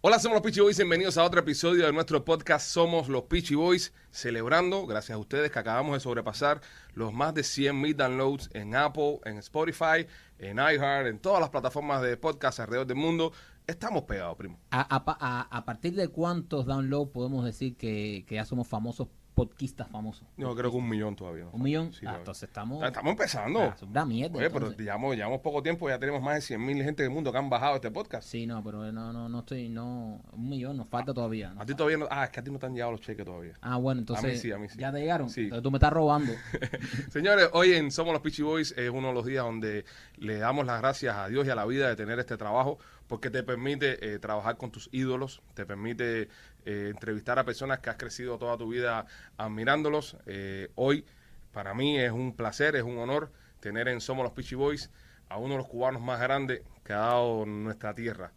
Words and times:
Hola, 0.00 0.20
somos 0.20 0.36
los 0.36 0.42
Peachy 0.42 0.60
Boys. 0.60 0.76
Bienvenidos 0.76 1.18
a 1.18 1.24
otro 1.24 1.40
episodio 1.40 1.84
de 1.84 1.92
nuestro 1.92 2.24
podcast 2.24 2.70
Somos 2.70 3.08
los 3.08 3.24
Peachy 3.24 3.56
Boys. 3.56 3.92
Celebrando, 4.12 4.86
gracias 4.86 5.16
a 5.16 5.18
ustedes, 5.18 5.50
que 5.50 5.58
acabamos 5.58 5.94
de 5.94 5.98
sobrepasar 5.98 6.60
los 6.94 7.12
más 7.12 7.34
de 7.34 7.42
100 7.42 7.80
mil 7.80 7.96
downloads 7.96 8.48
en 8.52 8.76
Apple, 8.76 9.18
en 9.24 9.38
Spotify, 9.38 10.06
en 10.38 10.58
iHeart, 10.58 11.08
en 11.08 11.18
todas 11.18 11.40
las 11.40 11.50
plataformas 11.50 12.00
de 12.00 12.16
podcast 12.16 12.60
alrededor 12.60 12.86
del 12.86 12.96
mundo. 12.96 13.32
Estamos 13.66 14.04
pegados, 14.04 14.36
primo. 14.36 14.60
¿A, 14.70 15.64
partir 15.66 15.96
de 15.96 16.06
cuántos 16.06 16.64
downloads 16.64 17.10
podemos 17.10 17.44
decir 17.44 17.76
que 17.76 18.24
ya 18.30 18.44
somos 18.44 18.68
famosos, 18.68 19.08
podquistas 19.38 19.88
famosos? 19.88 20.26
Yo 20.36 20.54
creo 20.56 20.70
que 20.70 20.76
un 20.76 20.88
millón 20.88 21.14
todavía. 21.14 21.44
¿no? 21.44 21.50
¿Un 21.52 21.62
millón? 21.62 21.92
Sí, 21.92 21.98
ah, 21.98 22.00
todavía. 22.00 22.18
entonces 22.18 22.42
estamos... 22.42 22.82
Estamos 22.82 23.10
empezando. 23.12 23.60
Ah, 23.60 23.74
es 23.76 23.82
una 23.82 24.04
mierda. 24.04 24.38
Oye, 24.38 24.50
pero 24.50 24.72
llevamos, 24.76 25.14
llevamos 25.14 25.40
poco 25.40 25.62
tiempo, 25.62 25.88
ya 25.88 25.98
tenemos 25.98 26.20
más 26.20 26.34
de 26.34 26.40
100 26.40 26.64
mil 26.64 26.82
gente 26.82 27.04
del 27.04 27.10
mundo 27.10 27.30
que 27.30 27.38
han 27.38 27.48
bajado 27.48 27.76
este 27.76 27.90
podcast. 27.90 28.28
Sí, 28.28 28.46
no, 28.46 28.62
pero 28.64 28.90
no, 28.90 29.12
no, 29.12 29.28
no 29.28 29.38
estoy... 29.38 29.68
No, 29.68 30.20
un 30.32 30.48
millón 30.48 30.76
nos 30.76 30.88
falta 30.88 31.14
todavía. 31.14 31.52
¿no? 31.54 31.62
A 31.62 31.66
ti 31.66 31.74
todavía 31.74 31.98
no. 31.98 32.08
Ah, 32.10 32.24
es 32.24 32.30
que 32.30 32.40
a 32.40 32.42
ti 32.42 32.50
no 32.50 32.58
te 32.58 32.66
han 32.66 32.74
llegado 32.74 32.92
los 32.92 33.00
cheques 33.00 33.24
todavía. 33.24 33.54
Ah, 33.60 33.76
bueno, 33.76 34.00
entonces... 34.00 34.40
sí, 34.40 34.50
a 34.50 34.58
mí 34.58 34.68
sí. 34.68 34.78
¿Ya 34.78 34.90
te 34.90 34.98
llegaron? 34.98 35.30
Sí. 35.30 35.42
Entonces 35.42 35.62
tú 35.62 35.70
me 35.70 35.76
estás 35.76 35.92
robando. 35.92 36.32
Señores, 37.10 37.48
hoy 37.52 37.74
en 37.74 37.90
Somos 37.90 38.12
los 38.12 38.22
Peachy 38.22 38.42
Boys 38.42 38.74
es 38.76 38.90
uno 38.90 39.08
de 39.08 39.14
los 39.14 39.24
días 39.24 39.44
donde 39.44 39.84
le 40.16 40.38
damos 40.38 40.66
las 40.66 40.80
gracias 40.80 41.14
a 41.16 41.28
Dios 41.28 41.46
y 41.46 41.50
a 41.50 41.54
la 41.54 41.64
vida 41.64 41.88
de 41.88 41.96
tener 41.96 42.18
este 42.18 42.36
trabajo 42.36 42.78
porque 43.08 43.30
te 43.30 43.42
permite 43.42 44.14
eh, 44.14 44.18
trabajar 44.18 44.56
con 44.56 44.70
tus 44.70 44.88
ídolos, 44.92 45.42
te 45.54 45.66
permite 45.66 46.28
eh, 46.64 46.88
entrevistar 46.90 47.38
a 47.38 47.44
personas 47.44 47.80
que 47.80 47.90
has 47.90 47.96
crecido 47.96 48.38
toda 48.38 48.56
tu 48.56 48.68
vida 48.68 49.06
admirándolos. 49.38 50.16
Eh, 50.26 50.70
hoy, 50.74 51.04
para 51.52 51.74
mí, 51.74 51.98
es 51.98 52.12
un 52.12 52.36
placer, 52.36 52.76
es 52.76 52.84
un 52.84 52.98
honor 52.98 53.32
tener 53.60 53.88
en 53.88 54.00
Somos 54.00 54.22
los 54.22 54.32
Peachy 54.32 54.54
Boys 54.54 54.90
a 55.28 55.38
uno 55.38 55.54
de 55.54 55.58
los 55.58 55.68
cubanos 55.68 56.02
más 56.02 56.20
grandes 56.20 56.62
que 56.84 56.92
ha 56.92 56.98
dado 56.98 57.46
nuestra 57.46 57.94
tierra. 57.94 58.32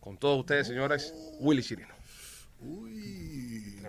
Con 0.00 0.16
todos 0.16 0.40
ustedes, 0.40 0.66
señores, 0.66 1.14
Willy 1.40 1.62
Chirino. 1.62 1.94
Uy. 2.60 3.43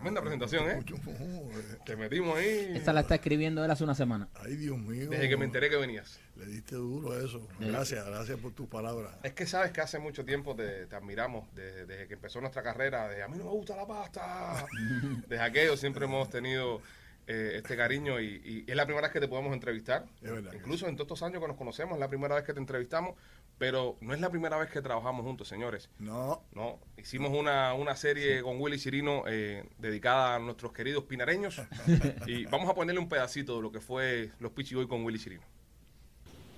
Tremenda 0.06 0.22
presentación, 0.22 0.70
¿eh? 0.70 0.76
Mucho, 0.76 0.96
eh, 0.98 1.78
Te 1.84 1.96
metimos 1.96 2.38
ahí 2.38 2.74
Esta 2.76 2.94
la 2.94 3.02
está 3.02 3.16
escribiendo 3.16 3.66
él 3.66 3.72
hace 3.72 3.84
una 3.84 3.96
semana. 3.96 4.30
Ay, 4.36 4.56
Dios 4.56 4.78
mío. 4.78 5.10
desde 5.10 5.28
que 5.28 5.36
me 5.36 5.46
enteré 5.46 5.68
que 5.68 5.78
venías. 5.78 6.20
Le 6.36 6.46
diste 6.46 6.76
duro 6.76 7.14
a 7.14 7.18
eso. 7.18 7.48
Gracias, 7.60 8.06
gracias 8.06 8.40
por 8.40 8.52
tus 8.52 8.68
palabras. 8.68 9.16
Es 9.24 9.34
que 9.34 9.48
sabes 9.48 9.72
que 9.72 9.82
hace 9.82 9.98
mucho 9.98 10.24
tiempo 10.24 10.56
te, 10.56 10.86
te 10.86 10.96
admiramos, 10.96 11.48
desde, 11.56 11.88
desde 11.88 12.08
que 12.08 12.14
empezó 12.14 12.40
nuestra 12.40 12.62
carrera, 12.62 13.10
de 13.10 13.24
a 13.24 13.28
mí 13.28 13.40
no 13.40 13.46
me 13.46 13.50
gusta 13.50 13.76
la 13.76 13.88
pasta. 13.88 14.68
Desde 15.28 15.44
aquello 15.44 15.76
siempre 15.76 16.06
hemos 16.06 16.30
tenido 16.30 16.82
eh, 17.28 17.54
este 17.56 17.76
cariño 17.76 18.20
y, 18.22 18.64
y 18.68 18.72
es 18.72 18.76
la 18.76 18.86
primera 18.86 19.08
vez 19.08 19.14
que 19.14 19.20
te 19.20 19.28
podemos 19.28 19.54
entrevistar. 19.54 20.06
Es 20.22 20.32
verdad 20.32 20.54
Incluso 20.54 20.88
en 20.88 20.96
todos 20.96 21.08
estos 21.08 21.24
años 21.24 21.42
que 21.42 21.48
nos 21.48 21.58
conocemos, 21.58 21.96
es 21.96 22.00
la 22.00 22.08
primera 22.08 22.36
vez 22.36 22.44
que 22.44 22.54
te 22.54 22.60
entrevistamos, 22.60 23.16
pero 23.58 23.98
no 24.02 24.14
es 24.14 24.20
la 24.20 24.30
primera 24.30 24.58
vez 24.58 24.70
que 24.70 24.82
trabajamos 24.82 25.26
juntos, 25.26 25.48
señores. 25.48 25.90
No, 26.00 26.44
No, 26.54 26.80
hicimos 26.98 27.32
una, 27.32 27.74
una 27.74 27.96
serie 27.96 28.42
con 28.42 28.60
Willy 28.62 28.78
Chirino 28.78 29.24
eh, 29.28 29.68
dedicada 29.78 30.36
a 30.36 30.40
nuestros 30.40 30.72
queridos 30.72 31.06
pinareños 31.06 31.62
y 32.28 32.46
vamos 32.46 32.70
a 32.70 32.76
ponerle 32.76 33.00
un 33.00 33.10
pedacito 33.10 33.56
de 33.56 33.62
lo 33.62 33.72
que 33.72 33.80
fue 33.80 34.32
los 34.40 34.52
Pichi 34.52 34.76
Boy 34.76 34.88
con 34.88 35.04
Willy 35.04 35.20
Chirino. 35.20 35.44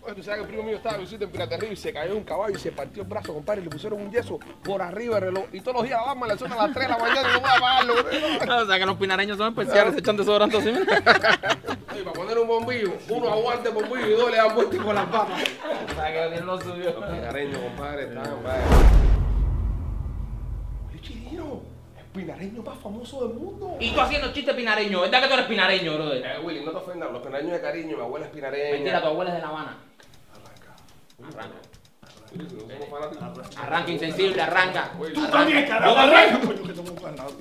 Oye, 0.07 0.15
tú 0.15 0.23
sabes 0.23 0.37
que 0.37 0.43
el 0.43 0.47
primo 0.47 0.63
mío 0.63 0.77
estaba 0.77 0.95
en 0.95 1.05
sitio 1.05 1.25
en 1.27 1.33
Piraterrío 1.33 1.69
y 1.73 1.75
se 1.75 1.91
cayó 1.91 2.13
de 2.13 2.17
un 2.17 2.23
caballo 2.23 2.55
y 2.55 2.59
se 2.59 2.71
partió 2.71 3.03
el 3.03 3.09
brazo, 3.09 3.33
compadre, 3.33 3.59
y 3.59 3.65
le 3.65 3.69
pusieron 3.69 4.01
un 4.01 4.09
yeso 4.09 4.39
por 4.63 4.81
arriba 4.81 5.15
del 5.15 5.25
reloj 5.25 5.45
y 5.51 5.59
todos 5.59 5.75
los 5.75 5.83
días 5.83 5.99
la 5.99 6.03
alarma 6.03 6.27
le 6.27 6.37
suena 6.37 6.55
a 6.55 6.67
las 6.67 6.73
3 6.73 6.87
de 6.87 6.93
la 6.93 6.97
mañana 6.97 7.29
y 7.29 7.33
no 7.33 7.41
voy 7.41 7.49
a 7.49 7.57
apagarlo. 7.57 8.63
o 8.63 8.65
sea 8.65 8.79
que 8.79 8.85
los 8.85 8.95
pinareños 8.95 9.37
son 9.37 9.49
especiales, 9.49 9.93
se 9.95 9.99
echan 9.99 10.15
desodorante 10.15 10.57
así. 10.57 10.69
Oye, 10.69 12.03
para 12.03 12.13
poner 12.13 12.37
un 12.37 12.47
bombillo, 12.47 12.93
uno 13.09 13.29
aguante 13.29 13.67
el 13.67 13.75
bombillo 13.75 14.07
y 14.07 14.11
dos 14.11 14.31
le 14.31 14.37
dan 14.37 14.55
vuelta 14.55 14.77
con 14.77 14.95
las 14.95 15.05
patas. 15.07 15.43
o 15.91 15.95
sea 15.95 16.05
que 16.05 16.27
tienen 16.29 16.45
lo 16.45 16.61
suyo. 16.61 16.93
Los 16.97 17.09
pinareños, 17.09 17.59
compadre, 17.59 18.03
están, 18.03 18.29
compadre. 18.29 18.63
El 21.97 22.05
pinareño 22.13 22.63
más 22.63 22.77
famoso 22.79 23.27
del 23.27 23.37
mundo. 23.37 23.75
Y 23.81 23.91
tú 23.91 23.99
haciendo 23.99 24.31
chiste 24.31 24.53
pinareño, 24.53 25.01
¿verdad 25.01 25.21
que 25.21 25.27
tú 25.27 25.33
eres 25.33 25.45
pinareño, 25.47 25.95
brother? 25.95 26.25
Eh, 26.25 26.39
Willy, 26.41 26.63
no 26.63 26.71
te 26.71 26.77
ofendas, 26.77 27.11
los 27.11 27.21
pinareños 27.21 27.51
de 27.51 27.61
cariño, 27.61 27.97
mi 27.97 28.03
abuela 28.03 28.25
es 28.25 28.31
pinareña. 28.31 28.71
Mentira, 28.71 29.01
tu 29.01 29.07
abuela 29.07 29.31
es 29.31 29.35
de 29.35 29.41
La 29.41 29.49
Habana. 29.49 29.77
Arranca. 31.23 31.61
Somos. 32.29 33.57
Arranca 33.57 33.91
insensible, 33.91 34.41
arranca. 34.41 34.95
Willy. 34.99 35.15
Arranca. 35.17 35.85
Yo 35.85 35.93
también. 35.95 36.41
coño, 36.45 36.95
que 36.95 37.03
ganando. 37.03 37.39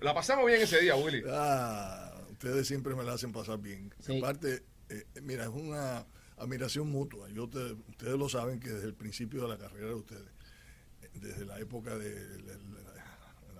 La 0.00 0.14
pasamos 0.14 0.46
bien 0.46 0.62
ese 0.62 0.80
día, 0.80 0.96
Willy. 0.96 1.22
Ah, 1.28 2.12
ustedes 2.30 2.66
siempre 2.66 2.94
me 2.94 3.02
la 3.04 3.12
hacen 3.14 3.32
pasar 3.32 3.58
bien. 3.58 3.92
Sí. 4.00 4.18
Aparte, 4.18 4.64
eh, 4.88 5.04
mira, 5.22 5.44
es 5.44 5.50
una 5.50 6.06
admiración 6.38 6.88
mutua. 6.90 7.28
Yo 7.30 7.48
te- 7.48 7.72
ustedes 7.88 8.14
lo 8.18 8.28
saben 8.28 8.60
que 8.60 8.70
desde 8.70 8.86
el 8.86 8.94
principio 8.94 9.42
de 9.42 9.48
la 9.48 9.58
carrera 9.58 9.88
de 9.88 9.94
ustedes, 9.94 10.30
desde 11.14 11.44
la 11.44 11.58
época 11.58 11.96
de, 11.96 12.14
de- 12.14 12.42
de- 12.56 13.00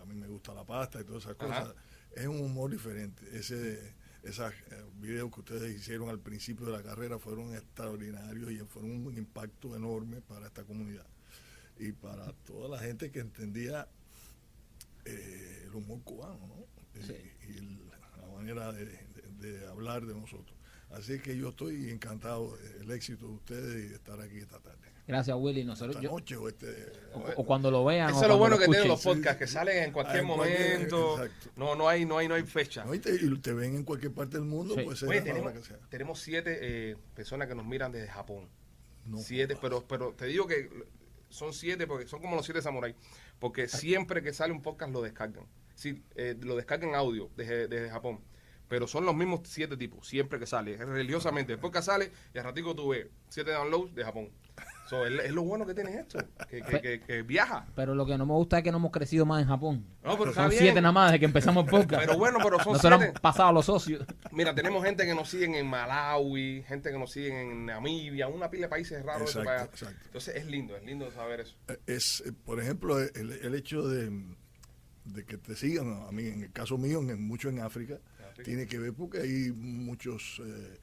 a 0.00 0.04
mí 0.06 0.14
me 0.14 0.28
gusta 0.28 0.54
la 0.54 0.64
pasta 0.64 1.00
y 1.00 1.04
todas 1.04 1.24
esas 1.24 1.36
Ajá. 1.40 1.62
cosas, 1.64 1.74
es 2.14 2.26
un 2.26 2.40
humor 2.40 2.70
diferente. 2.70 3.26
Ese 3.36 3.94
esos 4.24 4.52
videos 5.00 5.32
que 5.32 5.40
ustedes 5.40 5.76
hicieron 5.76 6.08
al 6.08 6.18
principio 6.18 6.66
de 6.66 6.72
la 6.72 6.82
carrera 6.82 7.18
fueron 7.18 7.54
extraordinarios 7.54 8.50
y 8.50 8.58
fueron 8.58 9.06
un 9.06 9.16
impacto 9.16 9.74
enorme 9.76 10.20
para 10.20 10.46
esta 10.48 10.64
comunidad 10.64 11.06
y 11.78 11.92
para 11.92 12.32
toda 12.44 12.68
la 12.68 12.78
gente 12.82 13.10
que 13.10 13.20
entendía 13.20 13.88
eh, 15.04 15.62
el 15.66 15.74
humor 15.74 16.02
cubano, 16.02 16.46
¿no? 16.46 16.66
Eh, 17.00 17.36
y 17.48 17.58
el- 17.58 17.88
la 17.88 18.26
manera 18.34 18.72
de, 18.72 18.84
de- 18.86 19.48
de 19.58 19.66
hablar 19.68 20.04
de 20.04 20.14
nosotros. 20.14 20.56
Así 20.90 21.18
que 21.20 21.36
yo 21.36 21.50
estoy 21.50 21.90
encantado 21.90 22.56
del 22.56 22.90
éxito 22.90 23.26
de 23.28 23.32
ustedes 23.34 23.84
y 23.84 23.88
de 23.88 23.94
estar 23.96 24.20
aquí 24.20 24.38
esta 24.38 24.58
tarde. 24.58 24.87
Gracias, 25.08 25.36
Willy. 25.40 25.64
Nosotros, 25.64 26.00
yo- 26.00 26.10
noche 26.10 26.36
o 26.36 26.48
este... 26.48 26.92
o, 27.14 27.40
o 27.40 27.44
cuando 27.46 27.70
lo 27.70 27.84
vean. 27.84 28.10
Eso 28.10 28.22
es 28.22 28.28
lo 28.28 28.36
bueno 28.38 28.58
que 28.58 28.66
tienen 28.66 28.86
los 28.88 29.02
podcasts, 29.02 29.38
que 29.38 29.46
salen 29.46 29.82
en 29.84 29.92
cualquier 29.92 30.20
Ah, 30.20 30.26
momento. 30.26 31.24
exacto. 31.24 31.50
No, 31.56 31.74
no 31.74 31.88
hay, 31.88 32.04
no 32.04 32.18
hay, 32.18 32.28
no 32.28 32.34
hay 32.34 32.42
fecha. 32.44 32.84
¿no? 32.84 32.94
Y, 32.94 32.98
te, 33.00 33.14
y 33.14 33.38
te 33.38 33.52
ven 33.52 33.74
en 33.74 33.84
cualquier 33.84 34.12
parte 34.12 34.36
del 34.36 34.46
mundo, 34.46 34.74
Sí. 34.74 34.82
pues 34.84 35.02
Oye, 35.02 35.22
tenemos, 35.22 35.52
que 35.52 35.62
sea. 35.64 35.78
tenemos 35.88 36.20
siete 36.20 36.58
eh, 36.60 36.96
personas 37.14 37.48
que 37.48 37.54
nos 37.54 37.64
miran 37.66 37.90
desde 37.90 38.08
Japón. 38.08 38.48
No 39.06 39.16
siete, 39.18 39.56
pero, 39.60 39.82
pero 39.88 40.12
te 40.12 40.26
digo 40.26 40.46
que 40.46 40.68
son 41.30 41.54
siete 41.54 41.86
porque 41.86 42.06
son 42.06 42.20
como 42.20 42.36
los 42.36 42.44
siete 42.44 42.60
samuráis. 42.60 42.94
Porque 43.38 43.66
siempre 43.66 44.22
que 44.22 44.32
sale 44.34 44.52
un 44.52 44.60
podcast 44.60 44.92
lo 44.92 45.00
descargan. 45.00 45.46
Sí, 45.74 46.02
eh, 46.16 46.36
lo 46.42 46.54
descargan 46.56 46.94
audio 46.94 47.30
desde, 47.36 47.66
desde 47.68 47.88
Japón. 47.88 48.20
Pero 48.68 48.86
son 48.86 49.06
los 49.06 49.14
mismos 49.16 49.40
siete 49.44 49.78
tipos, 49.78 50.06
siempre 50.06 50.38
que 50.38 50.44
sale. 50.46 50.76
Religiosamente. 50.76 51.54
El 51.54 51.58
podcast 51.58 51.86
sale 51.86 52.10
y 52.34 52.38
al 52.38 52.44
ratico 52.44 52.74
tú 52.74 52.88
ves 52.90 53.06
siete 53.30 53.52
downloads 53.52 53.94
de 53.94 54.04
Japón. 54.04 54.30
So, 54.88 55.04
es, 55.04 55.22
es 55.24 55.32
lo 55.32 55.42
bueno 55.42 55.66
que 55.66 55.74
tiene 55.74 55.94
esto. 56.00 56.18
Que, 56.48 56.62
que, 56.62 56.80
que- 56.80 57.00
que 57.00 57.22
viaja. 57.22 57.66
Pero 57.74 57.94
lo 57.94 58.06
que 58.06 58.16
no 58.16 58.24
me 58.24 58.32
gusta 58.32 58.58
es 58.58 58.64
que 58.64 58.70
no 58.70 58.78
hemos 58.78 58.90
crecido 58.90 59.26
más 59.26 59.42
en 59.42 59.48
Japón. 59.48 59.84
No, 60.02 60.16
pero 60.18 60.32
Son 60.32 60.48
bien. 60.48 60.62
siete 60.62 60.80
nada 60.80 60.92
más 60.92 61.10
desde 61.10 61.20
que 61.20 61.24
empezamos 61.26 61.64
el 61.64 61.70
podcast. 61.70 62.06
Pero 62.06 62.16
bueno, 62.18 62.38
pero 62.42 62.58
son 62.58 62.72
Nosotros 62.72 62.98
siete. 62.98 63.04
hemos 63.10 63.20
pasado 63.20 63.52
los 63.52 63.66
socios. 63.66 64.06
Mira, 64.32 64.54
tenemos 64.54 64.82
gente 64.82 65.04
que 65.04 65.14
nos 65.14 65.28
siguen 65.28 65.54
en 65.56 65.66
Malawi, 65.66 66.62
gente 66.66 66.90
que 66.90 66.98
nos 66.98 67.12
siguen 67.12 67.34
en 67.36 67.66
Namibia, 67.66 68.28
una 68.28 68.48
pila 68.50 68.62
de 68.62 68.68
países 68.70 69.04
raros. 69.04 69.20
de 69.34 69.40
Exacto, 69.40 69.44
para 69.44 69.60
allá. 69.62 69.70
exacto. 69.70 70.00
Entonces 70.06 70.36
es 70.36 70.46
lindo, 70.46 70.74
es 70.76 70.82
lindo 70.84 71.10
saber 71.12 71.40
eso. 71.40 71.56
Eh, 71.68 71.78
es, 71.86 72.22
eh, 72.26 72.32
por 72.32 72.58
ejemplo, 72.58 72.98
el, 72.98 73.32
el 73.32 73.54
hecho 73.54 73.86
de, 73.86 74.10
de 75.04 75.24
que 75.26 75.36
te 75.36 75.54
sigan, 75.54 76.06
a 76.08 76.12
mí, 76.12 76.26
en 76.28 76.44
el 76.44 76.52
caso 76.52 76.78
mío, 76.78 77.00
en, 77.00 77.26
mucho 77.26 77.50
en 77.50 77.60
África, 77.60 77.98
África. 78.30 78.42
tiene 78.42 78.66
que 78.66 78.78
ver 78.78 78.94
porque 78.94 79.18
hay 79.20 79.52
muchos 79.54 80.40
eh, 80.44 80.78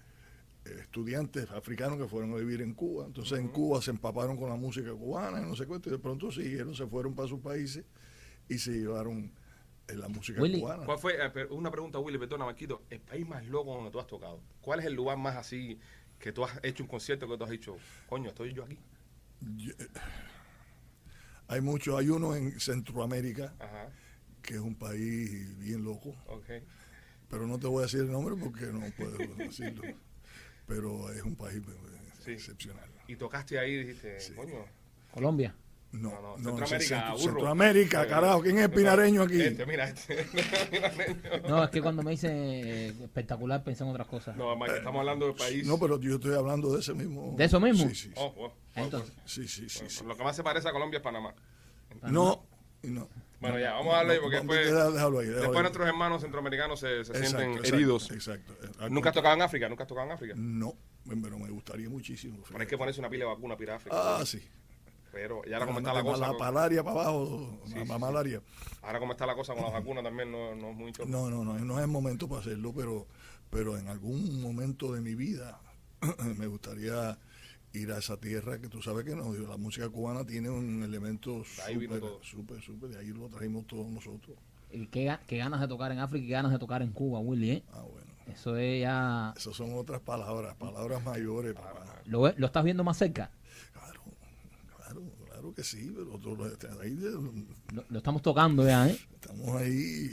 estudiantes 0.66 1.50
africanos 1.52 1.98
que 1.98 2.08
fueron 2.08 2.34
a 2.34 2.38
vivir 2.38 2.62
en 2.62 2.74
Cuba. 2.74 3.06
Entonces 3.06 3.40
en 3.40 3.48
Cuba 3.50 3.82
se 3.82 3.92
empaparon 3.92 4.36
con 4.38 4.50
la 4.50 4.56
música 4.56 4.92
cubana 4.94 5.40
y 5.42 5.46
no 5.46 5.56
sé 5.56 5.66
cuánto, 5.66 5.90
y 5.90 5.92
de 5.94 6.00
pronto 6.00 6.32
siguieron, 6.32 6.74
se 6.76 6.88
fueron 6.88 7.14
para 7.14 7.28
sus 7.28 7.40
países 7.40 7.86
y 8.50 8.58
se 8.58 8.72
llevaron 8.72 9.32
eh, 9.88 9.94
la 9.96 10.08
música 10.08 10.42
Willy, 10.42 10.60
cubana. 10.60 10.86
¿Cuál 10.86 10.98
fue, 10.98 11.14
eh, 11.24 11.46
una 11.52 11.70
pregunta, 11.72 12.00
Willy, 12.00 12.18
perdona, 12.18 12.46
Marquito, 12.46 12.82
el 12.90 13.00
país 13.00 13.28
más 13.28 13.46
loco 13.48 13.76
donde 13.76 13.92
tú 13.92 14.00
has 14.00 14.08
tocado? 14.08 14.42
¿Cuál 14.62 14.80
es 14.80 14.86
el 14.88 14.94
lugar 14.94 15.18
más 15.18 15.36
así 15.36 15.80
que 16.20 16.32
tú 16.32 16.44
has 16.44 16.60
hecho 16.64 16.84
un 16.84 16.90
concierto 16.90 17.28
que 17.28 17.38
tú 17.38 17.44
has 17.44 17.50
dicho, 17.52 17.78
coño, 18.08 18.30
estoy 18.30 18.54
yo 18.54 18.64
aquí? 18.64 18.80
Yo- 19.58 19.74
eh, 19.78 19.88
hay 21.48 21.62
muchos, 21.62 22.00
hay 22.00 22.10
uno 22.10 22.36
en 22.36 22.60
Centroamérica, 22.60 23.54
Ajá, 23.60 23.90
que 24.42 24.56
es 24.56 24.60
un 24.60 24.76
país 24.76 25.58
bien 25.60 25.84
loco. 25.84 26.16
pero 27.30 27.46
no 27.46 27.60
te 27.60 27.68
voy 27.68 27.80
a 27.80 27.82
decir 27.84 28.02
el 28.02 28.12
nombre 28.12 28.36
porque 28.36 28.66
no 28.68 28.82
puedo 28.98 29.18
decirlo. 29.36 29.84
Pero 30.68 31.12
es 31.12 31.22
un 31.24 31.36
país 31.36 31.58
eh, 31.58 32.12
Sí. 32.24 32.32
excepcional. 32.32 32.90
Y 33.08 33.16
tocaste 33.16 33.60
ahí 33.60 33.74
y 33.74 33.84
dijiste, 33.84 34.20
Sí. 34.20 34.34
coño, 34.34 34.66
Colombia. 35.12 35.56
No, 35.92 36.10
No, 36.10 36.22
no, 36.22 36.38
no, 36.38 36.58
Centroamérica. 36.68 37.14
Centro- 37.18 38.04
Eh, 38.04 38.08
carajo, 38.10 38.42
¿quién 38.42 38.58
es 38.58 38.66
el 38.66 38.72
pinareño 38.72 39.22
aquí? 39.22 39.42
Este, 39.42 39.66
mira, 39.66 39.88
este. 39.88 40.26
Pinareño. 40.72 41.48
No, 41.48 41.64
es 41.64 41.70
que 41.70 41.82
cuando 41.82 42.04
me 42.04 42.12
dicen 42.12 42.32
eh, 42.36 42.88
espectacular 43.04 43.64
pensé 43.64 43.84
en 43.86 43.92
otras 43.92 44.08
cosas. 44.08 44.36
No, 44.36 44.58
Mike, 44.58 44.78
estamos 44.78 45.00
hablando 45.00 45.28
del 45.28 45.36
país. 45.36 45.66
No, 45.66 45.78
pero 45.80 45.98
yo 46.02 46.16
estoy 46.16 46.34
hablando 46.36 46.74
de 46.74 46.80
ese 46.82 46.94
mismo. 46.94 47.34
¿De 47.38 47.46
eso 47.46 47.60
mismo? 47.62 47.88
Sí, 47.88 47.96
sí, 47.96 48.08
sí. 48.10 48.14
Oh, 48.18 48.52
Entonces, 48.74 49.14
sí, 49.26 49.48
sí, 49.48 49.70
sí, 49.70 49.76
bueno, 49.80 49.90
sí. 49.90 50.04
Lo 50.06 50.18
que 50.18 50.24
más 50.24 50.36
se 50.36 50.44
parece 50.44 50.68
a 50.68 50.72
Colombia 50.74 50.98
es 50.98 51.04
Panamá. 51.04 51.34
No, 52.04 52.46
y 52.84 52.88
no. 52.88 53.08
Bueno, 53.52 53.60
ya, 53.60 53.74
vamos 53.74 53.94
a 53.94 53.98
darle 53.98 54.20
porque 54.20 54.38
Vamos, 54.38 54.56
después, 54.56 54.74
déjalo- 54.74 55.20
ahí, 55.20 55.26
déjalo 55.28 55.42
después 55.42 55.56
ahí. 55.58 55.62
nuestros 55.64 55.88
hermanos 55.88 56.22
centroamericanos 56.22 56.80
se, 56.80 56.88
se 56.88 57.12
Exacto, 57.12 57.20
sienten 57.20 57.50
exacto, 57.52 57.76
heridos. 57.76 58.12
Exacto. 58.12 58.54
Al 58.80 58.94
¿Nunca 58.94 59.10
has 59.10 59.16
tocado 59.16 59.36
en 59.36 59.42
África? 59.42 59.70
¿Nunca 59.70 59.84
has 59.84 59.88
tocado 59.90 60.08
en 60.08 60.14
África? 60.14 60.34
No, 60.38 60.74
pero 61.22 61.40
me 61.40 61.50
gustaría 61.50 61.90
muchísimo. 61.90 62.40
Pero 62.48 62.60
hay 62.60 62.68
que 62.68 62.78
ponerse 62.78 63.00
una 63.00 63.10
pila 63.10 63.26
de 63.26 63.32
vacuna 63.32 63.56
para 63.58 63.76
África. 63.76 63.96
Ah, 64.20 64.26
sí. 64.26 64.42
Pero, 65.12 65.42
¿y 65.48 65.54
ahora 65.54 65.66
cómo 65.66 65.80
está 65.80 65.94
la 65.94 66.04
cosa? 66.04 66.28
La 66.32 66.38
palaria 66.38 66.84
para 66.84 67.02
abajo, 67.04 67.60
Sí, 67.66 67.74
la 67.76 67.86
sí, 67.86 67.88
sí. 67.94 68.00
malaria. 68.00 68.42
Ahora 68.82 69.00
cómo 69.00 69.14
está 69.14 69.26
la 69.26 69.34
cosa 69.36 69.54
con 69.54 69.64
la 69.64 69.70
vacuna 69.70 70.04
también 70.04 70.30
no, 70.30 70.54
no 70.56 70.72
es 70.72 70.76
mucho. 70.76 71.06
No, 71.06 71.30
no, 71.30 71.46
no, 71.46 71.58
no 71.58 71.78
es 71.78 71.82
el 71.82 71.88
momento 71.88 72.28
para 72.28 72.42
hacerlo, 72.42 72.74
pero, 72.76 73.08
pero 73.50 73.78
en 73.78 73.88
algún 73.88 74.42
momento 74.42 74.92
de 74.94 75.00
mi 75.00 75.16
vida 75.16 75.58
me 76.38 76.48
gustaría 76.48 77.18
ir 77.80 77.92
a 77.92 77.98
esa 78.00 78.18
tierra 78.18 78.60
que 78.60 78.68
tú 78.70 78.82
sabes 78.82 79.06
que 79.06 79.16
no, 79.16 79.34
la 79.34 79.58
música 79.58 79.90
cubana 79.90 80.26
tiene 80.26 80.50
un 80.50 80.84
elemento 80.84 81.44
súper, 81.44 82.02
súper, 82.22 82.62
súper, 82.62 82.90
de 82.90 83.00
ahí 83.00 83.08
lo 83.08 83.28
trajimos 83.30 83.68
todos 83.68 83.88
nosotros. 83.88 84.38
Y 84.72 84.88
qué, 84.88 85.06
ga- 85.08 85.20
qué 85.28 85.38
ganas 85.38 85.62
de 85.62 85.68
tocar 85.68 85.92
en 85.92 86.00
África 86.00 86.24
y 86.24 86.28
qué 86.28 86.34
ganas 86.34 86.52
de 86.52 86.60
tocar 86.60 86.82
en 86.82 86.92
Cuba, 86.92 87.20
Willy, 87.20 87.52
¿eh? 87.52 87.64
Ah, 87.72 87.82
bueno, 87.84 88.08
Eso 88.28 88.58
es 88.58 88.82
ya... 88.82 89.34
esas 89.38 89.56
son 89.56 89.74
otras 89.78 90.02
palabras, 90.02 90.56
palabras 90.56 91.04
mayores, 91.04 91.54
papá. 91.54 92.02
¿Lo, 92.06 92.22
ve- 92.22 92.34
lo 92.38 92.48
estás 92.48 92.64
viendo 92.64 92.84
más 92.84 92.98
cerca? 92.98 93.32
Claro, 93.74 94.02
claro, 94.78 95.02
claro 95.28 95.54
que 95.54 95.64
sí, 95.64 95.92
pero 95.96 96.18
tú 96.20 96.38
ahí 96.82 96.96
de- 96.96 97.12
Lo, 97.74 97.86
lo 97.88 97.98
estamos 97.98 98.22
tocando 98.22 98.66
ya, 98.66 98.90
¿eh? 98.90 98.98
Estamos 99.14 99.50
ahí. 99.62 100.12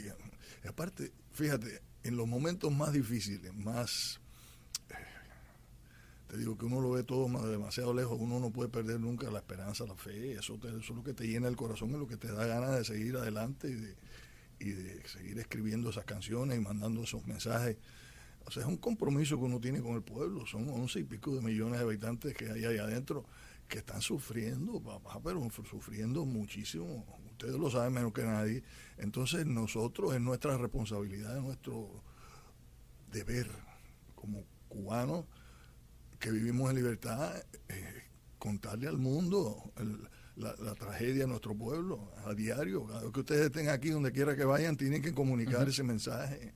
Y 0.63 0.67
aparte, 0.67 1.11
fíjate, 1.31 1.81
en 2.03 2.15
los 2.15 2.27
momentos 2.27 2.71
más 2.71 2.93
difíciles, 2.93 3.53
más. 3.53 4.19
Digo 6.37 6.57
que 6.57 6.65
uno 6.65 6.81
lo 6.81 6.91
ve 6.91 7.03
todo 7.03 7.27
demasiado 7.47 7.93
lejos, 7.93 8.17
uno 8.19 8.39
no 8.39 8.51
puede 8.51 8.69
perder 8.69 8.99
nunca 8.99 9.29
la 9.29 9.39
esperanza, 9.39 9.85
la 9.85 9.95
fe, 9.95 10.33
eso, 10.33 10.55
eso 10.55 10.77
es 10.77 10.89
lo 10.89 11.03
que 11.03 11.13
te 11.13 11.27
llena 11.27 11.47
el 11.47 11.55
corazón, 11.55 11.91
es 11.91 11.97
lo 11.97 12.07
que 12.07 12.17
te 12.17 12.31
da 12.31 12.45
ganas 12.45 12.75
de 12.77 12.83
seguir 12.83 13.15
adelante 13.17 13.69
y 13.69 13.75
de, 13.75 13.95
y 14.59 14.69
de 14.71 15.07
seguir 15.07 15.39
escribiendo 15.39 15.89
esas 15.89 16.05
canciones 16.05 16.57
y 16.57 16.61
mandando 16.61 17.03
esos 17.03 17.25
mensajes. 17.27 17.77
O 18.45 18.51
sea, 18.51 18.63
es 18.63 18.67
un 18.67 18.77
compromiso 18.77 19.37
que 19.37 19.43
uno 19.43 19.59
tiene 19.59 19.81
con 19.81 19.95
el 19.95 20.01
pueblo, 20.01 20.45
son 20.45 20.67
once 20.69 20.99
y 20.99 21.03
pico 21.03 21.35
de 21.35 21.41
millones 21.41 21.79
de 21.79 21.85
habitantes 21.85 22.33
que 22.33 22.49
hay 22.49 22.65
ahí 22.65 22.77
adentro 22.77 23.25
que 23.67 23.79
están 23.79 24.01
sufriendo, 24.01 24.81
papá, 24.81 25.19
pero 25.23 25.47
sufriendo 25.49 26.25
muchísimo. 26.25 27.05
Ustedes 27.31 27.55
lo 27.55 27.69
saben 27.69 27.93
menos 27.93 28.13
que 28.13 28.23
nadie. 28.23 28.63
Entonces 28.97 29.45
nosotros 29.45 30.13
es 30.13 30.21
nuestra 30.21 30.57
responsabilidad, 30.57 31.37
es 31.37 31.43
nuestro 31.43 32.03
deber 33.11 33.49
como 34.15 34.43
cubanos 34.67 35.25
que 36.23 36.31
vivimos 36.31 36.69
en 36.69 36.77
libertad, 36.77 37.35
eh, 37.67 38.03
contarle 38.39 38.87
al 38.87 38.97
mundo 38.97 39.73
el- 39.75 40.07
la, 40.37 40.55
la 40.59 40.73
tragedia 40.73 41.23
de 41.23 41.27
nuestro 41.27 41.53
pueblo 41.53 42.11
a 42.25 42.33
diario. 42.33 42.85
Cada 42.87 43.01
vez 43.01 43.11
que 43.11 43.19
ustedes 43.19 43.45
estén 43.47 43.67
aquí, 43.67 43.89
donde 43.89 44.13
quiera 44.13 44.35
que 44.37 44.45
vayan, 44.45 44.77
tienen 44.77 45.01
que 45.01 45.13
comunicar 45.13 45.67
ese 45.67 45.83
mensaje. 45.83 46.53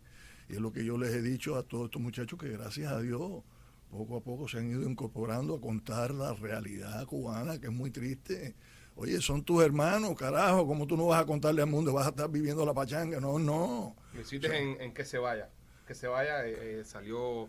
Y 0.50 0.54
es 0.54 0.60
lo 0.62 0.72
que 0.72 0.86
yo 0.86 0.98
les 0.98 1.14
he 1.14 1.22
dicho 1.22 1.58
a 1.58 1.64
todos 1.64 1.86
estos 1.86 2.02
muchachos 2.02 2.40
que 2.40 2.48
gracias 2.50 2.92
a 2.92 3.02
Dios 3.02 3.44
poco 3.92 4.16
a 4.18 4.22
poco 4.22 4.48
se 4.48 4.58
han 4.60 4.69
ido 4.69 4.90
incorporando 4.90 5.56
a 5.56 5.62
contar 5.62 6.12
la 6.12 6.34
realidad 6.34 7.06
cubana, 7.06 7.60
que 7.60 7.68
es 7.68 7.74
muy 7.74 7.92
triste. 7.92 8.56
Oye, 8.96 9.20
son 9.22 9.44
tus 9.44 9.62
hermanos, 9.63 10.16
carajo, 10.16 10.66
¿cómo 10.66 10.88
tú 10.88 10.96
no 10.98 11.08
vas 11.08 11.22
a 11.22 11.25
contarle 11.25 11.62
al 11.62 11.68
mundo? 11.70 11.92
¿Vas 11.94 12.08
a 12.08 12.10
estar 12.10 12.30
viviendo 12.31 12.66
la 12.66 12.74
pachanga? 12.74 13.20
No, 13.20 13.38
no. 13.38 13.96
Lo 14.13 14.22
hiciste 14.22 14.48
en, 14.58 14.80
en 14.81 14.94
que 14.94 15.04
se 15.06 15.18
vaya. 15.20 15.50
Que 15.86 15.94
se 15.94 16.08
vaya, 16.08 16.46
eh, 16.48 16.80
eh, 16.80 16.84
salió 16.84 17.48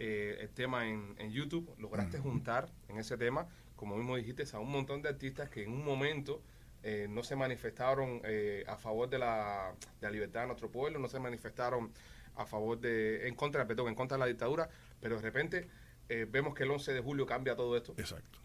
eh, 0.00 0.38
el 0.40 0.48
tema 0.50 0.88
en, 0.88 1.14
en 1.18 1.30
YouTube. 1.30 1.72
Lograste 1.78 2.18
juntar 2.18 2.68
en 2.88 2.98
ese 2.98 3.16
tema, 3.16 3.46
como 3.76 3.96
mismo 3.96 4.16
dijiste, 4.16 4.44
a 4.52 4.58
un 4.58 4.72
montón 4.72 5.02
de 5.02 5.08
artistas 5.10 5.48
que 5.48 5.62
en 5.62 5.72
un 5.72 5.84
momento 5.84 6.42
eh, 6.82 7.06
no 7.10 7.22
se 7.22 7.36
manifestaron 7.36 8.22
eh, 8.24 8.64
a 8.66 8.76
favor 8.76 9.08
de 9.10 9.18
la, 9.18 9.74
de 10.00 10.06
la 10.06 10.10
libertad 10.10 10.40
de 10.40 10.46
nuestro 10.46 10.70
pueblo, 10.70 10.98
no 10.98 11.08
se 11.08 11.20
manifestaron 11.20 11.92
a 12.36 12.46
favor 12.46 12.80
de, 12.80 13.28
en 13.28 13.34
contra, 13.34 13.66
perdón, 13.66 13.88
en 13.88 13.94
contra 13.94 14.16
de 14.16 14.20
la 14.20 14.26
dictadura, 14.26 14.70
pero 14.98 15.16
de 15.16 15.22
repente 15.22 15.68
eh, 16.08 16.26
vemos 16.28 16.54
que 16.54 16.62
el 16.62 16.70
11 16.70 16.94
de 16.94 17.00
julio 17.00 17.26
cambia 17.26 17.54
todo 17.54 17.76
esto. 17.76 17.92
Exacto. 17.98 18.38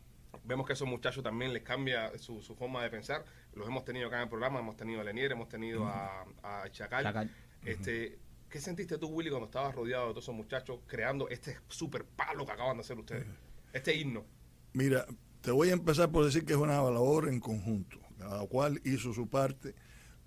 Vemos 0.44 0.66
que 0.68 0.74
a 0.74 0.75
esos 0.75 0.88
muchachos 0.88 1.24
también 1.24 1.54
les 1.54 1.63
cambia 1.63 2.18
su, 2.18 2.42
su 2.42 2.56
forma 2.56 2.84
de 2.84 2.90
pensar. 2.90 3.24
Los 3.54 3.68
hemos 3.68 3.86
tenido 3.86 4.07
acá 4.07 4.18
en 4.18 4.24
el 4.24 4.30
programa, 4.30 4.60
hemos 4.60 4.75
tenido 4.75 5.00
a 5.00 5.04
Lenier, 5.06 5.31
hemos 5.31 5.48
tenido 5.48 5.86
a, 5.86 6.25
a 6.44 6.69
Chacal. 6.72 7.04
Chacal. 7.04 7.31
Este, 7.63 8.19
¿Qué 8.56 8.62
sentiste 8.62 8.98
tú, 8.98 9.07
Willy, 9.07 9.30
cuando 9.31 9.48
estabas 9.48 9.75
rodeado 9.75 10.07
de 10.07 10.12
todos 10.13 10.24
esos 10.24 10.36
muchachos 10.36 10.80
creando 10.88 11.28
este 11.28 11.57
super 11.68 12.06
palo 12.06 12.46
que 12.46 12.54
acaban 12.54 12.78
de 12.78 12.81
hacer 12.84 12.98
ustedes? 12.98 13.28
Este 13.74 13.94
himno. 13.94 14.24
Mira, 14.72 15.06
te 15.42 15.52
voy 15.52 15.72
a 15.72 15.74
empezar 15.74 16.10
por 16.10 16.24
decir 16.24 16.46
que 16.46 16.54
es 16.54 16.57
una 16.57 16.75
labor 16.75 17.28
en 17.28 17.42
conjunto, 17.42 18.00
cada 18.18 18.48
cual 18.48 18.80
hizo 18.86 19.13
su 19.13 19.28
parte 19.28 19.75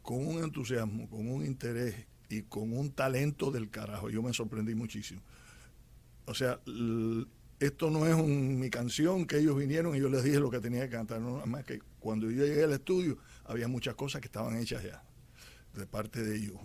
con 0.03 0.27
un 0.27 0.45
entusiasmo, 0.45 1.09
con 1.09 1.27
un 1.27 1.43
interés 1.47 2.07
y 2.29 2.43
con 2.43 2.77
un 2.77 2.93
talento 2.93 3.51
del 3.51 3.71
carajo. 3.71 4.11
Yo 4.11 4.23
me 4.23 4.35
sorprendí 4.35 4.75
muchísimo. 4.75 5.23
O 6.27 6.35
sea, 6.35 6.61
esto 7.61 7.91
no 7.91 8.07
es 8.07 8.15
un- 8.15 8.61
mi 8.61 8.69
canción 8.69 9.27
que 9.27 9.39
ellos 9.39 9.57
vinieron 9.57 9.97
y 9.97 10.01
yo 10.01 10.11
les 10.11 10.23
dije 10.23 10.39
lo 10.39 10.51
que 10.51 10.61
tenía 10.61 10.83
que 10.85 10.91
cantar, 10.91 11.23
no, 11.23 11.31
nada 11.37 11.47
más 11.47 11.65
que 11.65 11.81
cuando 11.99 12.31
yo 12.31 12.45
llegué 12.45 12.65
al 12.65 12.75
estudio 12.75 13.17
había 13.47 13.69
muchas 13.69 13.95
cosas 13.95 14.21
que 14.21 14.27
estaban 14.27 14.55
hechas 14.59 14.83
ya, 14.85 15.03
de 15.73 15.87
parte 15.87 16.23
de 16.23 16.37
ellos, 16.37 16.59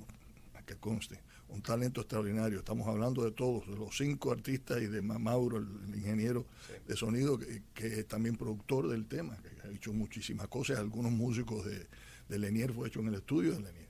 que 0.66 0.76
conste. 0.76 1.22
Un 1.54 1.62
talento 1.62 2.02
extraordinario, 2.02 2.58
estamos 2.60 2.88
hablando 2.88 3.24
de 3.24 3.32
todos, 3.32 3.68
de 3.68 3.76
los 3.76 3.96
cinco 3.96 4.32
artistas 4.32 4.82
y 4.82 4.88
de 4.88 5.04
Ma- 5.04 5.20
Mauro, 5.20 5.58
el, 5.58 5.68
el 5.88 5.96
ingeniero 6.00 6.48
de 6.88 6.96
sonido, 6.98 7.38
que, 7.38 7.62
que 7.76 8.00
es 8.00 8.08
también 8.08 8.36
productor 8.38 8.90
del 8.90 9.06
tema, 9.06 9.38
que 9.38 9.68
ha 9.68 9.72
hecho 9.72 9.94
muchísimas 9.94 10.48
cosas, 10.48 10.80
algunos 10.80 11.12
músicos 11.12 11.64
de, 11.66 11.86
de 12.28 12.40
Lenier 12.40 12.74
fue 12.74 12.88
hecho 12.88 13.02
en 13.02 13.08
el 13.10 13.14
estudio 13.16 13.52
de 13.54 13.60
Lenier. 13.60 13.90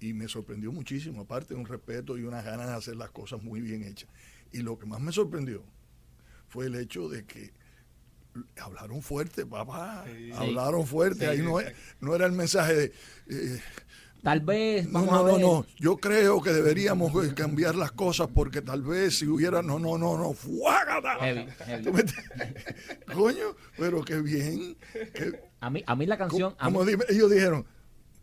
Y, 0.00 0.06
y 0.08 0.12
me 0.12 0.26
sorprendió 0.26 0.72
muchísimo, 0.72 1.20
aparte 1.22 1.54
de 1.54 1.60
un 1.60 1.66
respeto 1.66 2.18
y 2.18 2.24
unas 2.24 2.44
ganas 2.44 2.66
de 2.66 2.74
hacer 2.74 2.96
las 2.96 3.10
cosas 3.10 3.40
muy 3.40 3.60
bien 3.60 3.84
hechas. 3.84 4.10
Y 4.50 4.58
lo 4.62 4.76
que 4.76 4.86
más 4.86 5.00
me 5.00 5.12
sorprendió 5.12 5.62
fue 6.48 6.66
el 6.66 6.74
hecho 6.74 7.08
de 7.08 7.24
que 7.24 7.52
hablaron 8.60 9.02
fuerte, 9.02 9.46
papá, 9.46 10.04
Sí. 10.04 10.30
hablaron 10.34 10.84
fuerte, 10.84 11.20
Sí, 11.20 11.24
ahí 11.26 11.38
no, 11.42 11.58
no 12.00 12.14
era 12.16 12.26
el 12.26 12.32
mensaje 12.32 12.74
de... 12.74 12.92
eh, 13.28 13.60
Tal 14.22 14.40
vez, 14.40 14.86
no, 14.86 14.92
vamos 15.04 15.12
no, 15.12 15.18
a 15.18 15.22
no, 15.22 15.32
ver. 15.32 15.40
no, 15.40 15.66
yo 15.78 15.96
creo 15.96 16.42
que 16.42 16.50
deberíamos 16.50 17.12
eh, 17.24 17.32
cambiar 17.34 17.74
las 17.76 17.92
cosas 17.92 18.28
porque 18.34 18.60
tal 18.62 18.82
vez 18.82 19.18
si 19.18 19.26
hubiera, 19.26 19.62
no, 19.62 19.78
no, 19.78 19.96
no, 19.96 20.18
no, 20.18 20.32
fuágata. 20.32 21.16
Coño, 23.14 23.56
pero 23.76 24.02
qué 24.04 24.20
bien. 24.20 24.76
A 25.60 25.70
mí, 25.70 25.82
a 25.86 25.94
mí 25.96 26.06
la 26.06 26.18
canción... 26.18 26.54
a 26.58 26.68
mí- 26.68 26.72
como 26.74 26.84
dime- 26.84 27.04
ellos 27.08 27.30
dijeron, 27.30 27.64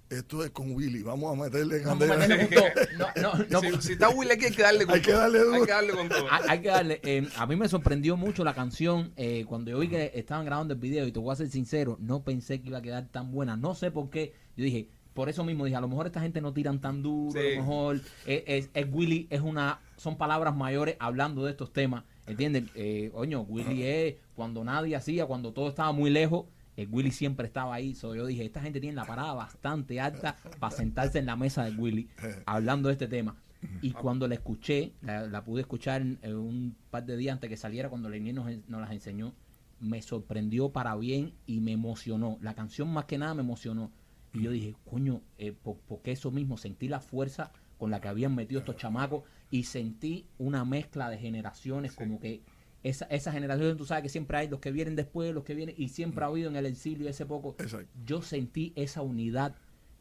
esto 0.10 0.44
es 0.44 0.52
con 0.52 0.72
Willy, 0.76 1.02
vamos 1.02 1.38
a 1.38 1.44
meterle 1.44 1.80
Vamos 1.84 2.10
a 2.10 2.18
candela. 2.18 2.48
No, 3.22 3.34
no, 3.40 3.46
no, 3.50 3.62
si, 3.82 3.88
si 3.88 3.94
está 3.94 4.10
Willy 4.10 4.32
aquí 4.34 4.46
hay 4.46 4.52
que 4.52 4.62
darle 4.62 4.86
con 4.86 4.96
Hay 4.96 5.02
que 5.02 5.12
todo. 5.12 5.20
darle 5.22 5.40
duro. 5.40 5.54
Hay 5.56 5.62
que 5.66 5.72
darle 5.72 5.94
con 5.94 6.10
todo. 6.10 6.26
hay, 6.30 6.42
hay 6.48 6.62
que 6.62 6.68
darle. 6.68 7.02
eh, 7.04 7.28
a 7.38 7.48
mí 7.48 7.56
me 7.56 7.68
sorprendió 7.68 8.16
mucho 8.16 8.44
la 8.44 8.54
canción. 8.54 9.12
eh, 9.18 9.46
cuando 9.48 9.72
yo 9.72 9.80
vi 9.80 9.88
que 9.90 10.12
estaban 10.14 10.46
grabando 10.46 10.74
el 10.76 10.80
video, 10.80 11.08
y 11.08 11.12
te 11.12 11.20
voy 11.20 11.34
a 11.34 11.36
ser 11.36 11.50
sincero, 11.50 11.98
no 12.00 12.24
pensé 12.24 12.62
que 12.62 12.68
iba 12.68 12.78
a 12.78 12.82
quedar 12.82 13.08
tan 13.12 13.32
buena. 13.32 13.58
No 13.58 13.74
sé 13.76 13.92
por 13.92 14.10
qué. 14.10 14.34
Yo 14.56 14.64
dije, 14.64 14.90
por 15.16 15.30
eso 15.30 15.44
mismo 15.44 15.66
dije, 15.66 15.76
a 15.78 15.82
lo 15.82 15.88
mejor 15.88 16.06
esta 16.06 16.22
gente 16.22 16.42
no 16.42 16.54
tiran 16.54 16.80
tan 16.80 17.02
duro, 17.02 17.32
Sí. 17.32 17.40
a 17.40 17.56
lo 17.56 17.62
mejor 17.62 18.02
eh, 18.28 18.44
es, 18.46 18.70
es 18.76 18.86
Willy, 18.92 19.26
es 19.32 19.42
una, 19.42 19.80
son 19.98 20.18
palabras 20.18 20.56
mayores 20.56 20.96
hablando 21.00 21.44
de 21.46 21.52
estos 21.52 21.74
temas. 21.74 22.04
¿Entienden? 22.28 22.70
Eh, 22.76 23.12
oño, 23.14 23.42
Willy 23.42 23.84
es 23.84 24.16
cuando 24.36 24.64
nadie 24.64 24.96
hacía, 24.96 25.26
cuando 25.26 25.52
todo 25.54 25.70
estaba 25.70 25.92
muy 25.92 26.10
lejos. 26.12 26.46
El 26.76 26.90
Willy 26.92 27.12
siempre 27.12 27.48
estaba 27.48 27.74
ahí. 27.74 27.96
So, 27.96 28.14
yo 28.16 28.26
dije, 28.26 28.44
esta 28.44 28.60
gente 28.62 28.82
tiene 28.82 28.96
la 28.96 29.06
parada 29.06 29.34
bastante 29.34 30.02
alta 30.02 30.36
para 30.60 30.76
sentarse 30.76 31.20
en 31.20 31.26
la 31.26 31.36
mesa 31.38 31.64
de 31.64 31.72
Willy 31.72 32.10
hablando 32.46 32.90
de 32.90 32.94
este 32.94 33.08
tema. 33.08 33.36
Y 33.82 33.92
cuando 33.92 34.28
la 34.28 34.36
escuché, 34.36 34.92
la, 35.02 35.26
la 35.28 35.44
pude 35.44 35.62
escuchar 35.62 36.02
un 36.04 36.76
par 36.92 37.06
de 37.06 37.16
días 37.18 37.34
antes 37.34 37.50
que 37.50 37.58
saliera, 37.58 37.90
cuando 37.90 38.10
Lenier 38.10 38.36
nos, 38.36 38.48
nos 38.68 38.82
las 38.82 38.92
enseñó, 38.92 39.34
me 39.80 40.02
sorprendió 40.02 40.70
para 40.70 40.96
bien 40.98 41.34
y 41.48 41.62
me 41.62 41.72
emocionó. 41.72 42.38
La 42.42 42.54
canción 42.54 42.92
más 42.92 43.06
que 43.06 43.18
nada 43.18 43.34
me 43.34 43.42
emocionó. 43.42 43.92
Y 44.36 44.44
yo 44.44 44.52
dije, 44.52 44.76
coño, 44.90 45.22
eh, 45.38 45.52
por- 45.54 45.78
porque 45.88 46.12
eso 46.12 46.32
mismo, 46.32 46.58
sentí 46.58 46.88
la 46.88 47.00
fuerza 47.00 47.52
con 47.78 47.92
la 47.92 48.00
que 48.02 48.08
habían 48.08 48.36
metido 48.36 48.60
estos 48.60 48.78
chamacos 48.78 49.24
y 49.52 49.64
sentí 49.64 50.26
una 50.38 50.66
mezcla 50.66 51.10
de 51.10 51.18
generaciones, 51.18 51.94
como 51.94 52.20
que 52.20 52.42
esa, 52.84 53.06
esa 53.06 53.32
generación, 53.32 53.78
tú 53.78 53.86
sabes 53.86 54.04
que 54.04 54.10
siempre 54.10 54.38
hay 54.38 54.48
los 54.48 54.60
que 54.60 54.72
vienen 54.72 54.96
después, 54.96 55.34
los 55.34 55.44
que 55.44 55.56
vienen, 55.56 55.76
y 55.78 55.90
siempre 55.90 56.24
ha 56.24 56.28
habido 56.28 56.50
en 56.50 56.56
el 56.56 56.66
exilio 56.68 57.10
ese 57.10 57.26
poco. 57.26 57.56
Exacto. 57.60 57.88
Yo 58.06 58.22
sentí 58.22 58.74
esa 58.76 59.02
unidad, 59.02 59.56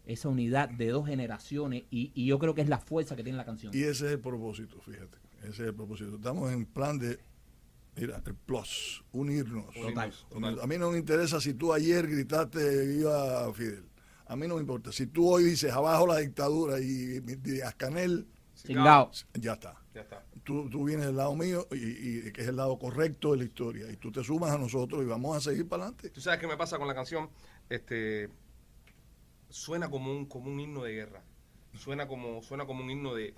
esa 0.06 0.28
unidad 0.28 0.68
de 0.68 0.88
dos 0.88 1.06
generaciones, 1.06 1.84
y, 1.90 2.12
y 2.14 2.26
yo 2.26 2.38
creo 2.38 2.54
que 2.54 2.60
es 2.62 2.68
la 2.68 2.78
fuerza 2.78 3.16
que 3.16 3.22
tiene 3.24 3.38
la 3.38 3.44
canción. 3.46 3.72
Y 3.74 3.82
ese 3.82 4.06
es 4.06 4.12
el 4.12 4.20
propósito, 4.20 4.80
fíjate. 4.80 5.16
Ese 5.40 5.50
es 5.50 5.60
el 5.60 5.74
propósito. 5.74 6.16
Estamos 6.16 6.52
en 6.52 6.66
plan 6.66 6.98
de, 6.98 7.18
mira, 7.96 8.22
el 8.24 8.34
plus, 8.34 9.02
unirnos. 9.12 9.72
Total, 9.74 10.12
total. 10.30 10.60
A 10.60 10.66
mí 10.66 10.76
no 10.78 10.90
me 10.90 10.98
interesa 10.98 11.40
si 11.40 11.54
tú 11.54 11.72
ayer 11.72 12.06
gritaste 12.06 12.86
viva 12.86 13.52
Fidel. 13.54 13.84
A 14.26 14.36
mí 14.36 14.46
no 14.48 14.54
me 14.56 14.60
importa. 14.60 14.90
Si 14.92 15.06
tú 15.06 15.28
hoy 15.28 15.44
dices 15.44 15.72
abajo 15.72 16.06
la 16.06 16.18
dictadura 16.18 16.80
y, 16.80 17.22
y 17.44 17.60
Ascanel, 17.60 18.26
Chingao. 18.54 19.10
ya 19.34 19.54
está. 19.54 19.76
Ya 19.94 20.00
está. 20.02 20.24
Tú, 20.44 20.68
tú 20.70 20.84
vienes 20.84 21.06
del 21.06 21.16
lado 21.16 21.34
mío 21.36 21.66
y, 21.70 22.26
y 22.28 22.32
que 22.32 22.42
es 22.42 22.48
el 22.48 22.56
lado 22.56 22.78
correcto 22.78 23.32
de 23.32 23.38
la 23.38 23.44
historia. 23.44 23.90
Y 23.90 23.96
tú 23.96 24.10
te 24.12 24.24
sumas 24.24 24.50
a 24.52 24.58
nosotros 24.58 25.02
y 25.02 25.06
vamos 25.06 25.36
a 25.36 25.40
seguir 25.40 25.68
para 25.68 25.84
adelante. 25.84 26.10
¿Tú 26.10 26.20
sabes 26.20 26.40
qué 26.40 26.46
me 26.46 26.56
pasa 26.56 26.78
con 26.78 26.88
la 26.88 26.94
canción? 26.94 27.30
Este 27.68 28.28
suena 29.48 29.88
como 29.90 30.10
un 30.10 30.26
como 30.26 30.50
un 30.50 30.60
himno 30.60 30.82
de 30.84 30.92
guerra. 30.92 31.22
Suena 31.74 32.06
como 32.06 32.42
suena 32.42 32.66
como 32.66 32.82
un 32.82 32.90
himno 32.90 33.14
de 33.14 33.28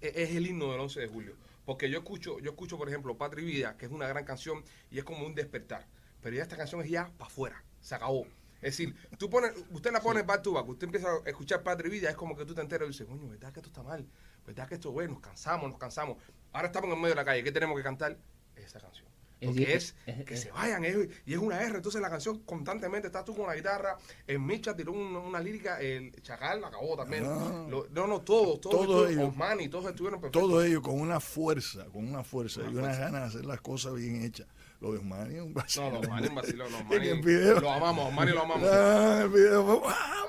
e- 0.00 0.12
es 0.22 0.30
el 0.34 0.46
himno 0.46 0.70
del 0.72 0.80
11 0.80 1.00
de 1.00 1.08
julio, 1.08 1.36
porque 1.64 1.90
yo 1.90 1.98
escucho 1.98 2.38
yo 2.40 2.50
escucho 2.50 2.76
por 2.78 2.88
ejemplo 2.88 3.16
Patria 3.16 3.42
y 3.44 3.46
Vida, 3.46 3.76
que 3.76 3.86
es 3.86 3.92
una 3.92 4.06
gran 4.08 4.24
canción 4.24 4.64
y 4.90 4.98
es 4.98 5.04
como 5.04 5.26
un 5.26 5.34
despertar. 5.34 5.86
pero 6.22 6.36
ya 6.36 6.42
esta 6.42 6.56
canción 6.56 6.80
es 6.82 6.90
ya 6.90 7.10
para 7.18 7.28
afuera, 7.30 7.64
se 7.80 7.94
acabó. 7.94 8.26
Es 8.60 8.76
decir, 8.76 8.94
tú 9.18 9.30
pones, 9.30 9.52
usted 9.70 9.92
la 9.92 10.00
pone 10.00 10.22
back 10.22 10.42
to 10.42 10.52
back, 10.52 10.68
usted 10.68 10.86
empieza 10.86 11.08
a 11.08 11.28
escuchar 11.28 11.62
Padre 11.62 11.88
Vida, 11.88 12.10
es 12.10 12.16
como 12.16 12.36
que 12.36 12.44
tú 12.44 12.54
te 12.54 12.60
enteras 12.60 12.86
y 12.88 12.90
dices, 12.92 13.06
coño, 13.06 13.28
¿verdad 13.28 13.52
que 13.52 13.60
esto 13.60 13.68
está 13.70 13.82
mal? 13.82 14.04
¿Verdad 14.46 14.66
que 14.68 14.74
esto, 14.74 14.90
bueno, 14.90 15.12
nos 15.14 15.20
cansamos, 15.22 15.70
nos 15.70 15.78
cansamos? 15.78 16.16
Ahora 16.52 16.66
estamos 16.68 16.90
en 16.90 16.96
medio 16.96 17.10
de 17.10 17.14
la 17.16 17.24
calle, 17.24 17.44
¿qué 17.44 17.52
tenemos 17.52 17.76
que 17.76 17.82
cantar? 17.84 18.18
Esa 18.56 18.80
canción. 18.80 19.06
Es 19.40 19.46
Porque 19.50 19.72
es, 19.74 19.94
es- 20.06 20.24
que 20.24 20.34
es- 20.34 20.40
se 20.40 20.50
vayan 20.50 20.84
ellos 20.84 21.06
y 21.24 21.32
es 21.34 21.38
una 21.38 21.62
R, 21.62 21.76
entonces 21.76 22.00
la 22.00 22.10
canción 22.10 22.40
constantemente 22.40 23.06
estás 23.06 23.24
tú 23.24 23.36
con 23.36 23.46
la 23.46 23.54
guitarra, 23.54 23.96
en 24.26 24.44
Micha 24.44 24.74
tiró 24.74 24.90
una, 24.90 25.20
una 25.20 25.38
lírica, 25.38 25.80
el 25.80 26.10
Chacal 26.22 26.64
acabó 26.64 26.96
también. 26.96 27.22
Ah. 27.24 27.64
Lo- 27.70 27.86
no, 27.90 28.08
no, 28.08 28.22
todos, 28.22 28.60
todos, 28.60 28.74
Todos 28.74 28.86
todos 28.86 29.10
ellos. 29.10 29.28
Osmani, 29.28 29.68
todos 29.68 29.90
estuvieron 29.90 30.20
perfectos. 30.20 30.42
Todo 30.42 30.64
ello 30.64 30.82
con 30.82 30.98
una 31.00 31.20
fuerza, 31.20 31.84
con 31.92 32.08
una 32.08 32.24
fuerza 32.24 32.62
Una 32.62 32.70
y 32.70 32.74
unas 32.74 32.96
fuerza. 32.96 33.04
ganas 33.12 33.20
de 33.20 33.26
hacer 33.38 33.46
las 33.46 33.60
cosas 33.60 33.94
bien 33.94 34.22
hechas. 34.24 34.48
Lo 34.80 34.92
de 34.92 34.98
Osmani 34.98 35.34
es 35.34 35.42
un 35.42 35.48
No, 35.48 35.54
vacilón. 35.54 35.92
no, 35.92 36.00
Osmani 36.00 36.24
es 36.24 36.28
un 36.30 36.34
vacilón, 36.36 36.72
no, 36.72 36.78
En 36.78 36.86
Osmani, 36.86 37.08
el 37.08 37.20
video. 37.22 37.60
lo 37.60 37.70
amamos, 37.72 38.08
Osmani 38.08 38.32
lo 38.32 38.42
amamos. 38.42 38.68
Ah, 38.70 39.20
el 39.24 39.28
video 39.30 39.64
fue, 39.66 39.80
¡ah! 39.92 40.24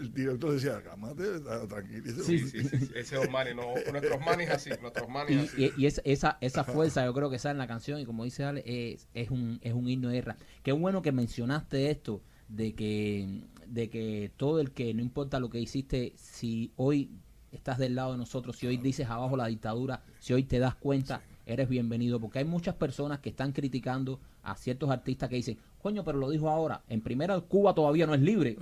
El 0.00 0.12
director 0.12 0.52
decía, 0.52 0.82
cámate, 0.82 1.24
tranquilo. 1.68 2.24
Sí, 2.24 2.38
Sí, 2.40 2.62
sí, 2.62 2.68
sí, 2.68 2.76
ese 2.94 3.00
es 3.00 3.12
Osmani, 3.26 3.54
no, 3.54 3.74
nuestros 3.90 4.20
manis 4.24 4.48
así, 4.50 4.70
nuestros 4.80 5.08
manis 5.08 5.36
Y, 5.36 5.38
así. 5.66 5.72
y- 5.76 5.82
y 5.82 5.86
es- 5.86 6.00
esa, 6.04 6.38
esa 6.40 6.64
fuerza 6.64 7.04
yo 7.04 7.12
creo 7.14 7.30
que 7.30 7.38
sale 7.38 7.52
en 7.52 7.58
la 7.58 7.66
canción 7.66 8.00
y 8.00 8.04
como 8.06 8.24
dice 8.24 8.44
Ale, 8.44 8.62
es, 8.66 9.08
es, 9.14 9.30
un, 9.30 9.58
es 9.62 9.74
un 9.74 9.88
himno 9.88 10.08
de 10.08 10.14
guerra. 10.14 10.36
Qué 10.62 10.72
bueno 10.72 11.02
que 11.02 11.12
mencionaste 11.12 11.90
esto 11.90 12.22
de 12.48 12.74
que, 12.74 13.42
de 13.66 13.90
que 13.90 14.32
todo 14.36 14.60
el 14.60 14.72
que, 14.72 14.92
no 14.94 15.02
importa 15.02 15.38
lo 15.38 15.50
que 15.50 15.60
hiciste, 15.60 16.14
si 16.16 16.72
hoy 16.76 17.10
estás 17.52 17.78
del 17.78 17.94
lado 17.94 18.12
de 18.12 18.18
nosotros, 18.18 18.56
si 18.56 18.66
hoy 18.66 18.76
dices 18.78 19.08
abajo 19.08 19.36
la 19.36 19.46
dictadura, 19.46 20.02
si 20.18 20.32
hoy 20.32 20.44
te 20.44 20.58
das 20.58 20.74
cuenta, 20.74 21.22
eres 21.46 21.68
bienvenido. 21.68 22.20
Porque 22.20 22.38
hay 22.38 22.44
muchas 22.44 22.74
personas 22.74 23.20
que 23.20 23.30
están 23.30 23.52
criticando 23.52 24.20
a 24.42 24.56
ciertos 24.56 24.90
artistas 24.90 25.28
que 25.28 25.36
dicen, 25.36 25.58
coño, 25.80 26.04
pero 26.04 26.18
lo 26.18 26.30
dijo 26.30 26.48
ahora. 26.48 26.82
En 26.88 27.00
primera, 27.00 27.40
Cuba 27.40 27.74
todavía 27.74 28.06
no 28.06 28.14
es 28.14 28.20
libre. 28.20 28.56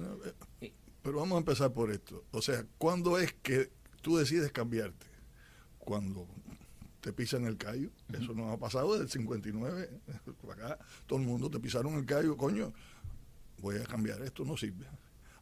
Pero 1.02 1.18
vamos 1.18 1.36
a 1.36 1.38
empezar 1.38 1.72
por 1.72 1.90
esto. 1.90 2.24
O 2.32 2.42
sea, 2.42 2.64
¿cuándo 2.78 3.18
es 3.18 3.32
que 3.42 3.70
tú 4.02 4.16
decides 4.16 4.52
cambiarte? 4.52 5.06
Cuando 5.78 6.26
te 7.00 7.12
pisan 7.12 7.44
el 7.46 7.56
callo. 7.56 7.90
Eso 8.12 8.34
nos 8.34 8.52
ha 8.52 8.58
pasado 8.58 8.92
desde 8.92 9.04
el 9.04 9.10
59. 9.10 9.90
para 10.46 10.52
acá, 10.52 10.78
todo 11.06 11.18
el 11.18 11.26
mundo 11.26 11.50
te 11.50 11.58
pisaron 11.58 11.94
el 11.94 12.04
callo. 12.04 12.36
Coño, 12.36 12.72
voy 13.60 13.76
a 13.76 13.84
cambiar. 13.84 14.22
Esto 14.22 14.44
no 14.44 14.56
sirve. 14.56 14.86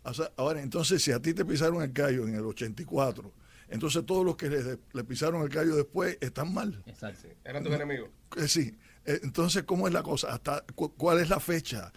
O 0.04 0.14
sea, 0.14 0.30
ahora, 0.36 0.62
entonces, 0.62 1.02
si 1.02 1.12
a 1.12 1.20
ti 1.20 1.34
te 1.34 1.44
pisaron 1.44 1.82
el 1.82 1.92
callo 1.92 2.26
en 2.26 2.34
el 2.34 2.44
84, 2.44 3.32
entonces 3.68 4.04
todos 4.06 4.24
los 4.24 4.36
que 4.36 4.48
le, 4.48 4.78
le 4.92 5.04
pisaron 5.04 5.42
el 5.42 5.48
callo 5.48 5.76
después 5.76 6.16
están 6.20 6.52
mal. 6.54 6.82
Exacto. 6.86 7.28
Eran 7.44 7.62
tus 7.64 7.72
enemigos. 7.74 8.10
Eh, 8.36 8.48
sí. 8.48 8.76
Eh, 9.04 9.20
Entonces, 9.22 9.62
¿cómo 9.64 9.86
es 9.88 9.94
la 9.94 10.02
cosa? 10.02 10.32
Hasta 10.34 10.64
cu- 10.74 10.92
¿Cuál 10.96 11.18
es 11.20 11.28
la 11.30 11.40
fecha 11.40 11.92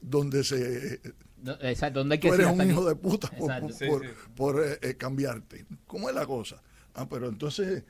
donde 0.00 0.44
se 0.44 1.00
exacto, 1.60 2.00
¿dónde 2.00 2.14
hay 2.14 2.20
que 2.20 2.28
tú 2.28 2.34
eres 2.34 2.46
un 2.46 2.68
hijo 2.70 2.84
de 2.86 2.94
puta 2.94 3.28
por, 3.30 3.50
Exacto. 3.50 3.66
por- 3.68 3.76
Sí, 3.76 3.86
por- 3.86 4.02
sí. 4.06 4.12
por, 4.36 4.64
eh, 4.64 4.78
eh, 4.82 4.94
cambiarte. 4.96 5.64
¿Cómo 5.86 6.08
es 6.08 6.14
la 6.14 6.26
cosa? 6.26 6.62
Ah, 6.94 7.08
pero 7.08 7.28
entonces 7.28 7.84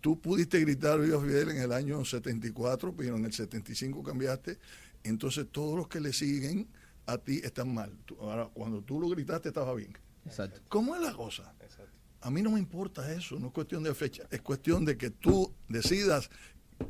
tú 0.00 0.20
pudiste 0.20 0.58
gritar 0.60 0.98
Viva 1.00 1.20
Fidel 1.20 1.50
en 1.50 1.58
el 1.58 1.72
año 1.72 2.04
74, 2.04 2.94
pero 2.96 3.16
en 3.16 3.24
el 3.24 3.32
75 3.32 4.02
cambiaste. 4.02 4.58
Entonces 5.04 5.46
todos 5.52 5.76
los 5.76 5.86
que 5.88 6.00
le 6.00 6.12
siguen 6.12 6.68
a 7.06 7.18
ti 7.18 7.40
están 7.44 7.72
mal. 7.74 7.92
Tú- 8.04 8.16
ahora, 8.20 8.48
cuando 8.54 8.80
tú 8.82 9.00
lo 9.00 9.08
gritaste 9.08 9.48
estaba 9.48 9.74
bien. 9.74 9.96
Exacto. 10.24 10.60
¿Cómo 10.68 10.94
es 10.96 11.02
la 11.02 11.12
cosa? 11.12 11.52
Exacto. 11.60 11.91
A 12.22 12.30
mí 12.30 12.40
no 12.42 12.50
me 12.52 12.58
importa 12.60 13.12
eso, 13.12 13.38
no 13.38 13.48
es 13.48 13.52
cuestión 13.52 13.82
de 13.82 13.94
fecha, 13.94 14.24
es 14.30 14.40
cuestión 14.42 14.84
de 14.84 14.96
que 14.96 15.10
tú 15.10 15.52
decidas 15.68 16.30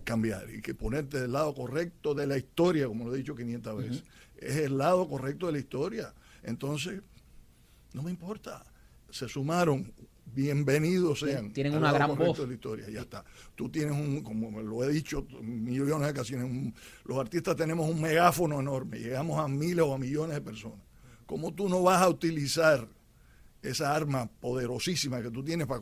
cambiar 0.04 0.48
y 0.50 0.60
que 0.62 0.74
ponerte 0.74 1.20
del 1.20 1.32
lado 1.32 1.54
correcto 1.54 2.14
de 2.14 2.26
la 2.26 2.36
historia, 2.36 2.86
como 2.86 3.04
lo 3.06 3.14
he 3.14 3.18
dicho 3.18 3.34
500 3.34 3.76
veces. 3.78 4.04
Es 4.36 4.56
el 4.56 4.76
lado 4.78 5.08
correcto 5.08 5.46
de 5.46 5.52
la 5.52 5.58
historia. 5.58 6.14
Entonces, 6.42 7.00
no 7.92 8.02
me 8.02 8.10
importa. 8.10 8.64
Se 9.10 9.28
sumaron, 9.28 9.92
bienvenidos 10.34 11.20
sean. 11.20 11.52
Tienen 11.52 11.72
una 11.74 11.82
lado 11.92 11.94
gran 11.96 12.08
correcto 12.10 12.30
voz. 12.32 12.38
de 12.40 12.46
la 12.48 12.54
historia, 12.54 12.90
ya 12.90 13.00
está. 13.02 13.24
Tú 13.54 13.68
tienes 13.70 13.92
un, 13.92 14.22
como 14.22 14.60
lo 14.60 14.82
he 14.84 14.92
dicho 14.92 15.26
millones 15.42 16.06
de 16.06 16.12
ocasiones, 16.12 16.44
un- 16.46 16.74
los 17.04 17.18
artistas 17.18 17.54
tenemos 17.56 17.88
un 17.88 18.00
megáfono 18.00 18.60
enorme, 18.60 18.98
llegamos 18.98 19.38
a 19.38 19.48
miles 19.48 19.84
o 19.84 19.94
a 19.94 19.98
millones 19.98 20.34
de 20.34 20.40
personas. 20.40 20.78
¿Cómo 21.26 21.52
tú 21.54 21.68
no 21.68 21.82
vas 21.82 22.02
a 22.02 22.08
utilizar 22.08 22.86
esa 23.62 23.94
arma 23.94 24.26
poderosísima 24.26 25.22
que 25.22 25.30
tú 25.30 25.42
tienes 25.44 25.66
para 25.66 25.80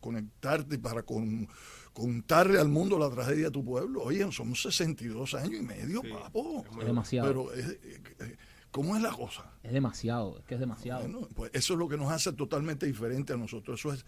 conectarte 0.00 0.74
y 0.74 0.78
para 0.78 1.02
con- 1.02 1.48
contarle 1.92 2.58
al 2.58 2.68
mundo 2.68 2.98
la 2.98 3.10
tragedia 3.10 3.44
de 3.46 3.50
tu 3.50 3.64
pueblo. 3.64 4.02
Oye, 4.02 4.30
son 4.32 4.54
62 4.54 5.34
años 5.34 5.60
y 5.60 5.62
medio, 5.62 6.00
Sí, 6.02 6.08
papo. 6.10 6.64
es 6.70 6.78
Es 6.80 6.86
demasiado. 6.86 7.28
Pero, 7.28 7.54
eh, 7.54 7.80
eh, 8.20 8.36
¿cómo 8.70 8.96
es 8.96 9.02
la 9.02 9.10
cosa? 9.12 9.52
Es 9.62 9.72
demasiado, 9.72 10.38
es 10.38 10.44
que 10.46 10.54
es 10.54 10.60
demasiado. 10.60 11.02
Bueno, 11.02 11.28
pues 11.34 11.50
eso 11.54 11.74
es 11.74 11.78
lo 11.78 11.88
que 11.88 11.96
nos 11.96 12.10
hace 12.10 12.32
totalmente 12.32 12.86
diferente 12.86 13.32
a 13.34 13.36
nosotros. 13.36 13.78
Eso 13.78 13.92
es 13.92 14.04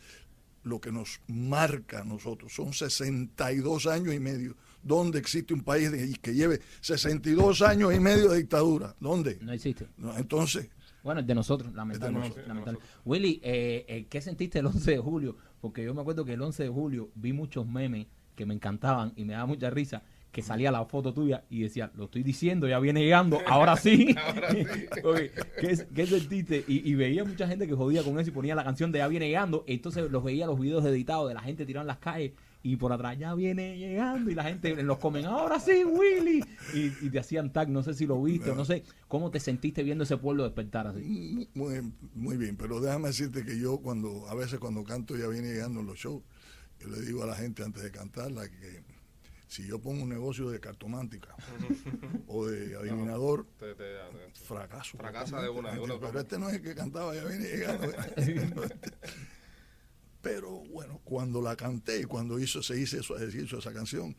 lo 0.63 0.81
que 0.81 0.91
nos 0.91 1.21
marca 1.29 2.01
a 2.01 2.05
nosotros. 2.05 2.55
Son 2.55 2.73
62 2.73 3.87
años 3.87 4.15
y 4.15 4.19
medio. 4.19 4.57
¿Dónde 4.83 5.19
existe 5.19 5.53
un 5.55 5.63
país 5.63 5.91
de- 5.93 6.13
que 6.21 6.35
lleve 6.35 6.61
62 6.81 7.63
años 7.63 7.95
y 7.95 8.01
medio 8.01 8.31
de 8.31 8.39
dictadura? 8.39 8.95
¿Dónde? 9.01 9.39
No 9.43 9.53
existe. 9.53 9.89
No, 9.99 10.17
entonces, 10.17 10.69
Bueno, 11.05 11.21
es 11.21 11.27
de 11.27 11.35
nosotros, 11.35 11.75
lamentablemente. 11.75 12.41
lamentable. 12.49 12.79
nosotros. 12.79 13.01
Willy, 13.05 13.39
eh, 13.45 13.85
eh, 13.87 14.07
¿qué 14.09 14.23
sentiste 14.23 14.59
el 14.61 14.67
11 14.67 14.91
de 14.91 14.99
julio? 14.99 15.37
Porque 15.61 15.85
yo 15.85 15.93
me 15.93 16.01
acuerdo 16.01 16.25
que 16.25 16.33
el 16.33 16.41
11 16.41 16.63
de 16.63 16.69
julio 16.71 17.11
vi 17.15 17.35
muchos 17.35 17.67
memes 17.67 18.07
que 18.35 18.47
me 18.47 18.55
encantaban 18.55 19.13
y 19.15 19.25
me 19.27 19.35
daba 19.35 19.45
mucha 19.45 19.69
risa, 19.69 20.03
que 20.33 20.41
salía 20.41 20.73
la 20.73 20.85
foto 20.87 21.13
tuya 21.13 21.45
y 21.51 21.61
decía, 21.61 21.93
lo 21.95 22.07
estoy 22.07 22.23
diciendo, 22.23 22.67
ya 22.67 22.79
viene 22.81 23.03
llegando, 23.03 23.39
ahora 23.47 23.77
sí. 23.77 24.17
Ahora 24.27 24.51
sí. 24.51 24.65
Ok, 25.05 25.19
¿qué, 25.61 25.87
qué 25.95 26.07
sentiste? 26.07 26.65
Y, 26.67 26.91
y 26.91 26.95
veía 26.95 27.23
mucha 27.23 27.47
gente 27.47 27.69
que 27.69 27.75
jodía 27.75 28.03
con 28.03 28.19
eso 28.19 28.31
y 28.31 28.33
ponía 28.33 28.55
la 28.55 28.65
canción 28.65 28.91
de 28.91 28.99
ya 28.99 29.07
viene 29.07 29.29
llegando, 29.29 29.63
entonces 29.69 30.11
los 30.11 30.25
veía 30.25 30.47
los 30.47 30.59
videos 30.59 30.85
editados 30.87 31.29
de 31.29 31.35
la 31.35 31.43
gente 31.43 31.67
tirando 31.67 31.83
en 31.83 31.89
las 31.89 31.99
calles 31.99 32.33
y 32.67 32.77
por 32.77 32.93
atrás 32.93 33.19
ya 33.19 33.35
viene 33.35 33.77
llegando 33.79 34.31
y 34.31 34.35
la 34.35 34.43
gente 34.45 34.71
en 34.71 34.87
los 34.87 34.97
comen, 34.99 35.27
ahora 35.27 35.61
sí, 35.61 35.85
Willy. 35.85 36.43
Y, 36.73 37.07
y 37.07 37.11
te 37.11 37.19
hacían 37.19 37.53
tag, 37.53 37.69
no 37.69 37.83
sé 37.83 37.93
si 37.93 38.07
lo 38.07 38.21
viste 38.23 38.51
o 38.51 38.55
no 38.55 38.65
sé, 38.65 38.83
¿cómo 39.07 39.31
te 39.31 39.39
sentiste 39.39 39.83
viendo 39.83 40.05
ese 40.05 40.17
pueblo 40.17 40.45
despertar 40.45 40.87
así? 40.87 41.47
Muy, 41.55 41.93
muy 42.15 42.37
bien, 42.39 42.57
pero 42.57 42.81
déjame 42.81 43.09
decirte 43.09 43.45
que 43.45 43.61
yo 43.61 43.77
cuando, 43.79 44.27
a 44.31 44.35
veces 44.35 44.59
cuando 44.59 44.83
canto 44.83 45.15
ya 45.17 45.29
viene 45.29 45.53
llegando 45.53 45.81
en 45.81 45.87
los 45.87 45.99
shows, 45.99 46.23
yo 46.81 46.89
le 46.89 47.03
digo 47.03 47.23
a 47.23 47.27
la 47.27 47.37
gente 47.37 47.63
antes 47.63 47.83
de 47.83 47.91
cantarla 47.91 48.49
que 48.49 48.83
si 49.47 49.67
yo 49.67 49.79
pongo 49.79 50.03
un 50.03 50.09
negocio 50.09 50.49
de 50.49 50.59
cartomántica 50.59 51.37
o 52.27 52.47
de 52.47 52.77
adivinador, 52.81 53.47
Te- 53.59 53.75
te- 53.75 53.85
te- 53.85 54.45
fracaso. 54.47 54.97
Fracasa 54.97 55.43
de 55.43 55.51
una, 55.51 55.73
de 55.75 55.81
una. 55.81 56.01
Pero 56.01 56.19
este 56.19 56.39
no 56.39 56.49
es 56.49 56.55
el 56.57 56.63
que 56.63 56.75
cantaba, 56.75 57.15
ya 57.15 57.25
viene 57.25 57.45
llegando. 57.45 57.89
Pero 60.25 60.51
bueno, 60.51 61.01
cuando 61.05 61.43
la 61.43 61.55
canté 61.55 62.01
y 62.01 62.05
cuando 62.05 62.41
hizo, 62.41 62.63
se 62.63 62.81
hizo, 62.81 63.03
se 63.03 63.39
hizo 63.39 63.59
esa 63.59 63.73
canción, 63.73 64.17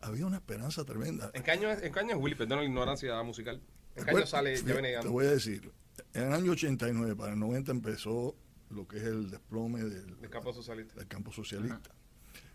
había 0.00 0.24
una 0.24 0.36
esperanza 0.36 0.84
tremenda. 0.84 1.32
¿En 1.34 1.42
qué 1.42 1.50
año 1.50 1.68
es, 1.68 1.82
en 1.82 1.92
qué 1.92 1.98
año 1.98 2.16
es 2.16 2.22
Willy? 2.22 2.36
Perdón 2.36 2.60
la 2.60 2.64
ignorancia 2.64 3.20
musical. 3.24 3.60
¿En 3.96 4.04
qué 4.04 4.10
año 4.12 4.26
sale 4.26 4.56
Ya 4.56 4.72
viene 4.72 4.96
Te 5.00 5.08
voy 5.08 5.26
a 5.26 5.32
decir, 5.32 5.72
en 6.14 6.22
el 6.28 6.32
año 6.32 6.52
89 6.52 7.16
para 7.16 7.32
el 7.32 7.40
90 7.40 7.72
empezó 7.72 8.36
lo 8.70 8.86
que 8.86 8.98
es 8.98 9.02
el 9.02 9.30
desplome 9.30 9.82
del, 9.82 10.20
Del 10.20 10.30
campo 10.30 10.52
socialista. 10.52 10.94
del 10.94 11.08
campo 11.08 11.32
socialista. 11.32 11.90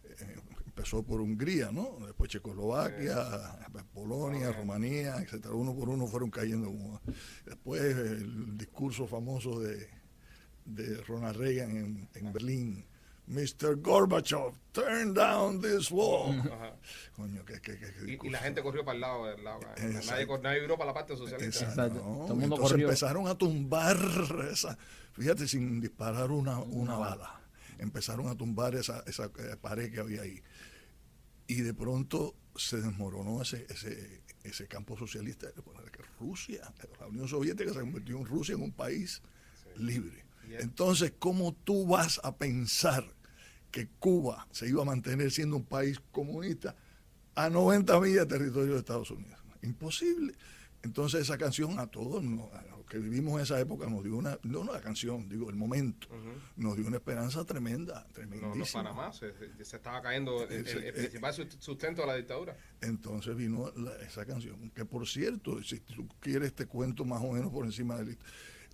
Eh, 0.06 0.38
empezó 0.66 1.04
por 1.04 1.20
Hungría, 1.20 1.72
¿no? 1.72 1.98
Después 2.06 2.32
Checoslovaquia, 2.32 3.16
Polonia. 3.94 4.54
Rumanía, 4.54 5.18
etcétera. 5.18 5.54
Uno 5.56 5.76
por 5.76 5.90
uno 5.90 6.08
fueron 6.08 6.30
cayendo. 6.32 7.02
Después 7.46 7.82
el 7.82 8.58
discurso 8.58 9.08
famoso 9.08 9.60
de, 9.60 9.90
de 10.64 10.98
Ronald 11.04 11.36
Reagan 11.36 11.76
en, 11.76 12.10
en 12.14 12.32
Berlín. 12.32 12.86
Mr. 13.28 13.78
Gorbachev, 13.82 14.54
turn 14.74 15.14
down 15.14 15.62
this 15.62 15.90
wall. 15.92 16.38
Ajá. 16.40 16.76
Coño, 17.16 17.46
qué, 17.46 17.62
qué, 17.62 17.78
qué- 17.80 18.18
qué 18.18 18.28
Y, 18.28 18.30
la 18.30 18.40
gente 18.40 18.62
corrió 18.62 18.84
para 18.84 18.96
el 18.96 19.02
lado. 19.02 19.26
Del 19.26 19.44
lado 19.44 19.60
nadie, 19.62 20.28
nadie 20.42 20.60
viró 20.60 20.78
para 20.78 20.88
la 20.88 20.94
parte 20.94 21.16
socialista. 21.16 21.46
Exacto. 21.66 21.82
Exacto. 21.84 22.00
No, 22.00 22.04
Todo 22.04 22.34
el 22.34 22.40
mundo 22.40 22.44
entonces 22.56 22.72
corrió. 22.72 22.88
empezaron 22.88 23.28
a 23.28 23.36
tumbar 23.36 23.98
esa, 24.52 24.78
fíjate, 25.14 25.48
sin 25.48 25.80
disparar 25.80 26.32
una, 26.32 26.60
una 26.60 26.96
bala. 26.98 27.40
Empezaron 27.80 28.28
a 28.28 28.36
tumbar 28.36 28.76
esa, 28.76 29.04
esa 29.08 29.26
eh, 29.26 29.56
pared 29.60 29.92
que 29.92 30.00
había 30.02 30.22
ahí. 30.24 30.42
Y 31.48 31.62
de 31.62 31.74
pronto 31.74 32.36
se 32.56 32.82
desmoronó 32.82 33.42
ese, 33.42 33.66
ese, 33.70 34.22
ese 34.44 34.68
campo 34.68 34.98
socialista. 34.98 35.48
que 35.54 36.02
Rusia, 36.20 36.74
la 37.00 37.08
Unión 37.08 37.28
Soviética 37.28 37.72
se 37.74 37.80
convirtió 37.80 38.18
en 38.18 38.26
Rusia 38.26 38.56
en 38.56 38.62
un 38.64 38.72
país 38.74 39.22
libre. 39.78 40.26
Entonces, 40.60 41.14
¿cómo 41.20 41.54
tú 41.64 41.88
vas 41.88 42.20
a 42.24 42.36
pensar 42.36 43.06
que 43.72 43.88
Cuba 44.00 44.48
se 44.52 44.68
iba 44.70 44.82
a 44.84 44.86
mantener 44.86 45.32
siendo 45.32 45.56
un 45.56 45.66
país 45.66 46.00
comunista 46.12 46.76
a 47.36 47.50
90 47.50 48.00
millas 48.00 48.28
de 48.28 48.38
territorio 48.38 48.74
de 48.74 48.80
Estados 48.80 49.10
Unidos? 49.12 49.40
Imposible. 49.64 50.34
Entonces 50.84 51.22
esa 51.22 51.38
canción 51.38 51.80
a 51.80 51.88
todos, 51.88 52.22
no, 52.22 52.50
a 52.54 52.62
los 52.64 52.86
que 52.86 52.98
vivimos 53.00 53.42
esa 53.42 53.58
época 53.60 53.88
nos 53.88 54.04
dio 54.04 54.18
una, 54.18 54.38
no 54.44 54.66
la 54.66 54.82
canción, 54.82 55.30
digo, 55.30 55.50
el 55.50 55.56
momento, 55.56 56.08
nos 56.58 56.76
dio 56.76 56.86
una 56.86 56.98
esperanza 56.98 57.46
tremenda, 57.46 58.02
No, 58.02 58.08
no 58.08 58.14
tremendísima. 58.14 58.84
para 58.84 58.94
más. 58.94 59.16
Se, 59.18 59.32
estaba 59.62 60.02
cayendo 60.02 60.44
el, 60.44 60.52
el- 60.52 60.68
el 60.68 60.68
Ese- 60.84 60.92
principal 60.94 61.34
sust- 61.34 61.58
sustento 61.60 62.02
de 62.02 62.08
la 62.08 62.16
dictadura. 62.18 62.58
Entonces 62.82 63.34
vino 63.38 63.72
la- 63.78 63.96
esa 64.02 64.26
canción, 64.26 64.70
que 64.72 64.84
por 64.84 65.08
cierto, 65.08 65.64
si 65.64 65.80
tú 65.80 66.06
quieres 66.20 66.54
te 66.54 66.66
cuento 66.66 67.06
más 67.06 67.22
o 67.24 67.32
menos 67.32 67.50
por 67.52 67.66
encima 67.66 67.96
de 67.96 68.06
la 68.06 68.18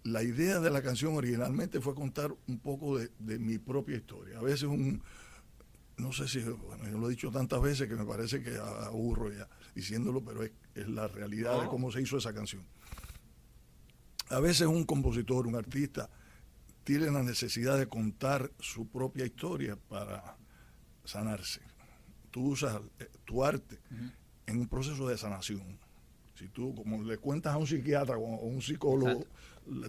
La 0.03 0.23
idea 0.23 0.59
de 0.59 0.69
la 0.69 0.81
canción 0.81 1.15
originalmente 1.15 1.81
fue 1.81 1.93
contar 1.93 2.33
un 2.47 2.59
poco 2.59 2.97
de, 2.97 3.11
de 3.19 3.37
mi 3.37 3.57
propia 3.57 3.97
historia. 3.97 4.39
A 4.39 4.41
veces 4.41 4.63
un, 4.63 5.01
no 5.97 6.13
sé 6.13 6.27
si, 6.27 6.39
bueno, 6.41 6.87
yo 6.89 6.97
lo 6.97 7.07
he 7.07 7.11
dicho 7.11 7.29
tantas 7.31 7.61
veces 7.61 7.87
que 7.89 7.95
me 7.95 8.05
parece 8.05 8.41
que 8.41 8.55
aburro 8.57 9.31
ya 9.31 9.47
diciéndolo, 9.75 10.23
pero 10.23 10.43
es, 10.43 10.51
es 10.75 10.87
la 10.87 11.07
realidad 11.07 11.57
de 11.59 11.65
No. 11.65 11.69
cómo 11.69 11.91
se 11.91 12.01
hizo 12.01 12.17
esa 12.17 12.33
canción. 12.33 12.63
A 14.29 14.39
veces 14.39 14.67
un 14.67 14.85
compositor, 14.85 15.47
un 15.47 15.55
artista, 15.55 16.09
tiene 16.83 17.11
la 17.11 17.21
necesidad 17.23 17.77
de 17.77 17.87
contar 17.87 18.51
su 18.59 18.87
propia 18.87 19.25
historia 19.25 19.75
para 19.75 20.37
sanarse. 21.03 21.61
Tú 22.31 22.49
usas 22.49 22.79
eh, 22.99 23.09
tu 23.25 23.43
arte 23.43 23.79
en 24.45 24.59
un 24.59 24.67
proceso 24.67 25.07
de 25.07 25.17
sanación. 25.17 25.77
Si 26.39 26.47
tú, 26.47 26.73
como 26.73 27.03
le 27.03 27.17
cuentas 27.17 27.53
a 27.53 27.57
un 27.57 27.67
psiquiatra 27.67 28.17
o 28.17 28.25
a 28.39 28.43
un 28.45 28.61
psicólogo 28.61 29.25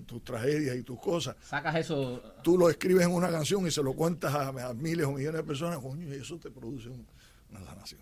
tus 0.04 0.22
tragedias 0.24 0.76
y 0.76 0.82
tus 0.82 0.98
cosas, 1.00 1.36
Sacas 1.42 1.76
eso. 1.76 2.20
tú 2.42 2.58
lo 2.58 2.68
escribes 2.68 3.06
en 3.06 3.12
una 3.12 3.30
canción 3.30 3.64
y 3.66 3.70
se 3.70 3.82
lo 3.82 3.94
cuentas 3.94 4.34
a, 4.34 4.48
a 4.48 4.74
miles 4.74 5.06
o 5.06 5.12
millones 5.12 5.40
de 5.40 5.46
personas, 5.46 5.78
coño, 5.78 6.06
y 6.12 6.18
eso 6.18 6.36
te 6.38 6.50
produce 6.50 6.88
un- 6.88 7.06
una 7.50 7.64
sanación. 7.64 8.00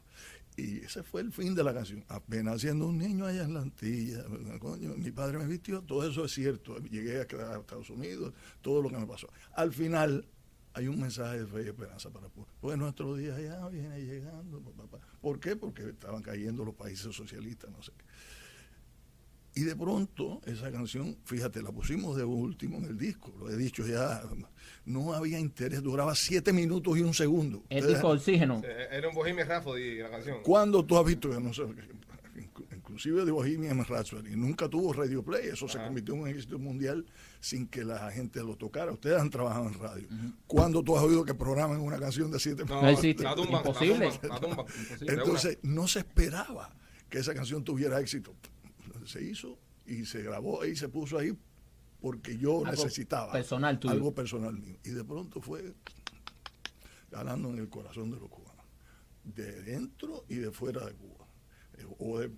Y 0.56 0.78
ese 0.78 1.02
fue 1.04 1.20
el 1.20 1.30
fin 1.30 1.54
de 1.54 1.62
la 1.62 1.72
canción. 1.72 2.02
Apenas 2.08 2.62
siendo 2.62 2.86
un 2.88 2.98
niño 2.98 3.26
allá 3.26 3.44
en 3.44 3.54
la 3.54 3.60
Antilla, 3.60 4.24
coño, 4.58 4.94
mi 4.96 5.10
padre 5.12 5.38
me 5.38 5.46
vistió, 5.46 5.82
todo 5.82 6.08
eso 6.08 6.24
es 6.24 6.32
cierto. 6.32 6.78
Llegué 6.78 7.18
a 7.18 7.22
Estados 7.22 7.90
Unidos, 7.90 8.32
todo 8.62 8.82
lo 8.82 8.88
que 8.88 8.96
me 8.96 9.06
pasó. 9.06 9.28
Al 9.54 9.72
final 9.72 10.24
hay 10.74 10.88
un 10.88 10.98
mensaje 11.00 11.40
de 11.40 11.46
fe 11.46 11.62
y 11.64 11.68
esperanza 11.68 12.10
para 12.10 12.26
el 12.26 12.32
pueblo. 12.32 12.52
Pues 12.60 12.76
nuestro 12.76 13.14
día 13.14 13.38
ya 13.40 13.68
viene 13.68 14.00
llegando. 14.04 14.58
pa, 14.60 14.70
pa, 14.82 14.98
pa. 14.98 14.98
¿Por 15.20 15.38
qué? 15.38 15.54
Porque 15.54 15.90
estaban 15.90 16.22
cayendo 16.22 16.64
los 16.64 16.74
países 16.74 17.14
socialistas, 17.14 17.70
no 17.70 17.80
sé 17.82 17.92
qué. 17.96 18.04
Y 19.54 19.62
de 19.62 19.74
pronto 19.74 20.40
esa 20.46 20.70
canción, 20.70 21.16
fíjate, 21.24 21.62
la 21.62 21.72
pusimos 21.72 22.16
de 22.16 22.22
último 22.24 22.78
en 22.78 22.84
el 22.84 22.96
disco, 22.98 23.32
lo 23.40 23.50
he 23.50 23.56
dicho 23.56 23.84
ya, 23.86 24.22
no 24.84 25.12
había 25.14 25.38
interés, 25.40 25.82
duraba 25.82 26.14
siete 26.14 26.52
minutos 26.52 26.96
y 26.96 27.00
un 27.02 27.12
segundo. 27.14 27.64
El 27.68 27.78
Ustedes- 27.78 27.94
disco 27.96 28.08
Oxígeno. 28.10 28.62
Era 28.90 29.08
un 29.08 29.14
Bohemian 29.14 29.48
Rhapsody 29.48 29.98
la 29.98 30.10
canción. 30.10 30.38
¿Cuándo 30.44 30.84
tú 30.84 30.96
has 30.96 31.04
visto, 31.04 31.30
yo 31.32 31.40
no 31.40 31.52
sé, 31.52 31.62
inclu- 31.62 32.66
inclusive 32.76 33.24
de 33.24 33.32
Bohemian 33.32 33.84
Rhapsody, 33.84 34.36
nunca 34.36 34.68
tuvo 34.68 34.92
radio 34.92 35.24
play, 35.24 35.48
eso 35.48 35.66
se 35.68 35.78
convirtió 35.78 36.14
en 36.14 36.20
un 36.20 36.28
éxito 36.28 36.58
mundial 36.58 37.04
sin 37.40 37.66
que 37.66 37.84
la 37.84 38.10
gente 38.12 38.40
lo 38.44 38.54
tocara. 38.56 38.92
Ustedes 38.92 39.18
han 39.20 39.30
trabajado 39.30 39.66
en 39.66 39.74
radio. 39.74 40.08
¿Cuándo 40.46 40.82
tú 40.84 40.96
has 40.96 41.02
oído 41.02 41.24
que 41.24 41.34
programen 41.34 41.80
una 41.80 41.98
canción 41.98 42.30
de 42.30 42.38
siete 42.38 42.64
No, 42.64 42.82
No 42.82 42.88
existe. 42.90 43.24
La 43.24 43.34
tumba, 43.34 43.58
Imposible. 43.58 44.06
La 44.06 44.10
tumba, 44.20 44.34
la 44.34 44.40
tumba. 44.40 44.62
Imposible. 44.78 45.12
Entonces, 45.14 45.58
no 45.62 45.88
se 45.88 45.98
esperaba 46.00 46.72
que 47.08 47.18
esa 47.18 47.34
canción 47.34 47.64
tuviera 47.64 47.98
éxito. 48.00 48.34
Se 49.08 49.22
hizo 49.24 49.58
y 49.86 50.04
se 50.04 50.22
grabó 50.22 50.64
y 50.66 50.76
se 50.76 50.88
puso 50.88 51.18
ahí 51.18 51.36
porque 52.00 52.36
yo 52.36 52.58
Algo 52.58 52.70
necesitaba 52.70 53.32
personal 53.32 53.78
tuyo. 53.80 53.92
algo 53.94 54.14
personal 54.14 54.56
mío. 54.58 54.76
Y 54.84 54.90
de 54.90 55.02
pronto 55.04 55.40
fue 55.40 55.74
ganando 57.10 57.48
en 57.50 57.58
el 57.58 57.68
corazón 57.68 58.10
de 58.10 58.18
los 58.20 58.28
cubanos, 58.28 58.64
de 59.24 59.62
dentro 59.62 60.24
y 60.28 60.36
de 60.36 60.50
fuera 60.50 60.84
de 60.84 60.92
Cuba. 60.94 61.26
Eh, 61.78 61.86
O 61.98 62.18
de 62.18 62.30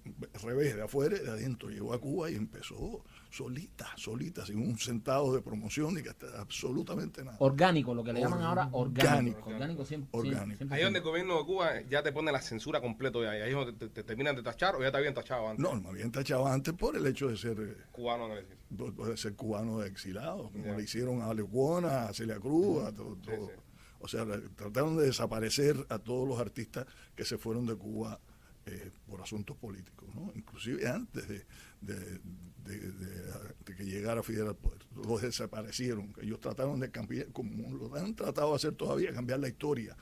revés, 0.43 0.77
de 0.77 0.83
afuera 0.83 1.17
y 1.17 1.21
de 1.25 1.31
adentro. 1.31 1.69
Llegó 1.71 1.93
a 1.93 2.01
Cuba 2.01 2.31
y 2.31 2.37
empezó 2.37 3.05
solita, 3.31 3.87
solita, 3.97 4.45
sin 4.45 4.59
un 4.59 4.77
centavo 4.79 5.35
de 5.35 5.41
promoción 5.43 5.95
ni 5.95 6.03
que 6.03 6.11
hasta 6.11 6.41
absolutamente 6.41 7.25
nada. 7.25 7.37
Orgánico, 7.41 7.95
lo 7.95 8.03
que 8.05 8.13
le 8.13 8.21
llaman 8.21 8.43
ahora 8.43 8.69
orgánico. 8.73 9.09
Orgánico. 9.39 9.51
Orgánico 9.51 9.85
siempre. 9.85 10.09
Orgánico. 10.13 10.57
siempre 10.59 10.77
Ahí 10.77 10.85
donde 10.85 10.99
el 10.99 11.05
gobierno 11.05 11.39
de 11.39 11.45
Cuba 11.45 11.81
ya 11.89 12.03
te 12.03 12.13
pone 12.13 12.33
la 12.33 12.41
censura 12.43 12.81
completo 12.81 13.23
ya. 13.23 13.37
Y 13.39 13.43
ahí 13.43 13.75
te, 13.79 13.89
te 13.89 14.03
terminan 14.03 14.35
de 14.37 14.43
tachar 14.43 14.75
o 14.77 14.83
ya 14.83 14.91
te 14.91 14.99
habían 14.99 15.15
tachado 15.15 15.49
antes. 15.49 15.63
No, 15.63 15.81
me 15.81 15.89
habían 15.89 16.11
tachado 16.11 16.47
antes 16.47 16.75
por 16.75 16.97
el 16.97 17.07
hecho 17.07 17.29
de 17.29 17.37
ser... 17.37 17.59
eh, 17.61 17.77
Cubano 17.93 18.27
en 18.27 18.33
el 18.33 18.93
puede 18.95 19.17
ser 19.17 19.35
cubano 19.35 19.83
exilado, 19.83 20.51
como 20.51 20.77
le 20.77 20.83
hicieron 20.85 21.23
a 21.23 21.35
Lecuona, 21.35 22.05
a 22.05 22.15
Celia 22.15 22.39
Cruz, 22.39 22.85
a 22.85 22.93
todo. 22.95 23.17
Sí, 23.17 23.31
todo. 23.37 23.47
sí. 23.49 23.53
O 24.03 24.09
sea, 24.09 24.25
trataron 24.57 24.97
de 24.97 25.05
desaparecer 25.07 25.77
a 25.89 25.99
todos 25.99 26.27
los 26.27 26.39
artistas 26.41 26.87
que 27.15 27.25
se 27.25 27.37
fueron 27.37 27.67
de 27.67 27.75
Cuba 27.77 28.19
eh, 28.67 28.91
por 29.07 29.21
asuntos 29.21 29.57
políticos, 29.57 30.09
¿no? 30.15 30.33
Inclusive 30.35 30.87
antes 30.89 31.29
de, 31.29 31.45
de- 31.81 32.21
de- 32.79 32.93
de- 32.93 33.55
de 33.65 33.75
que 33.77 33.85
llegara 33.85 34.23
Fidel 34.23 34.49
al 34.49 34.57
poder. 34.57 34.81
Los 34.97 35.23
desaparecieron. 35.23 36.13
Ellos 36.21 36.41
trataron 36.41 36.79
de 36.81 36.91
cambiar, 36.91 37.27
como 37.29 37.71
lo 37.77 37.95
han 37.95 38.15
tratado 38.15 38.51
de 38.51 38.57
hacer 38.57 38.75
todavía, 38.75 39.13
cambiar 39.13 39.41
la 39.41 39.49
historia, 39.49 39.97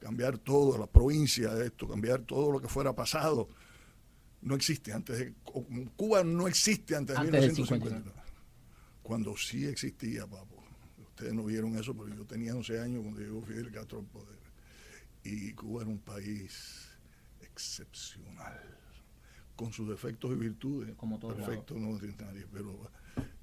cambiar 0.00 0.38
todo, 0.38 0.76
la 0.78 0.86
provincia 0.86 1.54
de 1.54 1.66
esto, 1.66 1.86
cambiar 1.88 2.22
todo 2.22 2.50
lo 2.52 2.60
que 2.60 2.68
fuera 2.68 2.92
pasado. 2.94 3.48
No 4.40 4.56
existe 4.56 4.92
antes 4.92 5.18
de 5.18 5.34
Cuba 5.96 6.24
no 6.24 6.48
existe 6.48 6.96
antes 6.96 7.14
de 7.14 7.20
Antes 7.20 7.32
del 7.40 7.50
1950. 7.52 8.12
Cuando 9.02 9.36
sí 9.36 9.66
existía, 9.66 10.26
papo. 10.26 10.62
Ustedes 11.06 11.32
no 11.34 11.44
vieron 11.44 11.76
eso, 11.78 11.94
pero 11.96 12.08
yo 12.14 12.24
tenía 12.24 12.54
11 12.54 12.80
años 12.80 13.02
cuando 13.02 13.20
llegó 13.20 13.42
Fidel 13.42 13.70
Castro 13.70 14.00
al 14.00 14.06
poder. 14.06 14.38
Y 15.22 15.52
Cuba 15.52 15.82
era 15.82 15.90
un 15.90 16.00
país 16.00 16.88
excepcional, 17.42 18.60
con 19.62 19.72
sus 19.72 19.88
defectos 19.88 20.32
y 20.32 20.34
virtudes. 20.34 20.92
Como 20.96 21.18
todos 21.20 21.36
Perfecto, 21.36 21.74
no 21.76 21.96
tiene 21.98 22.16
nadie, 22.18 22.44
pero 22.52 22.90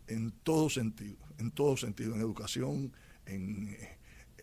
en 0.08 0.32
todo 0.44 0.70
sentido, 0.70 1.16
en 1.38 1.52
todo 1.52 1.78
sentido, 1.78 2.14
en 2.14 2.20
educación, 2.22 2.92
en, 3.26 3.78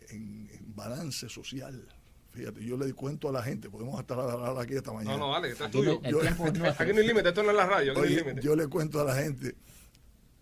en- 0.09 0.49
en 0.51 0.75
balance 0.75 1.29
social. 1.29 1.87
Fíjate, 2.31 2.63
yo 2.65 2.77
le 2.77 2.91
cuento 2.93 3.29
a 3.29 3.31
la 3.31 3.43
gente, 3.43 3.69
podemos 3.69 3.99
estar 3.99 4.19
hablando 4.19 4.59
aquí 4.59 4.73
esta 4.75 4.91
mañana. 4.91 5.17
No, 5.17 5.25
no, 5.25 5.29
vale, 5.31 5.49
es 5.51 5.59
no- 5.59 5.69
tuyo. 5.69 5.99
el 6.03 6.11
Yo- 6.11 6.21
es. 6.23 6.31
Aquí 6.79 6.93
no 6.93 6.99
hay 6.99 7.07
límite, 7.07 7.29
esto 7.29 7.43
no 7.43 7.51
es 7.51 7.55
la 7.57 7.65
radio, 7.67 7.91
aquí 7.91 8.01
Oye, 8.01 8.35
yo 8.41 8.55
le 8.55 8.67
cuento 8.67 8.99
a 8.99 9.03
la 9.03 9.15
gente 9.15 9.55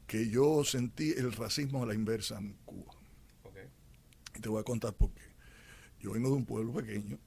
que 0.08 0.30
yo 0.30 0.64
sentí 0.64 1.12
el 1.12 1.34
racismo 1.34 1.84
a 1.84 1.86
la 1.86 1.94
inversa 1.96 2.38
en 2.38 2.54
Cuba. 2.66 2.94
Y 4.38 4.40
te 4.42 4.48
voy 4.50 4.60
a 4.62 4.64
contar 4.64 4.94
por 4.94 5.12
qué. 5.14 5.22
Yo 6.00 6.12
vengo 6.12 6.30
de 6.30 6.36
un 6.36 6.46
pueblo 6.46 6.74
pequeño. 6.74 7.18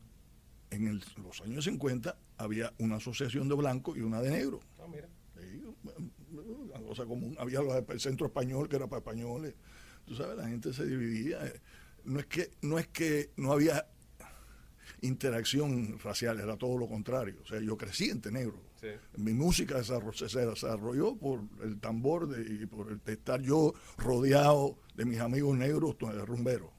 En 0.70 0.86
el- 0.86 1.02
los 1.22 1.40
años 1.40 1.64
50 1.64 2.16
había 2.36 2.72
una 2.78 2.96
asociación 2.96 3.48
de 3.48 3.54
blancos 3.54 3.96
y 3.96 4.00
una 4.00 4.20
de 4.20 4.30
negros. 4.30 4.60
Ah, 4.78 4.86
mira. 4.90 5.08
Sí, 5.40 5.62
Una 6.34 6.80
cosa 6.86 7.06
común. 7.06 7.34
Había 7.38 7.60
el 7.88 8.00
centro 8.00 8.26
español 8.26 8.68
que 8.68 8.76
era 8.76 8.86
para 8.86 8.98
españoles. 8.98 9.54
Tú 10.04 10.14
sabes, 10.14 10.36
la 10.36 10.48
gente 10.48 10.72
se 10.72 10.84
dividía. 10.86 11.38
No 12.04 12.20
es 12.20 12.26
que 12.26 12.50
no, 12.62 12.78
es 12.78 12.88
que 12.88 13.30
no 13.36 13.52
había 13.52 13.86
interacción 15.00 15.98
racial, 16.00 16.40
era 16.40 16.56
todo 16.56 16.76
lo 16.78 16.88
contrario. 16.88 17.36
O 17.42 17.46
sea, 17.46 17.60
yo 17.60 17.76
crecí 17.76 18.10
entre 18.10 18.32
negros. 18.32 18.60
Sí. 18.80 18.88
Mi 19.16 19.32
música 19.32 19.82
se 19.82 19.94
desarrolló 20.46 21.16
por 21.16 21.42
el 21.62 21.78
tambor 21.80 22.28
de- 22.28 22.62
y 22.62 22.66
por 22.66 22.90
el 22.90 23.00
de 23.04 23.12
estar 23.12 23.40
yo 23.40 23.74
rodeado 23.96 24.78
de 24.94 25.04
mis 25.04 25.18
amigos 25.20 25.56
negros 25.56 25.96
rumberos, 26.26 26.70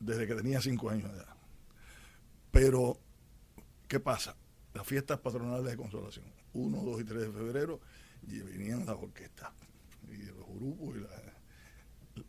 desde 0.00 0.26
que 0.26 0.34
tenía 0.34 0.60
cinco 0.60 0.90
años 0.90 1.10
de 1.12 1.18
edad. 1.18 1.34
Pero, 2.60 2.98
¿qué 3.86 4.00
pasa? 4.00 4.34
Las 4.74 4.84
fiestas 4.84 5.20
patronales 5.20 5.64
de 5.64 5.76
consolación, 5.76 6.24
1, 6.54 6.82
2 6.82 7.00
y 7.02 7.04
3 7.04 7.20
de 7.20 7.30
febrero, 7.30 7.80
y 8.26 8.40
venían 8.40 8.84
las 8.84 8.96
orquestas 8.96 9.50
y 10.08 10.22
los 10.24 10.44
grupos 10.44 10.96
y 10.96 11.00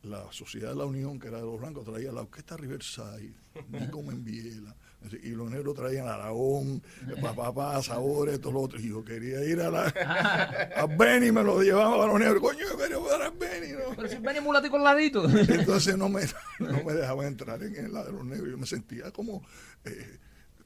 la, 0.03 0.19
la 0.19 0.31
Sociedad 0.31 0.69
de 0.69 0.75
la 0.75 0.85
Unión, 0.85 1.17
que 1.17 1.29
era 1.29 1.37
de 1.37 1.45
los 1.45 1.59
blancos, 1.59 1.83
traía 1.83 2.11
la 2.11 2.21
orquesta 2.21 2.57
Riverside, 2.57 3.33
Nico 3.69 4.03
Membiela, 4.03 4.75
y 5.23 5.29
los 5.29 5.49
negros 5.49 5.75
traían 5.75 6.07
Aragón, 6.07 6.83
Papá, 7.21 7.81
Sabores, 7.81 8.35
estos 8.35 8.53
los 8.53 8.63
otros. 8.63 8.81
Y 8.83 8.89
yo 8.89 9.03
quería 9.03 9.43
ir 9.43 9.61
a 9.61 9.69
la 9.69 9.85
a 10.75 10.85
Benny, 10.85 11.31
me 11.31 11.43
lo 11.43 11.61
llevaba 11.61 12.03
a 12.03 12.07
los 12.07 12.19
negros. 12.19 12.41
Coño, 12.41 12.59
yo 12.59 12.77
quería 12.77 12.97
ver 12.99 13.21
a 13.21 13.29
Benny. 13.29 13.73
¿no? 13.73 13.95
Pero 13.95 14.07
si 14.07 14.17
venimos 14.17 14.43
mulatico 14.43 14.75
al 14.77 14.83
ladito. 14.83 15.29
Entonces 15.29 15.97
no 15.97 16.09
me, 16.09 16.21
no 16.59 16.83
me 16.83 16.93
dejaba 16.93 17.27
entrar 17.27 17.61
en 17.63 17.75
el 17.75 17.93
lado 17.93 18.07
de 18.07 18.11
los 18.13 18.25
negros. 18.25 18.49
Yo 18.49 18.57
me 18.57 18.67
sentía 18.67 19.11
como, 19.11 19.43
eh, 19.85 20.19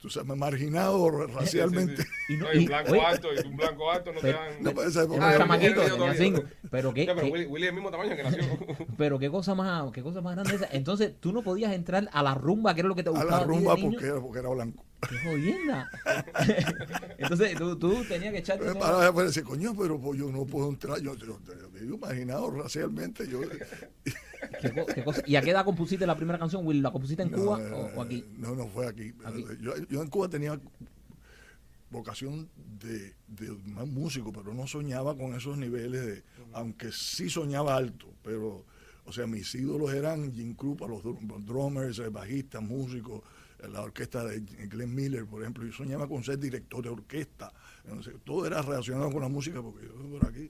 tú 0.03 0.09
sabes, 0.09 0.35
marginado 0.37 1.09
racialmente. 1.27 2.03
Sí, 2.03 2.09
sí. 2.27 2.33
Y 2.33 2.37
no- 2.37 2.53
y 2.53 2.57
un 2.59 2.65
blanco 2.65 2.91
oye, 2.91 3.01
alto 3.05 3.27
y 3.33 3.47
un 3.47 3.55
blanco 3.55 3.89
alto 3.89 4.11
no 4.11 4.19
te 4.19 4.27
pero- 4.27 4.37
dan. 4.39 4.61
No, 4.61 4.71
pero 4.75 4.87
esa 4.89 5.03
época 5.03 5.15
Era 5.15 5.23
un 5.25 5.31
Ah, 5.31 5.35
era- 5.35 5.43
chamaquito, 5.45 5.73
yo 5.75 5.81
tenía 5.81 5.95
todavía. 5.97 6.21
cinco. 6.21 6.43
Pero 6.69 6.93
qué, 6.93 7.05
Ya, 7.05 7.15
pero 7.15 7.25
qué- 7.27 7.31
Willy, 7.31 7.45
Willy 7.45 7.63
es 7.63 7.69
el 7.69 7.75
mismo 7.75 7.89
tamaño 7.91 8.15
que 8.17 8.23
nació. 8.23 8.39
pero 8.97 9.17
qué 9.19 9.29
cosa 9.31 9.55
más, 9.55 9.91
qué 9.93 10.03
cosa 10.03 10.19
más 10.21 10.35
grande 10.35 10.55
esa. 10.55 10.67
Entonces, 10.73 11.13
tú 11.21 11.31
no 11.31 11.41
podías 11.41 11.71
entrar 11.71 12.09
a 12.11 12.21
la 12.21 12.33
rumba, 12.35 12.73
que 12.73 12.81
era 12.81 12.89
lo 12.89 12.95
que 12.95 13.03
te 13.03 13.09
a 13.09 13.11
gustaba. 13.13 13.31
la 13.31 13.37
ti 13.37 13.43
de 13.43 13.47
rumba 13.57 13.75
niño? 13.75 13.91
porque 13.91 14.05
era, 14.05 14.19
porque 14.21 14.39
era 14.39 14.49
blanco. 14.49 14.83
Qué 15.09 15.17
jodienda. 15.23 15.89
Entonces, 17.17 17.55
tú, 17.57 17.77
tú 17.77 18.03
tenías 18.07 18.31
que 18.33 18.39
echarte. 18.39 18.65
Me 18.65 18.75
paraba 18.75 19.03
después 19.05 19.23
y 19.25 19.27
decía, 19.27 19.43
coño, 19.43 19.75
pero 19.77 19.99
pues, 19.99 20.19
yo 20.19 20.31
no 20.31 20.45
puedo 20.45 20.69
entrar. 20.69 20.99
Yo, 21.01 21.15
yo, 21.15 21.39
yo, 21.45 21.79
yo 21.79 21.95
imaginado 21.95 22.49
racialmente. 22.51 23.27
Yo, 23.27 23.41
¿Qué 24.61 24.71
co- 24.73 24.85
qué 24.85 25.03
cosa? 25.03 25.21
¿Y 25.25 25.35
a 25.35 25.41
qué 25.41 25.51
edad 25.51 25.65
compusiste 25.65 26.05
la 26.05 26.15
primera 26.15 26.37
canción, 26.39 26.65
Will? 26.65 26.81
¿La 26.81 26.91
compusiste 26.91 27.23
en 27.23 27.31
No, 27.31 27.37
Cuba 27.37 27.61
eh, 27.61 27.71
o, 27.71 27.99
o 27.99 28.01
aquí? 28.01 28.25
No, 28.37 28.55
no 28.55 28.67
fue 28.67 28.87
aquí. 28.87 29.13
Aquí. 29.25 29.45
Yo, 29.61 29.73
yo 29.89 30.01
en 30.01 30.09
Cuba 30.09 30.27
tenía 30.29 30.59
vocación 31.89 32.49
de, 32.81 33.13
de 33.27 33.51
más 33.65 33.87
músico, 33.87 34.31
pero 34.33 34.53
no 34.53 34.65
soñaba 34.67 35.15
con 35.15 35.35
esos 35.35 35.57
niveles, 35.57 36.05
de, 36.05 36.23
aunque 36.53 36.91
sí 36.91 37.29
soñaba 37.29 37.75
alto, 37.75 38.07
pero, 38.23 38.65
o 39.05 39.11
sea, 39.13 39.27
mis 39.27 39.53
ídolos 39.53 39.93
eran 39.93 40.31
Jim 40.33 40.55
Krupa, 40.55 40.87
los, 40.87 41.03
drum- 41.03 41.27
los 41.27 41.45
drummers, 41.45 41.99
eh, 41.99 42.09
bajistas, 42.09 42.63
músicos, 42.63 43.19
eh, 43.19 43.25
la 43.69 43.81
orquesta 43.81 44.23
de 44.25 44.39
Glenn 44.39 44.93
Miller, 44.93 45.25
por 45.25 45.41
ejemplo, 45.41 45.65
yo 45.65 45.71
soñaba 45.71 46.07
con 46.07 46.23
ser 46.23 46.39
director 46.39 46.83
de 46.83 46.89
orquesta, 46.89 47.51
sé, 48.01 48.11
todo 48.23 48.45
era 48.45 48.61
relacionado 48.61 49.11
con 49.11 49.21
la 49.21 49.29
música, 49.29 49.61
porque 49.61 49.85
yo 49.85 49.93
por 50.09 50.27
aquí, 50.27 50.49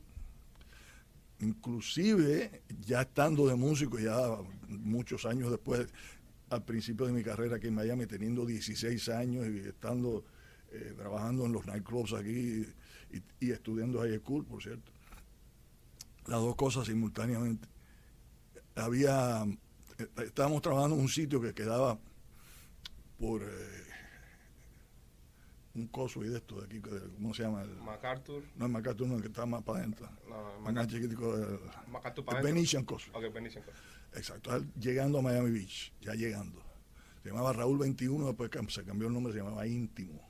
inclusive 1.40 2.64
ya 2.82 3.02
estando 3.02 3.48
de 3.48 3.56
músico, 3.56 4.00
ya 4.00 4.18
muchos 4.68 5.26
años 5.26 5.52
después, 5.52 5.88
al 6.50 6.64
principio 6.64 7.06
de 7.06 7.14
mi 7.14 7.24
carrera 7.24 7.58
aquí 7.58 7.68
en 7.68 7.76
Miami, 7.76 8.06
teniendo 8.06 8.46
16 8.46 9.10
años 9.10 9.48
y 9.48 9.60
estando 9.60 10.24
eh, 10.72 10.94
trabajando 10.98 11.46
en 11.46 11.54
los 11.54 11.66
nightclubs 11.66 12.14
aquí 12.14 12.66
y, 13.12 13.46
y 13.46 13.52
estudiando 13.52 14.00
high 14.00 14.20
school, 14.20 14.46
por 14.46 14.62
cierto. 14.62 14.92
Las 16.28 16.40
dos 16.40 16.56
cosas 16.56 16.88
simultáneamente. 16.88 17.68
Había, 18.76 19.44
eh, 19.98 20.08
estábamos 20.26 20.62
trabajando 20.62 20.96
en 20.96 21.02
un 21.02 21.10
sitio 21.10 21.42
que 21.42 21.54
quedaba 21.54 22.00
por 23.20 23.44
eh, 23.44 23.48
un 25.76 25.88
coso 25.88 26.24
y 26.24 26.30
de 26.30 26.38
esto 26.38 26.60
de 26.62 26.66
aquí, 26.66 26.82
¿cómo 27.16 27.34
se 27.34 27.44
llama? 27.44 27.64
El- 27.64 27.76
MacArthur. 27.78 28.44
no 28.56 28.66
es 28.66 28.72
MacArthur, 28.72 29.08
no, 29.08 29.16
el 29.16 29.22
que 29.22 29.28
está 29.30 29.46
más 29.46 29.64
para 29.64 29.80
adentro. 29.80 30.08
No, 30.30 30.44
Más 30.60 30.74
MacArthur. 30.74 30.96
chiquitico, 31.00 31.36
el, 31.36 31.60
MacArthur 31.92 32.26
para 32.26 32.40
adentro. 32.40 32.56
Venetian 32.56 32.84
Coso. 32.86 33.12
Ok, 33.14 33.34
Venetian. 33.34 33.64
Exacto, 34.16 34.64
llegando 34.80 35.20
a 35.20 35.22
Miami 35.24 35.52
Beach, 35.52 35.92
ya 36.02 36.14
llegando. 36.14 36.62
Se 37.24 37.30
llamaba 37.30 37.54
Raúl 37.54 37.80
21, 37.80 38.28
después 38.28 38.52
se 38.68 38.84
cambió 38.84 39.08
el 39.08 39.14
nombre, 39.14 39.34
se 39.34 39.40
llamaba 39.40 39.66
Íntimo. 39.66 40.22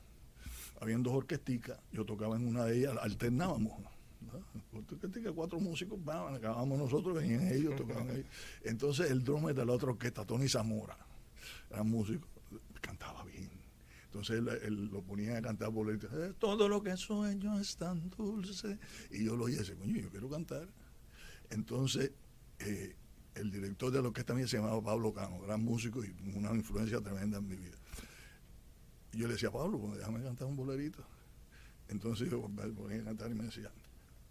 Habían 0.80 1.02
dos 1.02 1.12
orquesticas, 1.14 1.78
yo 1.92 2.04
tocaba 2.04 2.36
en 2.36 2.46
una 2.46 2.64
de 2.64 2.78
ellas, 2.78 2.96
alternábamos. 3.00 3.78
¿no? 3.80 3.88
Orquestica, 4.78 5.30
cuatro 5.32 5.60
músicos, 5.60 6.02
van, 6.02 6.34
acabábamos 6.34 6.78
nosotros, 6.78 7.14
venían 7.14 7.46
ellos, 7.48 7.76
tocaban 7.76 8.08
ellos. 8.10 8.26
Entonces 8.64 9.10
el 9.10 9.22
drummer 9.22 9.54
de 9.54 9.66
la 9.66 9.72
otra 9.72 9.90
orquesta, 9.90 10.24
Tony 10.24 10.48
Zamora, 10.48 10.96
era 11.70 11.82
músico, 11.82 12.26
cantaba 12.84 13.24
bien. 13.24 13.50
Entonces 14.06 14.38
él, 14.38 14.48
él 14.62 14.86
lo 14.92 15.02
ponía 15.02 15.38
a 15.38 15.42
cantar 15.42 15.72
por 15.72 15.90
el 15.90 15.98
todo 16.36 16.68
lo 16.68 16.82
que 16.82 16.96
sueño 16.96 17.58
es 17.58 17.76
tan 17.76 18.10
dulce. 18.10 18.78
Y 19.10 19.24
yo 19.24 19.36
lo 19.36 19.46
oía 19.46 19.56
y 19.56 19.58
decía, 19.58 19.76
coño, 19.76 20.00
yo 20.00 20.10
quiero 20.10 20.28
cantar. 20.28 20.68
Entonces, 21.50 22.12
eh, 22.60 22.94
el 23.34 23.50
director 23.50 23.90
de 23.90 24.00
la 24.00 24.08
orquesta 24.08 24.34
mía 24.34 24.46
se 24.46 24.58
llamaba 24.58 24.80
Pablo 24.82 25.12
Cano, 25.12 25.40
gran 25.40 25.64
músico 25.64 26.04
y 26.04 26.14
una 26.34 26.54
influencia 26.54 27.00
tremenda 27.00 27.38
en 27.38 27.48
mi 27.48 27.56
vida. 27.56 27.76
Y 29.12 29.18
yo 29.18 29.26
le 29.26 29.34
decía, 29.34 29.50
Pablo, 29.50 29.80
pues 29.80 29.98
déjame 29.98 30.22
cantar 30.22 30.46
un 30.46 30.56
bolerito. 30.56 31.04
Entonces 31.88 32.30
yo 32.30 32.48
me 32.48 32.68
ponía 32.68 33.00
a 33.00 33.04
cantar 33.04 33.30
y 33.30 33.34
me 33.34 33.44
decía, 33.44 33.72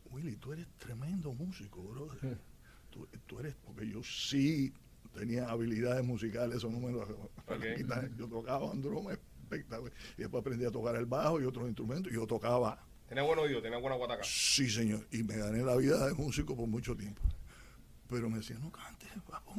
Willy, 0.05 0.37
tú 0.37 0.53
eres 0.53 0.67
tremendo 0.77 1.33
músico, 1.33 1.83
brother. 1.83 2.39
Tú, 2.89 3.07
tú 3.25 3.39
eres, 3.39 3.55
porque 3.55 3.89
yo 3.89 4.03
sí 4.03 4.71
tenía 5.13 5.49
habilidades 5.49 6.03
musicales, 6.03 6.57
eso 6.57 6.69
no 6.69 6.79
me 6.79 6.91
lo 6.91 7.01
Ok. 7.01 7.63
quitan. 7.77 8.15
Yo 8.17 8.27
tocaba 8.27 8.65
un 8.65 8.81
drum 8.81 9.09
espectacular. 9.11 9.93
Y 10.17 10.21
después 10.21 10.41
aprendí 10.41 10.65
a 10.65 10.71
tocar 10.71 10.95
el 10.95 11.05
bajo 11.05 11.41
y 11.41 11.45
otros 11.45 11.67
instrumentos. 11.67 12.11
Y 12.11 12.15
yo 12.15 12.25
tocaba 12.27 12.79
Tenía 13.07 13.23
buen 13.23 13.37
oído, 13.37 13.61
tenía 13.61 13.77
buena 13.77 13.95
guataca. 13.95 14.23
Sí, 14.23 14.69
señor. 14.69 15.05
Y 15.11 15.21
me 15.23 15.37
gané 15.37 15.61
la 15.61 15.75
vida 15.75 16.07
de 16.07 16.13
músico 16.13 16.55
por 16.55 16.67
mucho 16.67 16.95
tiempo. 16.95 17.21
Pero 18.09 18.29
me 18.29 18.37
decían, 18.37 18.61
no 18.61 18.71
cantes, 18.71 19.09
papo. 19.29 19.53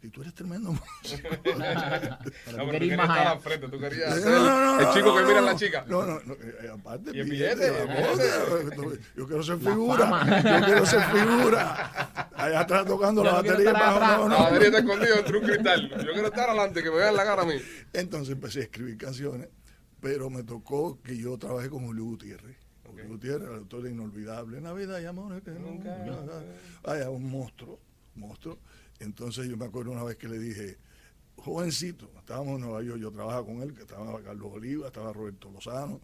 Si 0.00 0.08
tú 0.10 0.20
eres 0.22 0.34
tremendo 0.34 0.72
músico. 0.72 1.28
No, 1.32 1.38
pero 2.44 2.64
tú 2.64 2.70
querías 2.70 3.00
estar 3.00 3.26
al 3.28 3.40
frente, 3.40 3.68
tú 3.68 3.78
querías 3.78 4.10
No, 4.10 4.22
ser 4.22 4.30
no, 4.32 4.44
no, 4.44 4.80
el 4.80 4.94
chico 4.94 5.06
no, 5.06 5.16
que 5.16 5.22
mira 5.24 5.38
a 5.38 5.42
la 5.42 5.56
chica. 5.56 5.84
No, 5.88 6.04
no, 6.04 6.20
no, 6.24 6.34
eh, 6.34 6.70
aparte 6.72 7.10
Y 7.14 7.20
el 7.20 7.30
billete, 7.30 7.70
billete, 7.70 9.00
Yo 9.16 9.26
quiero 9.26 9.42
ser 9.44 9.58
figura. 9.58 10.42
Yo 10.60 10.64
quiero 10.66 10.86
ser 10.86 11.02
figura. 11.02 12.30
Allá 12.42 12.60
atrás 12.60 12.86
tocando 12.86 13.22
la 13.24 13.34
batería. 13.34 13.72
bajo, 13.72 13.96
atrás. 13.96 14.18
no, 14.18 14.28
La 14.28 14.36
no. 14.38 14.44
batería 14.44 14.66
está 14.68 14.78
escondida 14.80 15.18
entre 15.18 15.38
un 15.38 15.44
cristal. 15.44 15.90
Yo 15.90 16.12
quiero 16.12 16.26
estar 16.26 16.48
adelante, 16.50 16.82
que 16.82 16.90
me 16.90 16.96
vean 16.96 17.16
la 17.16 17.24
cara 17.24 17.42
a 17.42 17.46
mí. 17.46 17.54
Entonces 17.92 18.32
empecé 18.32 18.60
a 18.60 18.62
escribir 18.62 18.96
canciones, 18.98 19.48
pero 20.00 20.28
me 20.30 20.42
tocó 20.42 21.00
que 21.02 21.16
yo 21.16 21.36
trabajé 21.38 21.70
con 21.70 21.84
Julio 21.86 22.04
Gutiérrez. 22.04 22.56
Julio 22.84 23.08
Gutiérrez, 23.08 23.48
el 23.48 23.56
autor 23.56 23.82
de 23.84 23.90
Inolvidable, 23.90 24.60
Navidad 24.60 25.00
y 25.00 25.04
Amores 25.06 25.42
que 25.42 25.50
Nunca. 25.52 25.96
nunca. 25.98 26.42
Vaya, 26.82 27.08
un 27.10 27.30
monstruo, 27.30 27.78
monstruo. 28.16 28.58
Entonces 28.98 29.46
yo 29.48 29.56
me 29.56 29.64
acuerdo 29.64 29.90
una 29.92 30.02
vez 30.04 30.16
que 30.16 30.28
le 30.28 30.38
dije, 30.38 30.76
jovencito, 31.36 32.10
estábamos 32.18 32.56
en 32.56 32.60
Nueva 32.62 32.82
York, 32.82 33.00
yo 33.00 33.10
trabajaba 33.10 33.46
con 33.46 33.62
él, 33.62 33.72
que 33.74 33.82
estaba 33.82 34.20
Carlos 34.22 34.50
Oliva, 34.52 34.88
estaba 34.88 35.12
Roberto 35.12 35.50
Lozano, 35.50 36.00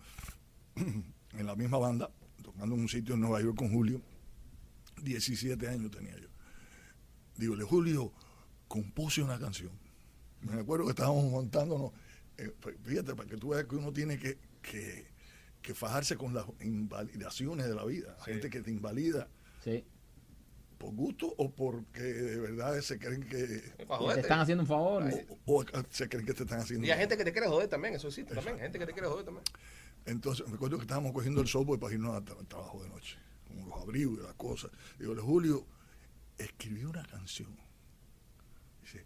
en 0.77 1.47
la 1.47 1.55
misma 1.57 1.79
banda, 1.79 2.11
tocando 2.43 2.75
en 2.75 2.81
un 2.83 2.89
sitio 2.89 3.15
en 3.15 3.21
Nueva 3.21 3.41
York 3.43 3.57
con 3.57 3.71
Julio. 3.71 4.01
17 5.03 5.69
años 5.69 5.91
tenía 5.91 6.17
yo. 6.17 6.28
Dígole, 7.39 7.65
Julio, 7.65 8.13
compuse 8.69 9.23
una 9.23 9.39
canción. 9.39 9.71
Me 10.43 10.61
acuerdo 10.61 10.85
que 10.85 10.91
estábamos 10.91 11.25
montándonos. 11.31 11.93
eh, 12.37 12.53
fíjate, 12.85 13.15
para 13.15 13.29
que 13.29 13.37
tú 13.37 13.49
veas 13.51 13.65
que 13.65 13.77
uno 13.77 13.93
tiene 13.93 14.19
que, 14.19 14.39
que, 14.63 15.07
que 15.63 15.75
fajarse 15.75 16.17
con 16.17 16.35
las 16.35 16.45
invalidaciones 16.61 17.67
de 17.67 17.75
la 17.75 17.85
vida. 17.85 18.17
Sí. 18.25 18.33
Gente 18.33 18.51
que 18.51 18.61
te 18.61 18.71
invalida 18.71 19.29
Sí. 19.65 19.85
por 20.79 20.95
gusto 20.95 21.33
o 21.37 21.51
porque 21.51 22.01
de 22.03 22.39
verdad 22.41 22.81
se 22.81 22.99
creen 22.99 23.23
que. 23.23 23.37
Te 23.47 24.21
están 24.21 24.41
haciendo 24.41 24.63
un 24.63 24.69
favor. 24.69 25.05
O, 25.47 25.61
o 25.61 25.65
se 25.91 26.09
creen 26.09 26.27
que 26.27 26.35
te 26.35 26.43
están 26.45 26.61
haciendo. 26.61 26.87
Y 26.87 26.91
hay 26.91 26.99
gente 26.99 27.17
que 27.17 27.25
te 27.25 27.33
quiere 27.33 27.49
joder 27.49 27.69
también, 27.69 27.95
eso 27.95 28.09
existe 28.09 28.35
también. 28.35 28.59
Gente 28.59 28.79
que 28.79 28.87
te 28.87 28.93
quiere 28.93 29.09
joder 29.09 29.25
también. 29.25 29.45
Entonces, 30.07 30.47
me 30.49 30.55
acuerdo 30.55 30.77
que 30.79 30.83
estábamos 30.83 31.13
cogiendo 31.13 31.41
el 31.41 31.49
software 31.49 31.79
para 31.81 31.93
irnos 31.95 32.15
al 32.15 32.25
tra- 32.25 32.39
al 32.39 32.47
trabajo 32.47 32.83
de 32.83 32.89
noche, 32.89 33.17
con 33.47 33.69
los 33.69 33.81
abrigos 33.83 34.19
y 34.21 34.23
las 34.23 34.35
cosas. 34.35 34.71
Digo, 34.99 35.15
Julio, 35.21 35.67
escribí 36.39 36.85
una 36.85 37.05
canción. 37.05 37.57
Dice, 38.81 39.05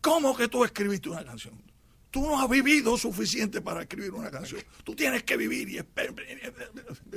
¿cómo 0.00 0.36
que 0.36 0.48
tú 0.48 0.64
escribiste 0.64 1.08
una 1.08 1.24
canción? 1.24 1.60
Tú 2.10 2.22
no 2.22 2.40
has 2.40 2.48
vivido 2.48 2.96
suficiente 2.96 3.60
para 3.60 3.82
escribir 3.82 4.12
una 4.12 4.30
canción. 4.30 4.62
Tú 4.82 4.96
tienes 4.96 5.24
que 5.24 5.36
vivir 5.36 5.68
y 5.68 5.78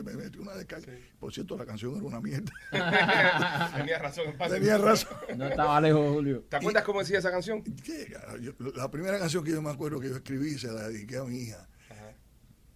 me 0.03 0.13
metí 0.13 0.37
una 0.37 0.53
descarga. 0.53 0.91
Por 1.17 1.33
cierto, 1.33 1.57
la 1.57 1.65
canción 1.65 1.95
era 1.95 2.03
una 2.03 2.19
mierda. 2.19 2.51
Tenía 3.77 3.99
razón 3.99 4.27
en 4.27 4.37
parte. 4.37 4.55
Tenía 4.55 4.77
razón. 4.77 5.17
No 5.37 5.47
estaba 5.47 5.79
lejos, 5.79 6.13
Julio. 6.13 6.45
¿Te 6.49 6.57
acuerdas 6.57 6.83
cómo 6.83 6.99
decía 6.99 7.19
esa 7.19 7.31
canción? 7.31 7.63
La 8.75 8.91
primera 8.91 9.17
canción 9.17 9.45
que 9.45 9.51
yo 9.51 9.61
me 9.61 9.69
acuerdo 9.69 9.99
que 10.01 10.09
yo 10.09 10.17
escribí 10.17 10.57
se 10.57 10.67
la 10.67 10.89
dediqué 10.89 11.17
a 11.17 11.23
mi 11.23 11.37
hija. 11.37 11.69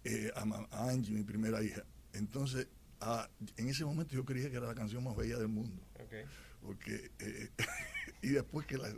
Eh, 0.04 0.30
a, 0.34 0.42
a 0.70 0.88
Angie, 0.88 1.12
mi 1.12 1.24
primera 1.24 1.62
hija. 1.62 1.82
Entonces, 2.14 2.68
ah, 3.00 3.28
en 3.56 3.68
ese 3.68 3.84
momento 3.84 4.14
yo 4.14 4.24
creía 4.24 4.48
que 4.48 4.56
era 4.56 4.68
la 4.68 4.74
canción 4.74 5.04
más 5.04 5.16
bella 5.16 5.36
del 5.36 5.48
mundo. 5.48 5.82
Ok. 5.94 6.14
Porque, 6.66 7.10
eh, 7.20 7.50
y 8.22 8.28
después 8.30 8.66
que 8.66 8.76
la, 8.76 8.88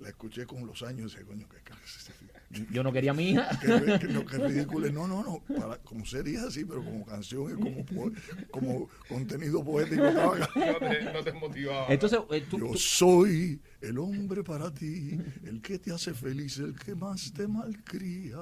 la 0.00 0.08
escuché 0.08 0.44
con 0.46 0.66
los 0.66 0.82
años, 0.82 1.12
decía, 1.12 1.24
coño, 1.26 1.46
qué, 1.48 2.64
Yo 2.72 2.82
no 2.82 2.92
quería 2.92 3.12
a 3.12 3.14
mi 3.14 3.30
hija. 3.30 3.48
qué- 3.60 4.08
no, 4.08 4.22
ridículo. 4.22 4.90
No, 4.90 5.06
no, 5.06 5.22
no, 5.22 5.56
para, 5.56 5.78
como 5.78 6.04
sería 6.04 6.44
así, 6.44 6.64
pero 6.64 6.84
como 6.84 7.04
canción 7.06 7.52
y 7.52 7.60
como, 7.60 8.12
como 8.50 8.88
contenido 9.08 9.64
poético. 9.64 10.02
No 10.02 10.78
te, 10.78 11.04
no 11.12 11.22
te 11.24 11.32
motivaba. 11.32 11.86
Entonces, 11.92 12.18
eh, 12.30 12.44
tú, 12.50 12.58
Yo 12.58 12.66
tú- 12.72 12.78
soy 12.78 13.60
el 13.80 13.98
hombre 13.98 14.42
para 14.42 14.72
ti, 14.74 15.16
el 15.44 15.62
que 15.62 15.78
te 15.78 15.92
hace 15.92 16.12
feliz, 16.14 16.58
el 16.58 16.74
que 16.76 16.94
más 16.94 17.32
te 17.32 17.46
malcría. 17.46 18.36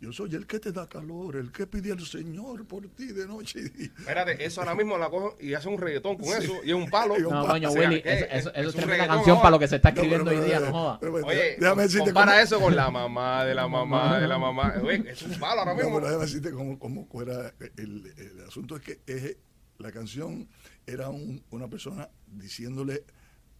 Yo 0.00 0.12
soy 0.14 0.34
el 0.34 0.46
que 0.46 0.58
te 0.58 0.72
da 0.72 0.88
calor, 0.88 1.36
el 1.36 1.52
que 1.52 1.66
pide 1.66 1.92
al 1.92 2.00
Señor 2.00 2.66
por 2.66 2.88
ti 2.88 3.08
de 3.08 3.26
noche 3.26 3.60
y 3.60 3.68
día. 3.68 3.90
Espérate, 3.98 4.42
eso 4.42 4.62
ahora 4.62 4.74
mismo 4.74 4.96
la 4.96 5.10
cojo 5.10 5.36
y 5.38 5.52
hace 5.52 5.68
un 5.68 5.76
reggaetón 5.78 6.16
con 6.16 6.28
eso 6.28 6.54
y 6.64 6.70
es 6.70 6.74
un 6.74 6.88
palo. 6.88 7.18
No, 7.18 7.46
coño, 7.46 7.68
o 7.68 7.72
sea, 7.72 7.82
Willy, 7.90 8.00
eso, 8.02 8.24
eso- 8.30 8.54
eso 8.54 8.68
Es 8.70 8.74
tremenda 8.76 9.06
canción 9.06 9.36
para 9.38 9.50
lo 9.50 9.58
que 9.58 9.68
se 9.68 9.76
está 9.76 9.90
No, 9.90 9.96
pero- 10.00 10.06
escribiendo 10.16 10.42
hoy 10.42 10.48
día, 10.48 10.60
no 10.60 10.96
pero- 10.98 11.12
pero- 11.12 11.26
Oye, 11.26 11.56
déjame 11.60 11.82
decirte 11.82 12.04
compara 12.06 12.32
cómo- 12.32 12.42
eso 12.42 12.60
con 12.60 12.76
la 12.76 12.90
mamá 12.90 13.44
de 13.44 13.54
la 13.54 13.68
mamá 13.68 14.18
de 14.20 14.26
la 14.26 14.38
mamá. 14.38 14.74
Oye, 14.82 15.04
es 15.06 15.22
un 15.22 15.38
palo 15.38 15.60
ahora 15.60 15.72
No, 15.74 15.76
mismo. 15.78 15.94
pero 15.96 16.06
déjame 16.06 16.24
decirte 16.24 16.50
cómo, 16.52 16.78
cómo 16.78 17.04
fuera 17.06 17.52
el, 17.76 18.12
el 18.16 18.40
asunto 18.48 18.76
es 18.76 18.82
que 18.82 19.00
es- 19.06 19.36
la 19.78 19.92
canción 19.92 20.48
era 20.86 21.10
un- 21.10 21.44
una 21.50 21.68
persona 21.68 22.08
diciéndole 22.26 23.04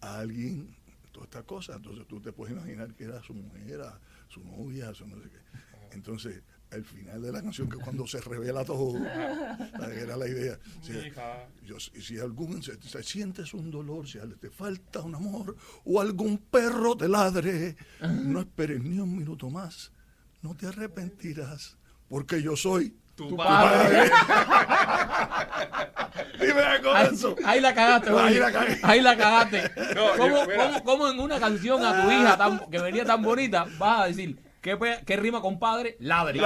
a 0.00 0.20
alguien 0.20 0.74
todas 1.12 1.26
estas 1.26 1.44
cosas. 1.44 1.76
Entonces 1.76 2.06
tú 2.08 2.18
te 2.20 2.32
puedes 2.32 2.56
imaginar 2.56 2.94
que 2.94 3.04
era 3.04 3.22
su 3.22 3.34
mujer, 3.34 3.82
a 3.82 4.00
su 4.28 4.40
novia, 4.42 4.94
su 4.94 5.06
no 5.06 5.16
sé 5.22 5.28
qué. 5.28 5.38
Entonces, 5.92 6.42
al 6.70 6.84
final 6.84 7.20
de 7.20 7.32
la 7.32 7.42
canción, 7.42 7.68
que 7.68 7.76
cuando 7.78 8.06
se 8.06 8.20
revela 8.20 8.64
todo, 8.64 8.96
era 9.92 10.16
la 10.16 10.28
idea. 10.28 10.58
O 10.80 10.84
sea, 10.84 11.06
Hija. 11.06 11.48
yo- 11.64 11.80
si 11.80 12.18
algún 12.18 12.62
se, 12.62 12.80
se 12.80 13.02
sientes 13.02 13.52
un 13.54 13.70
dolor, 13.70 14.06
si 14.08 14.18
te 14.40 14.50
falta 14.50 15.00
un 15.00 15.14
amor 15.16 15.56
o 15.84 16.00
algún 16.00 16.38
perro 16.38 16.96
te 16.96 17.08
ladre, 17.08 17.76
no 18.00 18.40
esperes 18.40 18.82
ni 18.82 18.98
un 19.00 19.16
minuto 19.16 19.50
más, 19.50 19.90
no 20.42 20.54
te 20.54 20.66
arrepentirás, 20.66 21.76
porque 22.08 22.40
yo 22.42 22.54
soy 22.56 22.96
Tu 23.16 23.28
Tu 23.28 23.36
padre. 23.36 24.10
Dime 26.40 26.62
con 26.82 26.96
Ahí, 26.96 27.08
eso. 27.12 27.36
ahí 27.44 27.60
la 27.60 27.74
cagaste, 27.74 28.10
Ahí 28.10 28.38
la. 28.38 28.78
Ahí 28.82 29.00
la 29.00 29.16
cagaste. 29.16 29.70
No, 29.94 30.16
¿Cómo, 30.16 30.36
yo- 30.36 30.46
cómo- 30.56 30.84
cómo 30.84 31.08
en 31.10 31.20
una 31.20 31.38
canción 31.38 31.84
a 31.84 32.02
tu 32.02 32.10
hija 32.10 32.36
tan- 32.38 32.70
que 32.70 32.78
venía 32.78 33.04
tan 33.04 33.22
bonita 33.22 33.66
vas 33.78 34.00
a 34.02 34.06
decir 34.06 34.38
¿Qué, 34.60 35.16
rima 35.16 35.40
con 35.40 35.58
padre? 35.58 35.96
Ladre. 36.00 36.38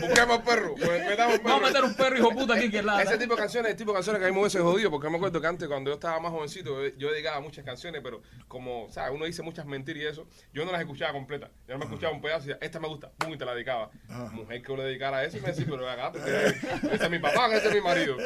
Busquemos 0.00 0.40
perro. 0.40 0.74
pues, 0.74 1.06
metamos 1.06 1.38
perro. 1.38 1.48
Vamos 1.48 1.62
a 1.62 1.66
meter 1.66 1.84
un 1.84 1.94
perro 1.94 2.18
hijo 2.18 2.30
puta 2.30 2.54
aquí 2.54 2.70
que 2.70 2.82
ladra. 2.82 3.04
Ese 3.04 3.18
tipo 3.18 3.34
de 3.34 3.40
canciones, 3.40 3.70
el 3.70 3.76
tipo 3.76 3.92
de 3.92 3.96
canciones 3.96 4.20
que 4.20 4.26
a 4.26 4.28
mí 4.30 4.34
me 4.34 4.40
hubiese 4.40 4.58
jodido, 4.58 4.90
porque 4.90 5.08
me 5.08 5.16
acuerdo 5.16 5.40
que 5.40 5.46
antes 5.46 5.68
cuando 5.68 5.90
yo 5.90 5.94
estaba 5.94 6.18
más 6.18 6.32
jovencito, 6.32 6.88
yo, 6.96 7.10
dedicaba 7.12 7.40
muchas 7.40 7.64
canciones, 7.64 8.00
pero 8.02 8.20
como, 8.48 8.88
¿sabes? 8.90 9.12
Uno 9.14 9.26
dice 9.26 9.42
muchas 9.42 9.64
mentiras 9.64 10.02
y 10.02 10.06
eso, 10.06 10.26
yo 10.52 10.64
no 10.64 10.72
las 10.72 10.80
escuchaba 10.80 11.12
completas. 11.12 11.50
Yo 11.68 11.74
no 11.74 11.78
me 11.78 11.84
escuchaba 11.84 12.12
un 12.12 12.20
pedazo 12.20 12.46
y 12.46 12.48
decía, 12.48 12.66
esta 12.66 12.80
me 12.80 12.88
gusta, 12.88 13.12
pum, 13.16 13.32
y 13.32 13.38
te 13.38 13.44
la 13.44 13.54
dedicaba. 13.54 13.90
Mujer 14.32 14.62
que 14.62 14.76
le 14.76 14.82
dedicara 14.84 15.18
a 15.18 15.24
eso 15.24 15.38
y 15.38 15.40
me 15.40 15.48
decía, 15.48 15.66
pero 15.70 15.88
acá, 15.88 16.12
ese 16.92 17.04
es 17.04 17.10
mi 17.10 17.20
papá, 17.20 17.54
ese 17.54 17.68
es 17.68 17.74
mi 17.74 17.80
marido. 17.80 18.16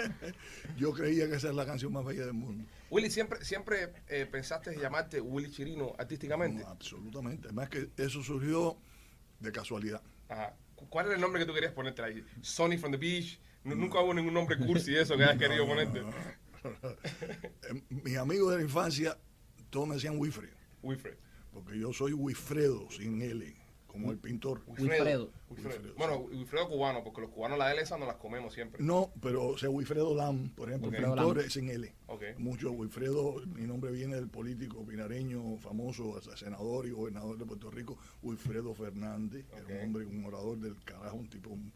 Yo 0.79 0.93
creía 0.93 1.29
que 1.29 1.37
esa 1.37 1.49
es 1.49 1.55
la 1.55 1.67
canción 1.67 1.93
más 1.93 2.07
bella 2.07 2.25
del 2.25 2.33
mundo. 2.33 2.65
Willy, 2.91 3.11
¿siempre, 3.11 3.45
siempre 3.45 3.93
eh, 4.09 4.27
pensaste 4.31 4.77
llamarte 4.77 5.21
Willy 5.21 5.51
Chirino 5.51 5.95
artísticamente? 5.99 6.63
No, 6.63 6.69
absolutamente. 6.69 7.49
Además 7.49 7.69
que 7.71 7.91
eso 7.97 8.23
surgió 8.23 8.77
de 9.41 9.51
casualidad. 9.53 10.03
Ajá. 10.29 10.57
¿Cu- 10.75 10.89
¿Cuál 10.89 11.07
era 11.07 11.15
el 11.17 11.21
nombre 11.21 11.41
que 11.41 11.47
tú 11.47 11.55
querías 11.55 11.73
ponerte 11.73 12.03
ahí? 12.03 12.25
Sonny 12.43 12.79
from 12.79 12.93
the 12.93 12.99
Beach. 12.99 13.41
Nu- 13.65 13.75
Nunca 13.75 14.01
hubo 14.01 14.13
ningún 14.15 14.35
nombre 14.35 14.57
cursi 14.59 14.95
eso 14.97 15.17
que 15.17 15.25
hayas 15.25 15.39
querido 15.39 15.67
ponerte. 15.67 16.03
Eh, 16.65 17.83
Mis 17.91 18.17
amigos 18.17 18.51
de 18.53 18.57
la 18.57 18.63
infancia, 18.63 19.19
todos 19.69 19.87
me 19.87 19.97
decían 19.97 20.15
Wilfred, 20.19 20.49
Wilfred. 20.83 21.15
porque 21.53 21.79
yo 21.79 21.93
soy 21.93 22.15
Wilfredo, 22.15 22.91
sin 22.91 23.21
L, 23.21 23.55
como 23.95 24.11
el 24.11 24.19
pintor. 24.19 24.61
Wilfredo. 24.67 25.31
Wilfredo. 25.49 25.77
Wilfredo, 25.79 25.95
Bueno, 25.97 26.17
Wilfredo 26.19 26.69
cubano, 26.69 27.05
porque 27.05 27.21
los 27.21 27.31
cubanos 27.31 27.57
la 27.59 27.71
L 27.73 27.81
esa 27.81 27.97
no 27.97 28.07
las 28.07 28.17
comemos 28.17 28.53
siempre. 28.53 28.83
No, 28.83 29.13
pero 29.23 29.47
o 29.51 29.57
sea, 29.57 29.71
Wilfredo 29.71 30.17
Lam, 30.17 30.49
por 30.51 30.69
ejemplo, 30.69 30.89
el 30.91 30.95
Wilfredo 30.97 31.15
pintor 31.15 31.37
Lam. 31.37 31.47
es 31.47 31.53
sin 31.53 31.69
L. 31.71 31.95
Ok. 32.09 32.23
Mucho 32.39 32.73
Wilfredo, 32.73 33.37
mi 33.47 33.63
nombre 33.69 33.93
viene 33.93 34.17
del 34.17 34.29
político 34.29 34.85
pinareño 34.85 35.57
famoso, 35.59 36.21
senador 36.37 36.87
y 36.87 36.91
gobernador 36.91 37.39
de 37.39 37.47
Puerto 37.47 37.71
Rico, 37.71 37.97
Wilfredo 38.25 38.75
Fernández, 38.75 39.47
que 39.47 39.61
Ok. 39.63 39.71
era 39.71 39.79
un 39.79 39.85
hombre, 39.87 40.07
un 40.07 40.25
orador 40.25 40.59
del 40.59 40.75
carajo, 40.85 41.17
un 41.17 41.29
tipo 41.31 41.51
un- 41.51 41.73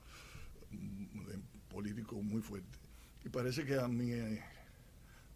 un- 0.72 1.24
de- 1.24 1.38
político 1.72 2.20
muy 2.20 2.42
fuerte. 2.42 2.78
Y 3.24 3.28
parece 3.28 3.64
que 3.64 3.76
a 3.78 3.86
mi 3.86 4.10
eh, 4.10 4.42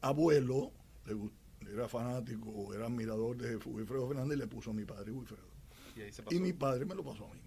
abuelo 0.01 0.73
le 1.07 1.73
era 1.73 1.87
fanático, 1.89 2.75
era 2.75 2.87
admirador 2.87 3.37
de 3.37 3.55
Wilfredo 3.57 4.09
Fernández 4.09 4.37
y 4.37 4.41
le 4.41 4.47
puso 4.49 4.71
a 4.71 4.75
mi 4.75 4.85
padre 4.85 5.13
Wilfredo. 5.13 5.52
Y 5.97 6.01
ahí 6.03 6.13
se 6.13 6.23
pasó. 6.23 6.35
Y 6.37 6.41
mi 6.41 6.53
padre 6.53 6.85
me 6.85 6.95
lo 6.95 7.05
pasó 7.05 7.27
a 7.31 7.35
mí. 7.35 7.41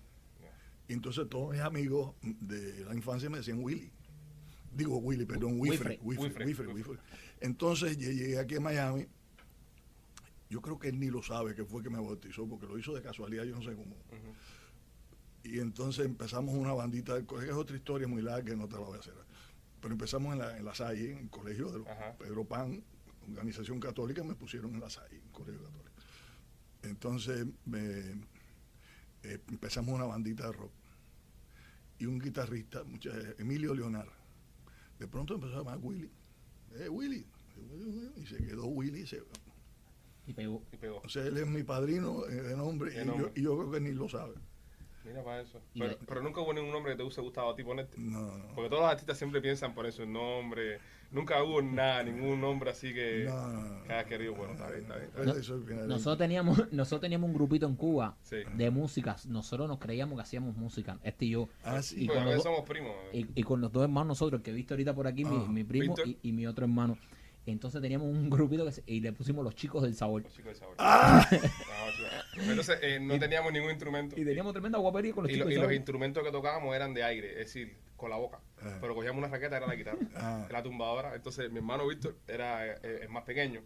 Entonces 0.87 1.27
todos 1.29 1.51
mis 1.51 1.61
amigos 1.61 2.13
de 2.21 2.85
la 2.85 2.93
infancia 2.95 3.29
me 3.29 3.37
decían 3.39 3.59
Willy. 3.63 3.91
Digo 4.71 4.97
Willy, 4.97 5.25
perdón, 5.25 5.59
Wilfred. 5.59 5.97
Entonces 7.39 7.97
yo 7.97 8.11
llegué 8.11 8.37
aquí 8.39 8.55
a 8.55 8.59
Miami. 8.59 9.07
Yo 10.49 10.61
creo 10.61 10.77
que 10.77 10.89
él 10.89 10.99
ni 10.99 11.09
lo 11.09 11.23
sabe 11.23 11.55
que 11.55 11.65
fue 11.65 11.81
que 11.81 11.89
me 11.89 11.97
bautizó, 11.99 12.47
porque 12.47 12.67
lo 12.67 12.77
hizo 12.77 12.93
de 12.93 13.01
casualidad, 13.01 13.45
yo 13.45 13.55
no 13.55 13.63
sé 13.63 13.73
cómo. 13.75 13.95
Y 15.43 15.59
entonces 15.59 16.05
empezamos 16.05 16.55
una 16.55 16.73
bandita 16.73 17.13
del 17.15 17.25
colegio, 17.25 17.53
es 17.53 17.57
otra 17.57 17.75
historia 17.75 18.07
muy 18.07 18.21
larga 18.21 18.45
que 18.51 18.55
no 18.55 18.67
te 18.67 18.73
la 18.75 18.81
voy 18.81 18.97
a 18.97 18.99
hacer. 18.99 19.13
Pero 19.81 19.93
empezamos 19.93 20.33
en 20.33 20.39
la, 20.39 20.57
en 20.57 20.65
la 20.65 20.73
Salle, 20.75 21.11
en 21.13 21.17
el 21.19 21.29
colegio 21.29 21.71
de 21.71 21.79
los. 21.79 21.87
Pedro 22.17 22.45
Pan, 22.45 22.83
organización 23.29 23.79
católica, 23.79 24.23
me 24.23 24.35
pusieron 24.35 24.73
en 24.73 24.79
la 24.81 24.89
Salle, 24.89 25.17
en 25.17 25.23
el 25.23 25.31
colegio 25.31 25.61
católico. 25.63 25.91
Entonces 26.83 27.45
me- 27.65 28.34
eh, 29.33 29.41
empezamos 29.49 29.93
una 29.93 30.05
bandita 30.05 30.47
de 30.47 30.53
rock. 30.53 30.71
Y 31.99 32.05
un 32.05 32.19
guitarrista, 32.19 32.83
mucha- 32.83 33.11
Emilio 33.37 33.73
Leonar, 33.73 34.07
de 34.99 35.07
pronto 35.07 35.35
empezó 35.35 35.55
a 35.55 35.57
llamar 35.59 35.79
Willy. 35.81 36.09
Eh, 36.75 36.89
Willy. 36.89 37.25
Y 38.17 38.25
se 38.25 38.37
quedó 38.37 38.65
Willy. 38.67 39.01
y 39.01 39.07
se- 39.07 39.23
Y 40.27 40.33
pegó. 40.33 40.63
Y 40.73 40.77
pegó. 40.77 41.01
o 41.03 41.09
sea, 41.09 41.23
él 41.25 41.37
es 41.37 41.47
mi 41.47 41.63
padrino 41.63 42.25
eh, 42.27 42.41
de 42.41 42.55
nombre, 42.57 42.91
y. 42.93 43.05
Yo, 43.17 43.31
y 43.35 43.41
yo 43.43 43.57
creo 43.57 43.71
que 43.71 43.79
ni 43.79 43.91
lo 43.93 44.09
sabe. 44.09 44.33
Mira 45.05 45.23
para 45.23 45.41
eso. 45.41 45.61
Pero, 45.77 45.97
pero 46.07 46.21
nunca 46.21 46.41
hubo 46.41 46.53
ningún 46.53 46.71
nombre 46.71 46.93
que 46.93 46.97
te 46.97 47.03
hubiese 47.03 47.21
gustado 47.21 47.49
a 47.51 47.55
ti 47.55 47.63
ponerte. 47.63 47.97
No, 47.99 48.37
no. 48.37 48.47
Porque 48.55 48.69
todos 48.69 48.81
los 48.83 48.91
artistas 48.91 49.17
siempre 49.17 49.39
piensan 49.41 49.73
por 49.73 49.85
eso, 49.85 50.03
el 50.03 50.11
nombre. 50.11 50.79
Nunca 51.11 51.41
hubo 51.43 51.61
nada, 51.61 52.03
ningún 52.03 52.41
nombre 52.41 52.71
así 52.71 52.93
que, 52.93 53.25
No, 53.27 53.47
no, 53.47 53.61
no. 53.61 53.83
que 53.83 53.93
hayas 53.93 54.05
querido. 54.05 54.33
Bueno, 54.33 54.53
está 54.53 54.67
bien, 54.69 54.81
está 54.81 54.95
bien. 54.95 55.07
está 55.09 55.21
bien. 55.21 55.37
eso 55.37 55.53
al 55.53 55.63
final- 55.63 55.87
Nosotros 55.87 56.17
teníamos, 56.17 56.71
nosotros 56.73 57.01
teníamos 57.01 57.29
un 57.29 57.35
grupito 57.35 57.67
en 57.67 57.75
Cuba 57.75 58.17
Sí. 58.23 58.37
de 58.55 58.69
música. 58.71 59.15
Nosotros 59.27 59.67
nos 59.69 59.77
creíamos 59.79 60.17
que 60.17 60.23
hacíamos 60.23 60.57
música. 60.57 60.97
Este 61.03 61.25
y 61.25 61.29
yo. 61.29 61.47
Ah, 61.63 61.81
sí. 61.81 62.03
Y 62.03 62.07
Bueno, 62.07 62.21
con 62.21 62.25
los 62.25 62.35
dos- 62.35 62.43
somos 62.43 62.67
primos. 62.67 62.91
Y, 63.13 63.27
y 63.39 63.43
con 63.43 63.61
los 63.61 63.71
dos 63.71 63.83
hermanos 63.83 64.07
nosotros, 64.07 64.39
el 64.39 64.43
que 64.43 64.51
he 64.51 64.53
visto 64.55 64.73
ahorita 64.73 64.93
por 64.95 65.07
aquí, 65.07 65.23
mi, 65.23 65.37
Ah, 65.37 65.47
mi 65.47 65.63
primo 65.63 65.95
y 66.23 66.31
mi 66.31 66.47
otro 66.47 66.65
hermano. 66.65 66.97
Entonces 67.47 67.81
teníamos 67.81 68.07
un 68.07 68.29
grupito 68.29 68.65
que 68.65 68.71
se- 68.71 68.83
y 68.87 69.01
le 69.01 69.11
pusimos 69.13 69.43
los 69.43 69.53
chicos 69.55 69.83
del 69.83 69.93
sabor. 69.95 70.23
Los 70.23 70.33
chicos 70.33 70.53
de 70.53 70.59
sabor. 70.59 70.75
Ah. 70.79 71.27
Ah, 71.29 71.37
chicos. 71.95 72.11
Entonces, 72.49 72.79
eh, 72.81 72.99
no 72.99 73.19
teníamos 73.19 73.53
ningún 73.53 73.69
instrumento. 73.69 74.19
Y 74.19 74.25
teníamos 74.25 74.51
tremenda 74.53 74.79
guapería 74.79 75.13
con 75.13 75.23
los 75.23 75.31
Y, 75.31 75.35
chicos 75.35 75.45
lo- 75.47 75.51
y 75.51 75.55
del 75.55 75.63
los 75.63 75.73
instrumentos 75.73 76.23
que 76.23 76.31
tocábamos 76.31 76.75
eran 76.75 76.93
de 76.93 77.03
aire, 77.03 77.29
es 77.33 77.37
decir, 77.47 77.75
con 77.95 78.09
la 78.09 78.15
boca. 78.17 78.39
Ah. 78.61 78.77
Pero 78.81 78.95
cogíamos 78.95 79.19
una 79.19 79.27
raqueta, 79.27 79.57
era 79.57 79.67
la 79.67 79.75
guitarra, 79.75 79.99
Ah. 80.15 80.47
la 80.51 80.63
tumbadora. 80.63 81.13
Entonces, 81.15 81.51
mi 81.51 81.57
hermano 81.57 81.87
Víctor 81.87 82.15
era 82.27 82.65
eh, 82.67 82.99
el 83.03 83.09
más 83.09 83.23
pequeño, 83.23 83.61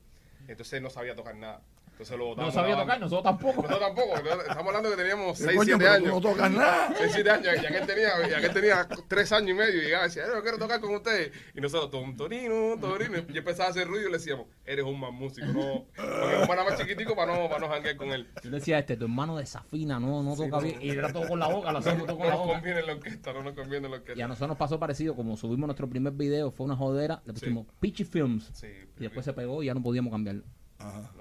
entonces 0.48 0.74
él 0.74 0.84
no 0.84 0.89
sabía 0.89 1.15
tocar 1.15 1.36
nada. 1.36 1.62
Entonces 2.00 2.18
lo 2.18 2.24
No 2.24 2.30
botábamos 2.30 2.54
sabía 2.54 2.76
la 2.76 2.82
tocar, 2.84 2.88
banda. 2.88 3.06
nosotros 3.08 3.24
tampoco. 3.24 3.62
Nosotros 3.62 3.80
tampoco, 3.80 4.16
estamos 4.42 4.68
hablando 4.68 4.90
que 4.90 4.96
teníamos 4.96 5.42
Eh, 5.42 5.44
6, 5.44 5.58
coño, 5.58 5.78
7 5.78 5.78
pero 5.80 5.90
tú 5.90 5.96
años. 5.98 6.14
no 6.14 6.22
tocas 6.30 6.52
nada. 6.52 6.94
6, 6.98 7.12
7 7.14 7.30
años, 7.30 7.48
y 7.62 7.66
aquel 7.66 7.86
tenía, 7.88 8.10
y 8.30 8.34
aquel 8.36 8.54
tenía 8.54 8.88
3 9.10 9.32
años 9.34 9.50
y 9.50 9.54
medio, 9.54 9.82
y 9.82 9.84
llegaba 9.84 10.06
y 10.06 10.08
decía, 10.08 10.24
"Eh, 10.24 10.28
yo 10.34 10.42
quiero 10.42 10.58
tocar 10.58 10.80
con 10.80 10.96
ustedes. 10.96 11.32
Y 11.54 11.60
nosotros, 11.60 11.92
tom, 11.92 12.16
torino, 12.16 12.78
torino, 12.80 13.18
y 13.28 13.34
yo 13.34 13.40
empezaba 13.40 13.68
a 13.68 13.72
hacer 13.72 13.86
ruido 13.86 14.08
y 14.08 14.12
le 14.14 14.18
decíamos, 14.18 14.46
eres 14.66 14.86
un 14.86 14.98
más 14.98 15.12
músico, 15.12 15.48
no. 15.48 15.88
Porque 15.94 16.36
como 16.40 16.54
era 16.54 16.64
más 16.64 16.80
chiquitico 16.80 17.18
para 17.18 17.36
no, 17.38 17.50
para 17.50 17.60
no 17.60 17.68
janguear 17.68 17.98
con 17.98 18.14
él. 18.14 18.30
Yo 18.46 18.50
le 18.50 18.60
decía 18.60 18.78
a 18.78 18.80
este, 18.80 18.96
tu 18.96 19.04
hermano 19.04 19.36
desafina, 19.36 20.00
no, 20.00 20.24
no 20.24 20.38
toca 20.38 20.60
bien. 20.60 20.82
Y 20.82 20.92
era 20.92 21.12
todo 21.12 21.28
con 21.28 21.38
la 21.38 21.50
boca, 21.50 21.70
lo 21.74 21.80
hacemos 21.80 22.08
todo 22.08 22.14
No 22.14 22.18
con 22.18 22.28
la 22.28 22.32
nos 22.36 22.40
boca. 22.46 22.54
conviene 22.54 22.82
la 22.82 22.94
orquesta, 22.94 23.34
no 23.34 23.44
nos 23.44 23.54
conviene 23.56 23.90
la 23.90 23.96
Y 23.96 24.00
a 24.00 24.02
orquesta. 24.02 24.28
nosotros 24.30 24.48
nos 24.48 24.58
pasó 24.58 24.80
parecido, 24.80 25.18
como 25.18 25.36
subimos 25.36 25.68
nuestro 25.68 25.90
primer 25.90 26.14
video, 26.14 26.50
fue 26.50 26.66
una 26.66 26.78
jodera, 26.78 27.22
le 27.26 27.34
pusimos 27.34 27.68
Pichi 27.82 28.06
Films. 28.06 28.52
Sí, 28.54 28.68
Y 28.98 29.02
después 29.02 29.26
se 29.26 29.34
pegó 29.34 29.62
y 29.62 29.66
ya 29.66 29.74
no 29.74 29.84
podíamos 29.84 30.12
cambiarlo. 30.14 30.44
Ajá. 30.78 31.12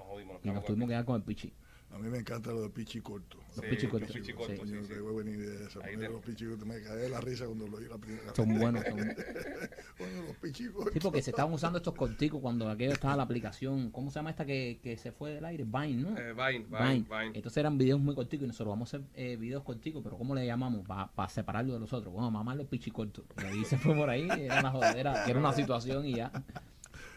Y 0.51 0.55
nos 0.55 0.65
tuvimos 0.65 0.83
con 0.83 0.89
que 0.89 0.93
quedar 0.93 1.05
con 1.05 1.17
el 1.17 1.23
Pichi. 1.23 1.53
A 1.91 1.97
mí 1.99 2.07
me 2.11 2.19
encanta 2.19 2.51
lo 2.51 2.61
de 2.61 2.69
pichi 2.69 3.01
corto. 3.01 3.39
Los 3.57 3.65
Sí, 3.65 3.71
pichi 3.71 3.87
cortos. 3.87 4.11
pichi 4.13 4.27
Sí. 4.27 4.33
cortos, 4.35 4.59
Coño, 4.59 4.81
sí, 4.83 4.89
sí. 4.89 4.93
qué 4.93 5.01
buena 5.01 5.31
idea 5.31 5.67
esa. 5.67 5.79
Ahí 5.83 5.95
poner 5.95 6.09
te- 6.09 6.15
los 6.17 6.23
pichi 6.23 6.45
cortos. 6.45 6.69
Me 6.69 6.83
caí 6.83 6.99
de 6.99 7.09
la 7.09 7.21
risa 7.23 7.47
cuando 7.47 7.67
lo 7.67 7.79
vi 7.79 7.87
la 7.89 7.97
primera 7.97 8.35
Son 8.37 8.59
buenos. 8.59 8.85
Son... 8.85 8.99
Coño, 8.99 10.23
los 10.29 10.37
pichi 10.37 10.69
cortos. 10.69 10.93
Sí, 10.93 11.01
porque 11.01 11.23
se 11.23 11.31
estaban 11.31 11.51
usando 11.51 11.79
estos 11.79 11.95
corticos 11.95 12.43
cuando 12.43 12.69
aquello 12.69 12.93
estaba 12.93 13.17
la 13.17 13.23
aplicación. 13.23 13.91
¿Cómo 13.91 14.11
se 14.11 14.17
llama 14.19 14.29
esta 14.29 14.45
que, 14.45 14.81
que 14.83 14.99
se 14.99 15.13
fue 15.13 15.33
del 15.33 15.47
aire? 15.47 15.65
Vine, 15.65 16.03
¿no? 16.03 16.11
Eh, 16.19 16.35
Vine, 16.35 16.67
Vine, 16.69 16.79
Vine. 16.79 17.07
Vine. 17.09 17.27
Entonces 17.35 17.57
eran 17.57 17.79
videos 17.79 17.99
muy 18.01 18.15
corticos 18.15 18.45
y 18.45 18.49
nosotros 18.49 18.69
vamos 18.69 18.93
a 18.93 18.99
hacer 18.99 19.09
eh, 19.15 19.37
videos 19.37 19.63
corticos, 19.65 20.03
pero 20.05 20.19
¿cómo 20.19 20.35
le 20.35 20.45
llamamos? 20.45 20.87
Para 20.87 21.29
separarlo 21.31 21.73
de 21.73 21.81
los 21.81 21.91
otros. 21.95 22.13
Bueno, 22.13 22.31
mamá 22.31 22.55
los 22.55 22.67
pichicortos. 22.67 23.25
Y 23.43 23.47
ahí 23.47 23.65
se 23.65 23.79
fue 23.79 23.95
por 23.95 24.11
ahí, 24.11 24.29
era 24.31 24.61
una 24.61 24.73
jodera, 24.73 25.25
que 25.25 25.31
era 25.31 25.41
una 25.41 25.55
situación 25.55 26.05
y 26.05 26.17
ya. 26.17 26.31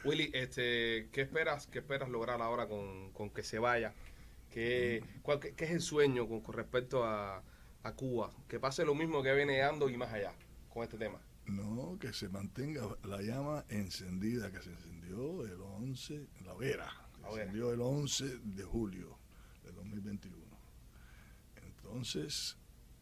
Willy, 0.03 0.31
este, 0.33 1.09
¿qué 1.11 1.21
esperas, 1.21 1.67
qué 1.67 1.79
esperas 1.79 2.09
lograr 2.09 2.41
ahora 2.41 2.67
con, 2.67 3.11
con 3.11 3.29
que 3.29 3.43
se 3.43 3.59
vaya? 3.59 3.93
¿Qué, 4.49 5.03
cuál- 5.21 5.39
qué- 5.39 5.53
qué 5.53 5.65
es 5.65 5.71
el 5.71 5.81
sueño 5.81 6.27
con, 6.27 6.41
con 6.41 6.55
respecto 6.55 7.03
a, 7.03 7.43
a 7.83 7.93
Cuba? 7.95 8.31
Que 8.47 8.59
pase 8.59 8.83
lo 8.83 8.95
mismo 8.95 9.21
que 9.23 9.33
viene 9.33 9.59
dando 9.59 9.89
y 9.89 9.97
más 9.97 10.11
allá 10.11 10.33
con 10.69 10.83
este 10.83 10.97
tema. 10.97 11.19
No, 11.45 11.97
que 11.99 12.13
se 12.13 12.29
mantenga 12.29 12.83
la 13.03 13.21
llama 13.21 13.65
encendida, 13.69 14.51
que 14.51 14.61
se 14.61 14.71
encendió 14.71 15.45
el 15.45 15.59
11, 15.61 16.27
la 16.45 16.53
hoguera, 16.53 16.89
se 17.15 17.27
encendió 17.41 17.71
el 17.73 17.81
11 17.81 18.39
de 18.43 18.63
julio 18.63 19.17
de 19.63 19.71
2021. 19.71 20.37
Entonces, 21.55 22.57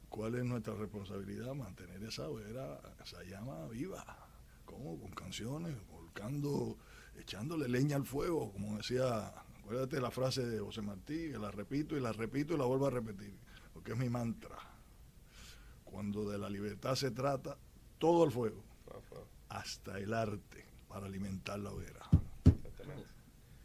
¿cuál 0.10 0.36
es 0.36 0.44
nuestra 0.44 0.74
responsabilidad? 0.76 1.54
Mantener 1.54 2.04
esa 2.04 2.30
hoguera, 2.30 2.80
esa 3.04 3.24
llama 3.24 3.68
viva. 3.68 4.04
¿Cómo? 4.66 5.00
Con 5.00 5.12
canciones, 5.12 5.76
volcando, 5.88 6.78
echándole 7.20 7.68
leña 7.68 7.96
al 7.96 8.06
fuego, 8.06 8.52
como 8.52 8.78
decía, 8.78 9.28
acuérdate 9.60 10.00
la 10.00 10.12
frase 10.12 10.46
de 10.46 10.60
José 10.60 10.82
Martí, 10.82 11.32
que 11.32 11.38
la 11.38 11.52
repito 11.52 11.96
y 11.96 12.00
la 12.00 12.12
repito 12.12 12.54
y 12.54 12.58
la 12.58 12.66
vuelvo 12.66 12.88
a 12.88 12.92
repetir, 12.92 13.38
porque 13.74 13.92
es 13.92 13.98
mi 13.98 14.10
mantra. 14.10 14.58
Cuando 15.84 16.30
de 16.30 16.38
la 16.38 16.50
libertad 16.50 16.96
se 16.96 17.12
trata, 17.12 17.58
todo 17.98 18.24
el 18.24 18.32
fuego, 18.32 18.64
hasta 19.50 20.00
el 20.00 20.14
arte, 20.14 20.66
para 20.88 21.06
alimentar 21.06 21.60
la 21.60 21.72
hoguera. 21.72 22.08
Exactamente. 22.46 23.10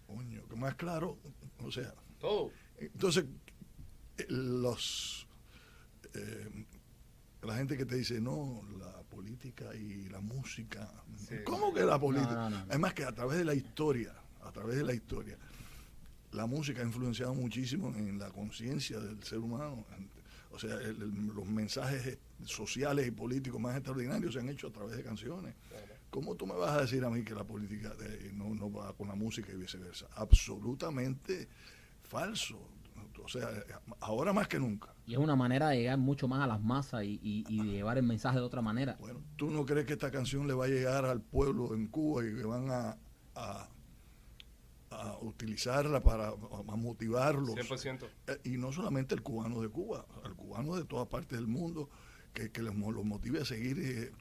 Coño, 0.06 0.46
que 0.48 0.56
más 0.56 0.74
claro, 0.74 1.18
o 1.62 1.70
sea, 1.70 1.94
Todo. 2.20 2.50
entonces, 2.78 3.24
eh, 4.18 4.26
los 4.28 5.26
eh, 6.14 6.66
la 7.42 7.56
gente 7.56 7.76
que 7.76 7.84
te 7.84 7.96
dice, 7.96 8.20
no, 8.20 8.62
la 8.78 9.02
política 9.14 9.74
y 9.74 10.08
la 10.08 10.20
música. 10.20 10.90
Sí. 11.16 11.36
¿Cómo 11.44 11.72
que 11.72 11.82
la 11.84 11.98
política? 11.98 12.34
No, 12.34 12.50
no, 12.50 12.64
no. 12.66 12.72
Es 12.72 12.78
más 12.78 12.94
que 12.94 13.04
a 13.04 13.12
través 13.12 13.38
de 13.38 13.44
la 13.44 13.54
historia, 13.54 14.14
a 14.42 14.50
través 14.50 14.76
de 14.76 14.84
la 14.84 14.92
historia, 14.94 15.38
la 16.32 16.46
música 16.46 16.80
ha 16.82 16.84
influenciado 16.84 17.32
muchísimo 17.34 17.88
en 17.96 18.18
la 18.18 18.30
conciencia 18.30 18.98
del 18.98 19.22
ser 19.22 19.38
humano. 19.38 19.84
O 20.50 20.58
sea, 20.58 20.74
el- 20.74 21.02
el- 21.02 21.26
los 21.34 21.46
mensajes 21.46 22.18
sociales 22.44 23.06
y 23.06 23.10
políticos 23.10 23.60
más 23.60 23.76
extraordinarios 23.76 24.34
se 24.34 24.40
han 24.40 24.48
hecho 24.48 24.68
a 24.68 24.72
través 24.72 24.96
de 24.96 25.02
canciones. 25.02 25.54
¿Cómo 26.10 26.34
tú 26.36 26.46
me 26.46 26.54
vas 26.54 26.70
a 26.76 26.80
decir 26.82 27.04
a 27.04 27.10
mí 27.10 27.24
que 27.24 27.34
la 27.34 27.42
política 27.44 27.92
eh, 28.00 28.30
no, 28.34 28.54
no 28.54 28.70
va 28.72 28.92
con 28.96 29.08
la 29.08 29.14
música 29.16 29.50
y 29.52 29.56
viceversa? 29.56 30.06
Absolutamente 30.14 31.48
falso. 32.02 32.58
O 33.24 33.28
sea, 33.28 33.48
ahora 34.00 34.32
más 34.34 34.48
que 34.48 34.58
nunca. 34.58 34.94
Y 35.06 35.12
es 35.14 35.18
una 35.18 35.34
manera 35.34 35.70
de 35.70 35.78
llegar 35.78 35.96
mucho 35.98 36.28
más 36.28 36.42
a 36.42 36.46
las 36.46 36.60
masas 36.60 37.04
y, 37.04 37.18
y- 37.22 37.44
y 37.48 37.58
de 37.64 37.72
llevar 37.72 37.96
el 37.96 38.04
mensaje 38.04 38.36
de 38.38 38.44
otra 38.44 38.60
manera. 38.60 38.96
Bueno, 39.00 39.22
¿tú 39.36 39.50
no 39.50 39.64
crees 39.64 39.86
que 39.86 39.94
esta 39.94 40.10
canción 40.10 40.46
le 40.46 40.52
va 40.54 40.66
a 40.66 40.68
llegar 40.68 41.06
al 41.06 41.22
pueblo 41.22 41.74
en 41.74 41.86
Cuba 41.88 42.22
y 42.24 42.34
que 42.34 42.44
van 42.44 42.70
a, 42.70 42.98
a, 43.34 43.68
a 44.90 45.18
utilizarla 45.22 46.02
para 46.02 46.28
a 46.28 46.76
motivarlos? 46.76 47.54
100%. 47.54 48.06
Eh, 48.26 48.40
y 48.44 48.56
no 48.58 48.72
solamente 48.72 49.14
el 49.14 49.22
cubano 49.22 49.60
de 49.62 49.68
Cuba, 49.68 50.06
el 50.24 50.34
cubano 50.34 50.76
de 50.76 50.84
todas 50.84 51.08
partes 51.08 51.38
del 51.38 51.46
mundo, 51.46 51.88
que, 52.32 52.50
que 52.50 52.62
los 52.62 52.74
motive 52.74 53.40
a 53.40 53.44
seguir 53.44 53.78
eh, 53.80 54.12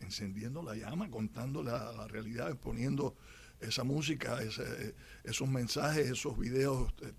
encendiendo 0.00 0.62
la 0.62 0.74
llama, 0.76 1.10
contando 1.10 1.62
la, 1.62 1.92
la 1.92 2.06
realidad, 2.06 2.50
exponiendo 2.50 3.16
esa 3.60 3.84
música, 3.84 4.42
ese- 4.42 4.94
esos 5.24 5.48
mensajes, 5.48 6.10
esos 6.10 6.38
videos 6.38 6.92
eh, 7.02 7.12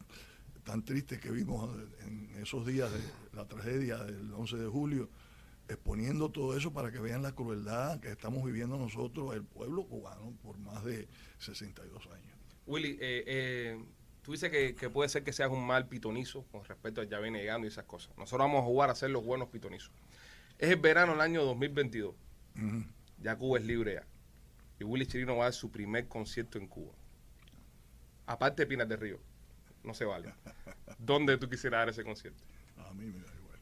tan 0.65 0.83
tristes 0.83 1.19
que 1.19 1.31
vimos 1.31 1.69
en 2.01 2.35
esos 2.41 2.65
días 2.65 2.91
de 2.91 2.99
la 3.33 3.47
tragedia 3.47 3.97
del 3.97 4.33
11 4.33 4.57
de 4.57 4.67
julio, 4.67 5.09
exponiendo 5.69 6.29
todo 6.29 6.57
eso 6.57 6.73
para 6.73 6.91
que 6.91 6.99
vean 6.99 7.21
la 7.21 7.33
crueldad 7.33 7.99
que 7.99 8.09
estamos 8.09 8.43
viviendo 8.43 8.77
nosotros, 8.77 9.33
el 9.35 9.43
pueblo 9.43 9.85
cubano, 9.85 10.33
por 10.41 10.57
más 10.57 10.83
de 10.83 11.07
62 11.37 12.07
años. 12.07 12.37
Willy, 12.65 12.97
eh, 12.99 13.23
eh, 13.27 13.85
tú 14.23 14.31
dices 14.31 14.49
que, 14.49 14.75
que 14.75 14.89
puede 14.89 15.07
ser 15.07 15.23
que 15.23 15.31
seas 15.31 15.51
un 15.51 15.65
mal 15.65 15.87
pitonizo 15.87 16.43
con 16.51 16.65
respecto 16.65 16.99
a 16.99 17.03
ya 17.05 17.19
viene 17.19 17.39
llegando 17.39 17.67
y 17.67 17.69
esas 17.69 17.85
cosas. 17.85 18.17
Nosotros 18.17 18.47
vamos 18.47 18.61
a 18.61 18.65
jugar 18.65 18.89
a 18.89 18.95
ser 18.95 19.11
los 19.11 19.23
buenos 19.23 19.49
pitonizos. 19.49 19.91
Es 20.57 20.71
el 20.71 20.77
verano 20.77 21.11
del 21.11 21.21
año 21.21 21.43
2022. 21.43 22.15
Ujú. 22.55 22.83
Ya 23.21 23.37
Cuba 23.37 23.59
es 23.59 23.65
libre 23.65 23.93
ya. 23.93 24.07
Y 24.79 24.83
Willy 24.83 25.05
Chirino 25.05 25.37
va 25.37 25.43
a 25.43 25.45
dar 25.45 25.53
su 25.53 25.71
primer 25.71 26.07
concierto 26.07 26.57
en 26.57 26.67
Cuba. 26.67 26.93
Aparte 28.25 28.63
de 28.63 28.67
Pinas 28.67 28.89
del 28.89 28.99
Río. 28.99 29.19
No 29.85 29.93
se 29.93 30.05
vale. 30.05 30.33
¿Dónde 30.97 31.37
tú 31.37 31.47
quisieras 31.49 31.81
dar 31.81 31.89
ese 31.89 32.03
concierto? 32.03 32.43
A 32.89 32.93
mí 32.93 33.05
me 33.05 33.19
da 33.19 33.33
igual. 33.35 33.59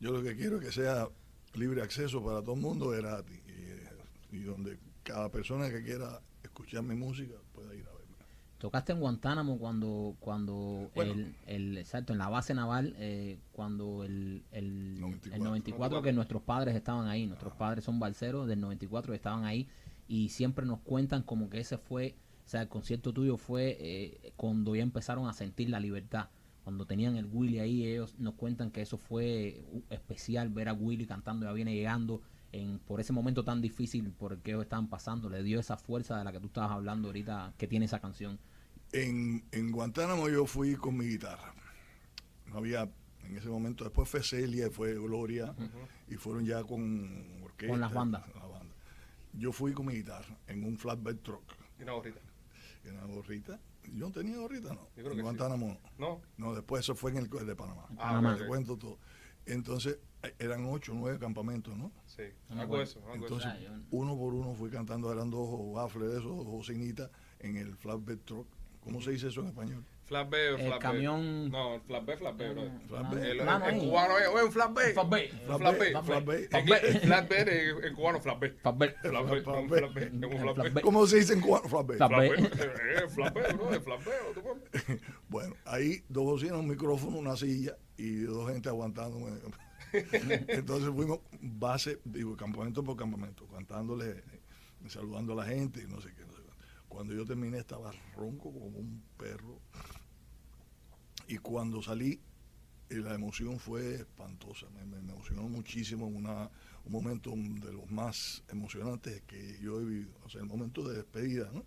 Yo 0.00 0.12
lo 0.12 0.22
que 0.22 0.36
quiero 0.36 0.58
es 0.58 0.66
que 0.66 0.72
sea 0.72 1.08
libre 1.54 1.82
acceso 1.82 2.24
para 2.24 2.40
todo 2.42 2.54
el 2.54 2.60
mundo, 2.60 2.88
gratis. 2.88 3.40
Y, 3.46 3.50
eh, 3.50 3.88
y 4.32 4.38
donde 4.40 4.78
cada 5.02 5.30
persona 5.30 5.68
que 5.70 5.82
quiera 5.82 6.20
escuchar 6.42 6.82
mi 6.82 6.94
música 6.94 7.34
pueda 7.52 7.74
ir 7.74 7.86
a 7.86 7.92
verme. 7.92 8.16
Tocaste 8.58 8.92
en 8.92 9.00
Guantánamo 9.00 9.58
cuando 9.58 10.14
cuando 10.20 10.90
Bueno. 10.94 11.12
el, 11.12 11.34
el 11.46 11.78
exacto 11.78 12.12
en 12.12 12.20
la 12.20 12.28
base 12.28 12.54
naval 12.54 12.94
eh, 12.98 13.38
cuando 13.50 14.04
el, 14.04 14.44
el, 14.52 15.00
94. 15.00 15.34
el 15.36 15.42
94 15.42 16.02
que 16.02 16.12
nuestros 16.12 16.42
padres 16.42 16.76
estaban 16.76 17.08
ahí 17.08 17.26
nuestros 17.26 17.54
padres 17.54 17.82
son 17.84 17.98
balseros 17.98 18.46
del 18.46 18.60
94 18.60 19.14
estaban 19.14 19.44
ahí 19.44 19.68
y 20.06 20.28
siempre 20.28 20.64
nos 20.64 20.78
cuentan 20.80 21.22
como 21.24 21.50
que 21.50 21.58
ese 21.58 21.76
fue 21.76 22.14
o 22.44 22.48
sea 22.48 22.62
el 22.62 22.68
concierto 22.68 23.12
tuyo 23.12 23.36
fue 23.36 23.76
eh, 23.80 24.32
cuando 24.36 24.74
ya 24.74 24.82
empezaron 24.82 25.28
a 25.28 25.32
sentir 25.32 25.70
la 25.70 25.80
libertad 25.80 26.28
cuando 26.64 26.86
tenían 26.86 27.16
el 27.16 27.26
Willy 27.26 27.58
ahí 27.58 27.84
ellos 27.84 28.18
nos 28.18 28.34
cuentan 28.34 28.70
que 28.70 28.82
eso 28.82 28.98
fue 28.98 29.64
uh, 29.72 29.82
especial 29.90 30.48
ver 30.48 30.68
a 30.68 30.72
Willy 30.72 31.06
cantando 31.06 31.46
ya 31.46 31.52
viene 31.52 31.74
llegando 31.74 32.22
en, 32.52 32.78
por 32.80 33.00
ese 33.00 33.12
momento 33.12 33.44
tan 33.44 33.60
difícil 33.62 34.10
por 34.10 34.32
el 34.34 34.40
que 34.40 34.50
ellos 34.50 34.62
estaban 34.62 34.88
pasando 34.88 35.28
le 35.28 35.42
dio 35.42 35.58
esa 35.58 35.76
fuerza 35.76 36.18
de 36.18 36.24
la 36.24 36.32
que 36.32 36.40
tú 36.40 36.46
estabas 36.48 36.70
hablando 36.72 37.08
ahorita 37.08 37.54
que 37.58 37.66
tiene 37.66 37.86
esa 37.86 38.00
canción 38.00 38.38
En, 38.92 39.42
en 39.52 39.72
Guantánamo 39.72 40.28
yo 40.28 40.44
fui 40.46 40.76
con 40.76 40.96
mi 40.98 41.06
guitarra. 41.06 41.54
No 42.46 42.58
había, 42.58 42.90
en 43.24 43.36
ese 43.36 43.48
momento, 43.48 43.84
después 43.84 44.06
fue 44.08 44.22
Celia 44.22 44.66
y 44.66 44.70
fue 44.70 44.92
Gloria, 44.94 45.54
y 46.08 46.16
fueron 46.16 46.44
ya 46.44 46.62
con 46.62 47.42
orquesta. 47.42 47.72
Con 47.72 47.80
las 47.80 47.92
bandas. 47.92 48.22
la 48.34 48.46
banda. 48.46 48.74
Yo 49.32 49.50
fui 49.52 49.72
con 49.72 49.86
mi 49.86 49.94
guitarra 49.94 50.36
en 50.46 50.62
un 50.64 50.76
flatbed 50.76 51.16
truck, 51.20 51.42
Y 51.78 51.84
una 51.84 51.92
gorrita. 51.92 52.20
En 52.84 52.96
una 52.96 53.06
gorrita. 53.06 53.60
Yo 53.92 54.06
no 54.06 54.12
tenía 54.12 54.36
gorrita, 54.36 54.74
no. 54.74 54.82
Yo 54.96 55.02
creo 55.02 55.04
que 55.04 55.10
en 55.12 55.16
sí. 55.16 55.22
Guantánamo 55.22 55.66
no. 55.66 55.80
¿No? 55.98 56.20
No, 56.36 56.54
después 56.54 56.80
eso 56.84 56.94
fue 56.94 57.10
en 57.10 57.18
el 57.18 57.28
de 57.28 57.56
Panamá. 57.56 57.86
Ah, 57.92 58.14
Panamá. 58.14 58.36
Te 58.36 58.46
cuento 58.46 58.76
todo. 58.76 58.98
Entonces, 59.46 59.98
eh, 60.22 60.34
eran 60.38 60.64
ocho, 60.66 60.92
nueve 60.94 61.18
campamentos, 61.18 61.76
¿no? 61.76 61.90
Sí. 62.06 62.22
De 62.22 62.82
eso. 62.82 63.00
Eso. 63.00 63.14
Entonces, 63.14 63.50
Ah, 63.50 63.80
uno 63.90 64.16
por 64.16 64.34
uno 64.34 64.54
fui 64.54 64.70
cantando, 64.70 65.12
eran 65.12 65.30
dos 65.30 65.72
baffles 65.72 66.10
de 66.10 66.18
esos, 66.18 66.36
dos 66.36 66.46
bocinitas, 66.46 67.10
en 67.40 67.56
el 67.56 67.76
flatbed 67.76 68.18
truck. 68.20 68.46
¿Cómo 68.80 69.00
se 69.00 69.12
dice 69.12 69.28
eso 69.28 69.40
en 69.40 69.48
español? 69.48 69.84
El 70.58 70.78
camión- 70.78 71.50
No, 71.50 71.80
flatbed, 71.80 72.18
flatbed, 72.18 72.52
bro. 72.52 72.70
Flatbed. 72.88 73.22
El, 73.24 73.38
Plano 73.38 73.66
el 73.68 73.78
cubano 73.78 74.18
es, 74.18 74.28
oye, 74.28 74.44
un 74.44 74.52
flatbed. 74.52 74.94
Flatbed. 74.94 75.30
Flatbed. 75.58 76.02
Flatbed. 76.04 76.48
En 76.52 76.60
inglés, 76.60 77.00
Flatbed, 77.02 77.48
en, 77.48 77.84
en 77.84 77.94
cubano, 77.94 78.20
flatbed, 78.20 78.52
es 78.52 79.04
un 79.04 79.06
El 79.06 79.12
flatbed. 79.12 80.62
flatbed. 80.62 80.82
¿Cómo 80.82 81.06
se 81.06 81.16
dice 81.16 81.32
en 81.34 81.40
cubano? 81.40 81.64
Eh, 81.68 81.68
bro. 83.14 83.30
¿tú 84.34 84.42
cómo? 84.42 84.60
Bueno, 85.28 85.54
ahí 85.64 86.02
dos 86.08 86.24
bocinas, 86.24 86.58
un 86.58 86.68
micrófono, 86.68 87.16
una 87.18 87.36
silla 87.36 87.76
y 87.96 88.20
dos 88.22 88.50
gente 88.50 88.68
aguantándome. 88.68 89.30
Entonces 89.92 90.90
fuimos 90.94 91.20
base, 91.40 92.00
digo, 92.04 92.36
campamento 92.36 92.82
por 92.82 92.96
campamento, 92.96 93.46
cantándole, 93.48 94.10
eh, 94.10 94.40
saludando 94.88 95.32
a 95.34 95.36
la 95.36 95.44
gente 95.44 95.82
y 95.82 95.86
no 95.86 96.00
sé 96.00 96.08
qué. 96.14 96.24
no 96.24 96.32
sé 96.32 96.42
cuánto. 96.42 96.64
Cuando 96.88 97.14
yo 97.14 97.24
terminé 97.24 97.58
estaba 97.58 97.92
ronco 98.16 98.52
como 98.52 98.66
un 98.66 99.02
perro. 99.16 99.60
Y 101.32 101.38
cuando 101.38 101.80
salí, 101.82 102.20
eh, 102.90 102.96
la 102.96 103.14
emoción 103.14 103.58
fue 103.58 103.94
espantosa, 103.94 104.66
me, 104.68 104.84
me- 104.84 105.00
me 105.00 105.12
emocionó 105.14 105.48
muchísimo, 105.48 106.06
una, 106.06 106.50
un 106.84 106.92
momento 106.92 107.30
de 107.34 107.72
los 107.72 107.90
más 107.90 108.42
emocionantes 108.50 109.22
que 109.22 109.58
yo 109.62 109.80
he 109.80 109.84
vivido. 109.86 110.12
O 110.24 110.28
sea, 110.28 110.42
el 110.42 110.46
momento 110.46 110.86
de 110.86 110.96
despedida, 110.98 111.50
¿no? 111.54 111.64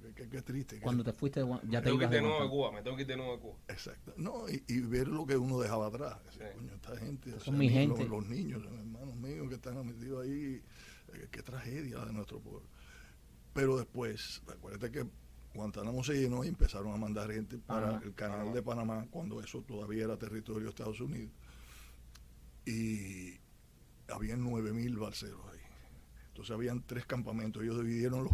Qué, 0.00 0.14
qué- 0.14 0.28
qué 0.30 0.40
triste. 0.42 0.80
Cuando 0.80 1.04
te 1.04 1.12
fuiste, 1.12 1.40
ya 1.68 1.80
te 1.82 1.86
tengo 1.88 1.98
que 1.98 2.04
ir 2.06 2.10
de 2.10 2.22
nuevo 2.22 2.40
de 2.42 2.48
Guantánamo. 2.48 2.50
Cuba, 2.50 2.72
me 2.72 2.82
tengo 2.82 2.96
que 2.96 3.02
ir 3.02 3.08
de 3.08 3.16
nuevo 3.18 3.32
de 3.34 3.38
Cuba. 3.40 3.56
Exacto. 3.68 4.14
No, 4.16 4.48
y, 4.48 4.64
y 4.66 4.80
ver 4.80 5.08
lo 5.08 5.26
que 5.26 5.36
uno 5.36 5.60
dejaba 5.60 5.88
atrás. 5.88 6.24
Decir, 6.24 6.42
Sí. 6.42 6.56
Coño, 6.58 6.72
esta 6.74 6.96
gente, 6.96 7.28
o 7.34 7.40
Son 7.40 7.42
sea, 7.44 7.52
mi 7.54 7.66
los- 7.68 7.74
gente. 7.98 8.08
Los, 8.08 8.26
niños, 8.26 8.62
son 8.62 8.78
hermanos 8.78 9.16
míos 9.16 9.46
que 9.50 9.56
están 9.56 9.86
metidos 9.86 10.24
ahí. 10.24 10.62
eh, 11.12 11.28
qué 11.30 11.42
tragedia 11.42 11.98
la 11.98 12.06
de 12.06 12.12
nuestro 12.14 12.40
pueblo. 12.40 12.66
Pero 13.52 13.76
después, 13.76 14.40
acuérdate 14.48 14.90
que 14.90 15.06
Guantánamo 15.54 16.02
se 16.02 16.14
llenó 16.14 16.44
y 16.44 16.48
empezaron 16.48 16.92
a 16.92 16.96
mandar 16.96 17.30
gente 17.30 17.58
para 17.58 17.98
el 17.98 18.14
canal 18.14 18.52
de 18.52 18.62
Panamá, 18.62 19.06
cuando 19.10 19.40
eso 19.40 19.62
todavía 19.62 20.04
era 20.04 20.16
territorio 20.18 20.64
de 20.64 20.70
Estados 20.70 21.00
Unidos. 21.00 21.32
Y 22.66 23.38
habían 24.08 24.44
9.000 24.44 24.98
balseros 24.98 25.40
ahí. 25.52 25.60
Entonces 26.28 26.52
habían 26.52 26.82
tres 26.82 27.06
campamentos. 27.06 27.62
Ellos 27.62 27.78
dividieron 27.78 28.24
los, 28.24 28.32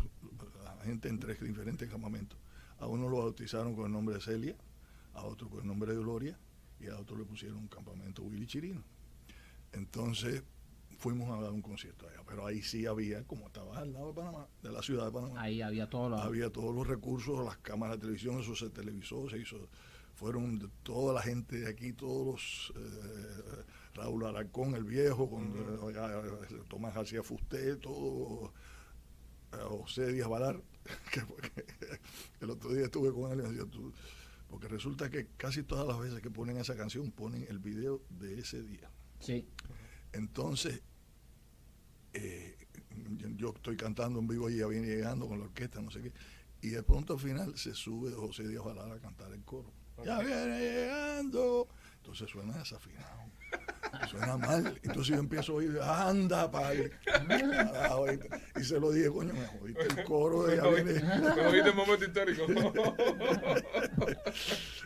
la 0.64 0.84
gente 0.84 1.08
en 1.08 1.18
tres 1.18 1.38
diferentes 1.40 1.88
campamentos. 1.90 2.38
A 2.78 2.86
uno 2.86 3.08
lo 3.10 3.18
bautizaron 3.18 3.74
con 3.74 3.86
el 3.86 3.92
nombre 3.92 4.14
de 4.14 4.22
Celia, 4.22 4.56
a 5.12 5.22
otro 5.24 5.50
con 5.50 5.60
el 5.60 5.66
nombre 5.66 5.92
de 5.92 5.98
Gloria 5.98 6.38
y 6.80 6.88
a 6.88 6.96
otro 6.96 7.18
le 7.18 7.24
pusieron 7.24 7.58
un 7.58 7.68
campamento 7.68 8.22
Willy 8.22 8.46
Chirino. 8.46 8.82
Entonces 9.72 10.42
fuimos 11.00 11.30
a 11.30 11.42
dar 11.42 11.50
un 11.50 11.62
concierto 11.62 12.06
allá, 12.06 12.22
pero 12.26 12.46
ahí 12.46 12.62
sí 12.62 12.84
había, 12.86 13.24
como 13.24 13.46
estaba 13.46 13.78
al 13.78 13.92
lado 13.92 14.08
de 14.08 14.14
Panamá, 14.14 14.46
de 14.62 14.70
la 14.70 14.82
ciudad 14.82 15.06
de 15.06 15.12
Panamá, 15.12 15.40
Ahí 15.40 15.62
había 15.62 15.88
todo 15.88 16.10
lo 16.10 16.18
había 16.18 16.50
todos 16.50 16.74
los 16.74 16.86
recursos, 16.86 17.44
las 17.44 17.56
cámaras 17.58 17.96
de 17.96 18.02
televisión, 18.02 18.38
eso 18.40 18.54
se 18.54 18.68
televisó, 18.68 19.28
se 19.30 19.38
hizo, 19.38 19.68
fueron 20.14 20.70
toda 20.82 21.14
la 21.14 21.22
gente 21.22 21.60
de 21.60 21.70
aquí, 21.70 21.94
todos 21.94 22.26
los, 22.26 22.72
eh, 22.76 23.64
Raúl 23.94 24.26
Alarcón, 24.26 24.74
el 24.74 24.84
viejo, 24.84 25.28
con, 25.30 25.54
eh, 25.56 26.62
Tomás 26.68 26.94
García 26.94 27.22
Fusté, 27.22 27.76
todo, 27.76 28.52
eh, 29.52 29.56
José 29.62 30.12
Díaz 30.12 30.28
Valar, 30.28 30.60
que 31.12 31.22
el 32.40 32.50
otro 32.50 32.74
día 32.74 32.84
estuve 32.84 33.10
con 33.12 33.32
él 33.32 33.40
y 33.40 33.42
me 33.42 33.48
decía, 33.48 33.70
"Tú", 33.70 33.90
porque 34.50 34.68
resulta 34.68 35.08
que 35.08 35.28
casi 35.38 35.62
todas 35.62 35.86
las 35.88 35.98
veces 35.98 36.20
que 36.20 36.30
ponen 36.30 36.58
esa 36.58 36.76
canción 36.76 37.10
ponen 37.10 37.46
el 37.48 37.58
video 37.58 38.02
de 38.10 38.38
ese 38.38 38.62
día. 38.62 38.90
Sí. 39.20 39.46
Entonces, 40.12 40.82
eh, 42.12 42.56
yo, 43.16 43.28
yo 43.36 43.48
estoy 43.54 43.76
cantando 43.76 44.18
en 44.18 44.28
vivo 44.28 44.50
y 44.50 44.58
ya 44.58 44.66
viene 44.66 44.86
llegando 44.86 45.26
con 45.28 45.38
la 45.38 45.44
orquesta, 45.44 45.80
no 45.80 45.90
sé 45.90 46.02
qué, 46.02 46.12
y 46.62 46.68
de 46.68 46.82
pronto 46.82 47.14
al 47.14 47.20
final 47.20 47.56
se 47.56 47.74
sube 47.74 48.12
José 48.12 48.46
Díaz 48.46 48.64
Valar 48.64 48.90
a 48.92 48.98
cantar 48.98 49.32
el 49.32 49.42
coro. 49.44 49.72
Ya 50.04 50.20
viene 50.20 50.58
llegando. 50.58 51.68
Entonces 51.96 52.30
suena 52.30 52.56
desafinado. 52.58 53.30
Suena 54.10 54.36
mal. 54.36 54.78
Entonces 54.82 55.14
yo 55.14 55.20
empiezo 55.20 55.52
a 55.52 55.54
oír, 55.56 55.78
anda, 55.82 56.50
padre. 56.50 56.90
Carajo, 57.04 58.06
Y, 58.58 58.64
se 58.64 58.78
lo 58.80 58.90
dije, 58.92 59.08
coño, 59.10 59.32
me 59.34 59.46
jodiste 59.46 60.00
el 60.00 60.04
coro 60.04 60.44
de 60.44 60.56
ya 60.56 60.66
viene. 60.68 60.92
Me 61.00 61.46
oíste 61.46 61.68
el 61.70 61.74
momento 61.74 62.04
histórico. 62.04 62.46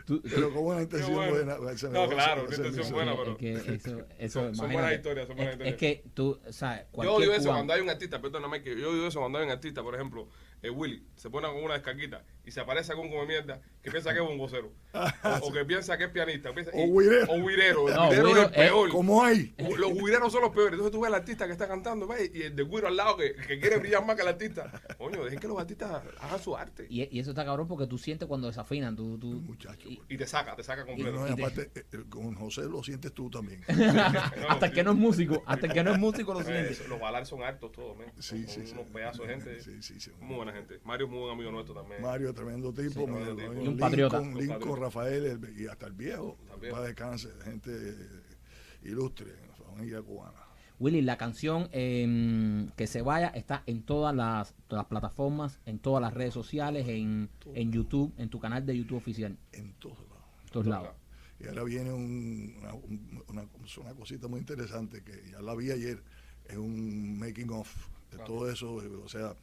Pero 0.06 0.52
con 0.52 0.64
una 0.66 0.82
intención 0.82 1.14
bueno. 1.14 1.32
buena. 1.32 1.56
No, 1.90 2.08
claro, 2.08 2.44
una 2.46 2.56
intención 2.56 2.92
buena, 2.92 3.12
es 3.12 3.18
pero- 3.18 3.36
que 3.36 3.52
eso, 3.74 3.98
eso 4.18 4.54
Son- 4.54 4.70
buenas 4.72 4.92
historias, 4.92 5.26
son 5.26 5.36
buenas 5.36 5.54
es, 5.54 5.60
historias. 5.60 5.74
es 5.74 5.76
que 5.80 6.04
tú, 6.12 6.40
o 6.46 6.52
sea, 6.52 6.86
Yo 6.92 7.14
odio 7.14 7.32
eso 7.32 7.48
cuando 7.50 7.72
hay 7.72 7.80
un 7.80 7.88
artista, 7.90 8.20
perdóname 8.20 8.62
que 8.62 8.78
yo 8.78 8.90
odio 8.90 9.06
eso 9.06 9.20
cuando 9.20 9.38
hay 9.38 9.44
un 9.46 9.50
artista, 9.50 9.82
por 9.82 9.94
ejemplo, 9.94 10.28
eh, 10.62 10.70
Willy, 10.70 11.06
se 11.16 11.30
pone 11.30 11.48
con 11.48 11.62
una 11.62 11.74
descarguita 11.74 12.22
y 12.46 12.50
se 12.50 12.60
aparece 12.60 12.92
algún 12.92 13.10
come 13.10 13.26
mierda 13.26 13.60
que 13.82 13.90
piensa 13.90 14.12
que 14.14 14.20
es 14.22 14.28
un 14.28 14.38
vocero. 14.38 14.72
o, 14.94 15.46
o 15.48 15.52
que 15.52 15.64
piensa 15.64 15.96
que 15.98 16.04
es 16.04 16.10
pianista. 16.10 16.50
o 16.50 16.54
piensa- 16.54 16.70
O 16.74 16.86
güirero. 16.86 17.84
O. 17.84 17.88
El 18.12 18.22
No, 18.22 18.36
es 18.36 18.44
el 18.46 18.50
peor. 18.52 18.88
¿Cómo 18.90 19.22
hay? 19.24 19.54
Los 19.78 19.92
güireros 19.94 20.32
son 20.32 20.42
los 20.42 20.50
peores. 20.52 20.72
Entonces 20.72 20.92
tú 20.92 21.00
ves 21.00 21.08
al 21.08 21.14
artista 21.14 21.46
que 21.46 21.52
está 21.52 21.68
cantando 21.68 22.06
ve, 22.06 22.30
y 22.32 22.42
el 22.42 22.56
de 22.56 22.62
güiro 22.62 22.88
al 22.88 22.96
lado 22.96 23.16
que, 23.16 23.34
que 23.34 23.58
quiere 23.60 23.78
brillar 23.78 24.04
más 24.06 24.16
que 24.16 24.22
el 24.22 24.28
artista. 24.28 24.70
Coño, 24.98 25.22
dejen 25.24 25.38
que 25.38 25.48
los 25.48 25.58
artistas 25.58 26.02
hagan 26.20 26.40
su 26.40 26.56
arte. 26.56 26.86
Y, 26.88 27.02
y 27.14 27.18
eso 27.20 27.30
está 27.30 27.44
cabrón 27.44 27.68
porque 27.68 27.86
tú 27.86 27.98
sientes 27.98 28.26
cuando 28.28 28.46
desafinan. 28.46 28.96
Tú, 28.96 29.18
tú, 29.18 29.26
Muchacho. 29.42 29.88
y- 29.88 30.00
Y 30.08 30.16
te 30.16 30.26
saca, 30.26 30.56
te 30.56 30.62
saca 30.62 30.84
completo. 30.86 31.12
No, 31.18 31.28
y 31.28 31.32
aparte, 31.32 31.70
eh, 31.74 31.84
eh, 31.92 32.04
con 32.08 32.34
José 32.34 32.62
lo 32.62 32.82
sientes 32.82 33.12
tú 33.12 33.28
también. 33.30 33.62
hasta 34.48 34.66
el 34.66 34.72
que 34.72 34.82
no 34.82 34.92
es 34.92 34.96
músico, 34.96 35.42
hasta 35.46 35.66
el 35.66 35.72
que 35.72 35.82
no 35.84 35.92
es 35.92 35.98
músico 35.98 36.32
lo 36.34 36.42
siente. 36.42 36.72
eso, 36.72 36.88
los 36.88 37.00
balares 37.00 37.28
son 37.28 37.42
altos 37.42 37.72
todos, 37.72 37.96
men. 37.96 38.10
Sí, 38.18 38.44
Son 38.44 38.48
sí, 38.48 38.66
sí. 38.66 38.72
unos 38.72 38.86
pedazos 38.86 39.26
de 39.26 39.34
gente. 39.34 39.60
Sí, 39.60 39.82
sí, 39.82 40.00
sí. 40.00 40.10
Muy 40.20 40.36
buena 40.36 40.52
gente. 40.52 40.80
Mario 40.84 41.06
es 41.06 41.12
muy 41.12 41.20
buen 41.20 41.32
amigo 41.32 41.50
nuestro 41.50 41.74
también. 41.74 42.00
Mario, 42.02 42.33
tremendo 42.34 42.72
tipo. 42.72 42.90
Sí, 42.92 42.98
mi- 43.00 43.04
tremendo 43.06 43.36
tipo. 43.36 43.50
mi- 43.52 43.56
Y 43.56 43.58
un 43.58 43.64
Lincoln, 43.64 43.78
patriota. 43.78 44.20
Lincoln, 44.20 44.48
patriota. 44.48 44.80
Rafael 44.80 45.24
el- 45.24 45.60
y 45.60 45.66
hasta 45.66 45.86
el 45.86 45.92
viejo. 45.92 46.36
Para 46.70 46.82
descanse, 46.84 47.28
gente 47.44 47.96
ilustre, 48.82 49.32
familia 49.66 50.02
cubana. 50.02 50.38
Willy, 50.80 51.02
la 51.02 51.16
canción 51.16 51.68
eh, 51.72 52.66
que 52.76 52.86
se 52.88 53.00
vaya 53.02 53.28
está 53.28 53.62
en 53.66 53.82
todas 53.84 54.14
las, 54.14 54.54
todas 54.66 54.82
las 54.82 54.88
plataformas, 54.88 55.60
en 55.66 55.78
todas 55.78 56.02
las 56.02 56.12
redes 56.12 56.34
sociales, 56.34 56.88
en, 56.88 57.30
en 57.54 57.72
YouTube, 57.72 58.12
en 58.18 58.28
tu 58.28 58.40
canal 58.40 58.66
de 58.66 58.76
YouTube 58.76 58.96
oficial, 58.98 59.36
En 59.52 59.72
todos 59.74 59.98
lados. 60.00 60.24
en 60.46 60.50
todos 60.50 60.66
lados. 60.66 60.88
Y 61.38 61.46
ahora 61.46 61.62
viene 61.64 61.92
un- 61.92 62.56
una, 62.58 62.74
un- 62.74 63.22
una, 63.28 63.42
una 63.82 63.94
cosita 63.94 64.26
muy 64.28 64.40
interesante 64.40 65.02
que 65.04 65.30
ya 65.30 65.40
la 65.40 65.54
vi 65.54 65.70
ayer, 65.70 66.02
es 66.46 66.56
un 66.56 67.18
making 67.18 67.50
of 67.50 67.72
de 68.10 68.18
todo 68.24 68.50
eso, 68.50 68.74
o 69.04 69.08
sea, 69.08 69.34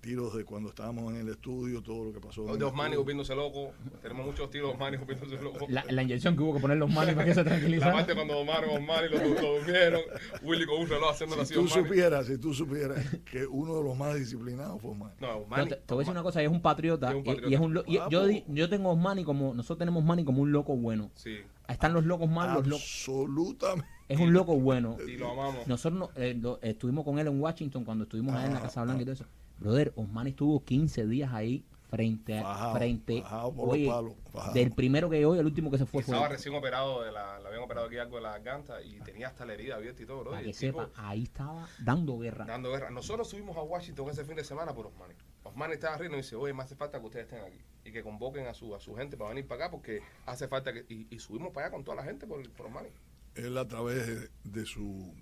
tiros 0.00 0.34
de 0.34 0.44
cuando 0.44 0.70
estábamos 0.70 1.12
en 1.12 1.20
el 1.20 1.28
estudio, 1.28 1.82
todo 1.82 2.04
lo 2.04 2.12
que 2.12 2.20
pasó. 2.20 2.46
Los 2.46 2.58
de 2.58 2.64
Osmani 2.64 2.96
volviéndose 2.96 3.34
loco. 3.34 3.72
Tenemos 4.00 4.26
muchos 4.26 4.50
tiros 4.50 4.68
de 4.68 4.74
Osmani 4.74 4.96
volviéndose 4.96 5.42
loco. 5.42 5.66
La, 5.68 5.84
la 5.90 6.02
inyección 6.02 6.36
que 6.36 6.42
hubo 6.42 6.54
que 6.54 6.60
poner 6.60 6.78
los 6.78 6.90
manos 6.90 7.14
para 7.14 7.26
que 7.26 7.34
se 7.34 7.44
La 7.44 7.50
tranquilizara. 7.50 7.92
parte 7.92 8.14
cuando 8.14 8.38
Omar 8.38 8.64
Osmani 8.64 9.08
lo, 9.10 9.18
lo 9.42 9.58
durmieron. 9.58 10.00
Willy 10.42 10.64
con 10.66 10.80
un 10.80 10.88
reloj 10.88 11.10
haciéndolo 11.10 11.44
Si 11.44 11.52
así. 11.52 11.54
tú 11.54 11.66
Osmani. 11.66 11.86
supieras, 11.88 12.26
si 12.26 12.38
tú 12.38 12.54
supieras 12.54 13.04
que 13.30 13.46
uno 13.46 13.76
de 13.76 13.84
los 13.84 13.96
más 13.96 14.14
disciplinados 14.14 14.80
fue 14.80 14.92
Osmani. 14.92 15.12
No, 15.20 15.26
No, 15.26 15.38
Osmani. 15.40 15.68
te, 15.68 15.76
te 15.76 15.94
voy 15.94 15.98
a 15.98 16.00
decir 16.00 16.12
una 16.12 16.22
cosa, 16.22 16.42
es 16.42 16.48
un 16.48 16.62
patriota, 16.62 17.08
Es 17.10 17.14
un 17.14 17.20
y- 17.20 17.24
patriota. 17.24 17.48
y, 17.50 17.54
es 17.54 17.60
un 17.60 17.74
lo- 17.74 17.84
y 17.86 17.96
Ah, 17.98 18.08
yo, 18.10 18.26
di- 18.26 18.44
yo 18.48 18.68
tengo 18.70 18.90
Osmani 18.90 19.22
como, 19.24 19.54
nosotros 19.54 19.78
tenemos 19.78 20.00
Osmani 20.02 20.24
como 20.24 20.40
un 20.42 20.50
loco 20.52 20.74
bueno. 20.76 21.10
Sí. 21.14 21.36
Están 21.68 21.92
los 21.92 22.04
locos 22.04 22.28
malos, 22.28 22.56
los 22.56 22.66
locos. 22.66 22.82
Absolutamente. 22.82 23.86
Es 24.08 24.18
un 24.18 24.32
loco 24.32 24.58
bueno. 24.58 24.96
Y 25.06 25.16
lo 25.18 25.30
amamos. 25.30 25.66
Nosotros 25.68 26.00
no- 26.00 26.10
eh, 26.20 26.34
lo- 26.40 26.58
estuvimos 26.62 27.04
con 27.04 27.18
él 27.20 27.28
en 27.28 27.40
Washington 27.40 27.84
cuando 27.84 28.04
estuvimos 28.04 28.34
allá 28.34 28.46
en 28.46 28.54
la 28.54 28.58
Ah, 28.58 28.62
Casa 28.62 28.82
Blanca 28.82 29.02
y 29.02 29.04
todo 29.04 29.12
eso. 29.12 29.24
Brother, 29.60 29.92
Osmani 29.94 30.30
estuvo 30.30 30.64
15 30.64 31.06
días 31.06 31.32
ahí 31.32 31.64
frente 31.90 32.38
a 32.38 32.42
Fajado, 32.42 32.74
frente 32.76 33.20
fajado 33.22 33.52
por 33.52 33.66
los 33.66 33.74
oye, 33.74 33.86
palos, 33.88 34.14
fajado. 34.32 34.54
del 34.54 34.70
primero 34.72 35.10
que 35.10 35.26
hoy 35.26 35.38
el 35.38 35.44
último 35.44 35.70
que 35.72 35.78
se 35.78 35.86
fue 35.86 36.00
Y 36.00 36.04
fue 36.04 36.14
estaba 36.14 36.28
recién 36.28 36.54
operado, 36.54 37.02
de 37.02 37.10
la, 37.10 37.40
le 37.40 37.48
habían 37.48 37.62
operado 37.62 37.88
aquí 37.88 37.98
algo 37.98 38.16
de 38.16 38.22
la 38.22 38.30
garganta 38.30 38.80
y 38.82 39.00
tenía 39.00 39.26
hasta 39.28 39.44
la 39.44 39.54
herida 39.54 39.74
abierta 39.74 40.02
y 40.02 40.06
todo, 40.06 40.20
bro. 40.20 40.30
para 40.30 40.42
Y 40.42 40.46
que 40.46 40.52
tipo 40.52 40.82
sepa 40.82 40.90
ahí 40.94 41.24
estaba 41.24 41.68
dando 41.80 42.18
guerra 42.18 42.44
dando 42.44 42.70
guerra. 42.70 42.90
Nosotros 42.90 43.28
subimos 43.28 43.56
a 43.56 43.62
Washington 43.62 44.08
ese 44.10 44.24
fin 44.24 44.36
de 44.36 44.44
semana 44.44 44.72
por 44.72 44.86
Osmani. 44.86 45.14
Osmani 45.42 45.74
estaba 45.74 45.94
arriba 45.96 46.14
y 46.14 46.16
nos 46.16 46.24
dice, 46.26 46.36
oye, 46.36 46.54
me 46.54 46.62
hace 46.62 46.76
falta 46.76 47.00
que 47.00 47.06
ustedes 47.06 47.26
estén 47.26 47.44
aquí. 47.44 47.58
Y 47.84 47.92
que 47.92 48.02
convoquen 48.02 48.46
a 48.46 48.54
su, 48.54 48.74
a 48.74 48.80
su 48.80 48.94
gente 48.94 49.16
para 49.16 49.30
venir 49.30 49.46
para 49.48 49.64
acá 49.64 49.70
porque 49.72 50.00
hace 50.26 50.46
falta 50.48 50.72
que... 50.72 50.86
Y, 50.88 51.08
y 51.10 51.18
subimos 51.18 51.52
para 51.52 51.66
allá 51.66 51.74
con 51.74 51.82
toda 51.84 51.96
la 51.96 52.04
gente 52.04 52.26
por, 52.26 52.48
por 52.52 52.66
Osmani. 52.66 52.88
Él 53.34 53.58
a 53.58 53.66
través 53.66 54.06
de, 54.06 54.30
de 54.44 54.64
su 54.66 55.12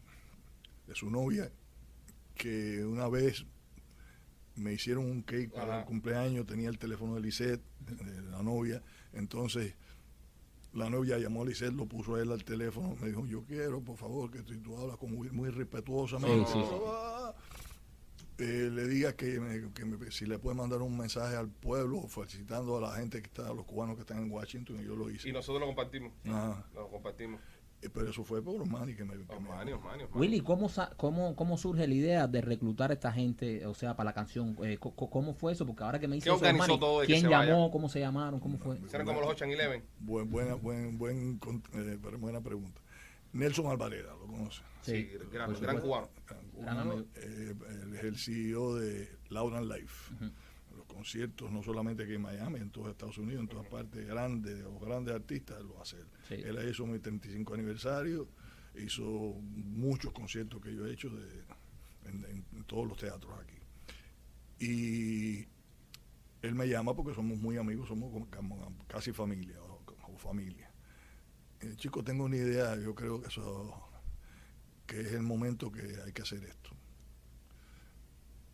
de 0.86 0.94
su 0.94 1.10
novia, 1.10 1.50
que 2.34 2.84
una 2.84 3.08
vez 3.08 3.44
me 4.58 4.72
hicieron 4.72 5.04
un 5.04 5.22
cake 5.22 5.50
para 5.52 5.72
Ajá. 5.72 5.80
el 5.80 5.86
cumpleaños, 5.86 6.46
tenía 6.46 6.68
el 6.68 6.78
teléfono 6.78 7.14
de 7.14 7.20
Lisette, 7.20 7.62
de 7.80 8.22
la 8.22 8.42
novia, 8.42 8.82
entonces 9.12 9.74
la 10.74 10.90
novia 10.90 11.18
llamó 11.18 11.42
a 11.42 11.46
Lisette, 11.46 11.72
lo 11.74 11.86
puso 11.86 12.16
a 12.16 12.20
él 12.22 12.30
al 12.30 12.44
teléfono, 12.44 12.94
me 13.00 13.08
dijo, 13.08 13.24
yo 13.26 13.42
quiero, 13.44 13.80
por 13.80 13.96
favor, 13.96 14.30
que 14.30 14.42
tú, 14.42 14.54
tú 14.60 14.76
hablas 14.76 14.96
con 14.98 15.12
muy, 15.14 15.30
muy 15.30 15.48
respetuosamente. 15.50 16.46
Sí, 16.52 16.58
sí, 16.60 16.64
sí. 16.68 16.74
Ah, 16.86 17.34
eh, 18.38 18.70
le 18.72 18.86
diga 18.86 19.14
que, 19.16 19.40
me- 19.40 19.72
que 19.72 19.84
me- 19.84 20.10
si 20.12 20.26
le 20.26 20.38
puede 20.38 20.56
mandar 20.56 20.80
un 20.82 20.96
mensaje 20.96 21.34
al 21.36 21.48
pueblo 21.48 22.06
felicitando 22.06 22.76
a 22.76 22.80
la 22.80 22.96
gente 22.96 23.20
que 23.20 23.26
está, 23.26 23.48
a 23.48 23.54
los 23.54 23.64
cubanos 23.64 23.96
que 23.96 24.02
están 24.02 24.18
en 24.18 24.30
Washington, 24.30 24.78
y 24.80 24.84
yo 24.84 24.94
lo 24.94 25.10
hice. 25.10 25.28
Y 25.28 25.32
nosotros 25.32 25.60
lo 25.60 25.66
compartimos. 25.66 26.12
Ajá. 26.26 26.64
Lo 26.74 26.88
compartimos. 26.88 27.40
Eh, 27.80 27.88
Pero 27.94 28.10
eso 28.10 28.24
fue 28.24 28.42
por 28.42 28.60
Osmani 28.60 28.94
que 28.96 29.04
me... 29.04 29.12
que 29.12 29.18
me- 29.18 29.34
Osmani, 29.36 29.72
Osmani, 29.72 30.02
Osmani. 30.02 30.20
Willy 30.20 30.40
cómo, 30.40 30.68
cómo 30.96 31.36
cómo 31.36 31.56
surge 31.56 31.86
la 31.86 31.94
idea 31.94 32.26
de 32.26 32.40
reclutar 32.40 32.90
a 32.90 32.94
esta 32.94 33.12
gente 33.12 33.64
o 33.66 33.74
sea 33.74 33.94
para 33.94 34.10
la 34.10 34.14
canción 34.14 34.56
Eh, 34.64 34.78
cómo 34.78 35.32
fue 35.34 35.52
eso 35.52 35.64
porque 35.64 35.84
ahora 35.84 36.00
que 36.00 36.08
me 36.08 36.16
dice 36.16 36.24
¿Qué 36.24 36.30
eso, 36.30 36.38
organizó 36.44 36.64
Osmani, 36.64 36.80
todo 36.80 37.00
de 37.00 37.06
que 37.06 37.12
quién 37.12 37.30
llamó 37.30 37.60
vaya? 37.60 37.72
cómo 37.72 37.88
se 37.88 38.00
llamaron 38.00 38.40
cómo 38.40 38.58
fue 38.58 38.78
Serán 38.88 39.06
como 39.06 39.20
los 39.20 39.30
8 39.30 39.44
en 39.44 39.50
11. 39.52 39.82
Buen, 40.00 40.28
buena, 40.30 40.54
buen, 40.54 40.98
buen, 40.98 41.40
eh, 41.74 41.96
buena 42.18 42.40
pregunta. 42.40 42.80
Nelson 43.32 43.66
Alvareda, 43.66 44.10
¿lo 44.14 44.26
conoce? 44.26 44.62
Sí, 44.80 45.10
por 45.18 45.30
gran, 45.30 45.52
gran 45.60 45.78
cubano. 45.80 46.08
Gran 46.26 46.40
Gran 46.40 46.50
cubano. 46.50 46.80
amigo. 46.92 47.06
Eh, 47.16 47.54
es 47.94 48.04
el 48.04 48.16
CEO 48.16 48.74
de 48.76 49.08
Loud 49.28 49.54
and 49.54 49.70
Life. 49.70 50.14
Los 50.20 50.30
conciertos, 50.88 51.50
no 51.52 51.62
solamente 51.62 52.02
aquí 52.02 52.14
en 52.14 52.22
Miami, 52.22 52.58
en 52.58 52.70
todo 52.70 52.90
Estados 52.90 53.18
Unidos, 53.18 53.42
en 53.42 53.48
todas 53.48 53.66
partes 53.68 54.06
grandes, 54.06 54.58
los 54.60 54.80
grandes 54.80 55.14
artistas, 55.14 55.62
lo 55.62 55.80
hace 55.80 55.96
él. 55.98 56.06
Sí. 56.28 56.34
Él 56.34 56.58
hizo 56.68 56.86
mi 56.86 56.98
35 56.98 57.54
aniversario, 57.54 58.28
hizo 58.74 59.04
muchos 59.04 60.12
conciertos 60.12 60.60
que 60.60 60.74
yo 60.74 60.86
he 60.86 60.92
hecho 60.92 61.10
de, 61.10 61.44
en, 62.06 62.24
en- 62.24 62.44
en 62.56 62.64
todos 62.64 62.88
los 62.88 62.98
teatros 62.98 63.32
aquí. 63.40 63.54
Y 64.60 65.46
él 66.42 66.54
me 66.54 66.66
llama 66.68 66.94
porque 66.94 67.14
somos 67.14 67.38
muy 67.38 67.56
amigos, 67.58 67.88
somos 67.88 68.12
como, 68.12 68.28
como 68.30 68.76
casi 68.88 69.12
familia, 69.12 69.62
o 69.62 69.82
como 69.84 70.18
familia. 70.18 70.70
Eh, 71.60 71.74
chico, 71.76 72.02
tengo 72.02 72.24
una 72.24 72.36
idea, 72.36 72.76
yo 72.76 72.94
creo 72.94 73.20
que 73.20 73.28
eso 73.28 73.84
que 74.86 75.00
es 75.02 75.12
el 75.12 75.22
momento 75.22 75.70
que 75.70 75.82
hay 76.04 76.12
que 76.12 76.22
hacer 76.22 76.42
esto. 76.44 76.70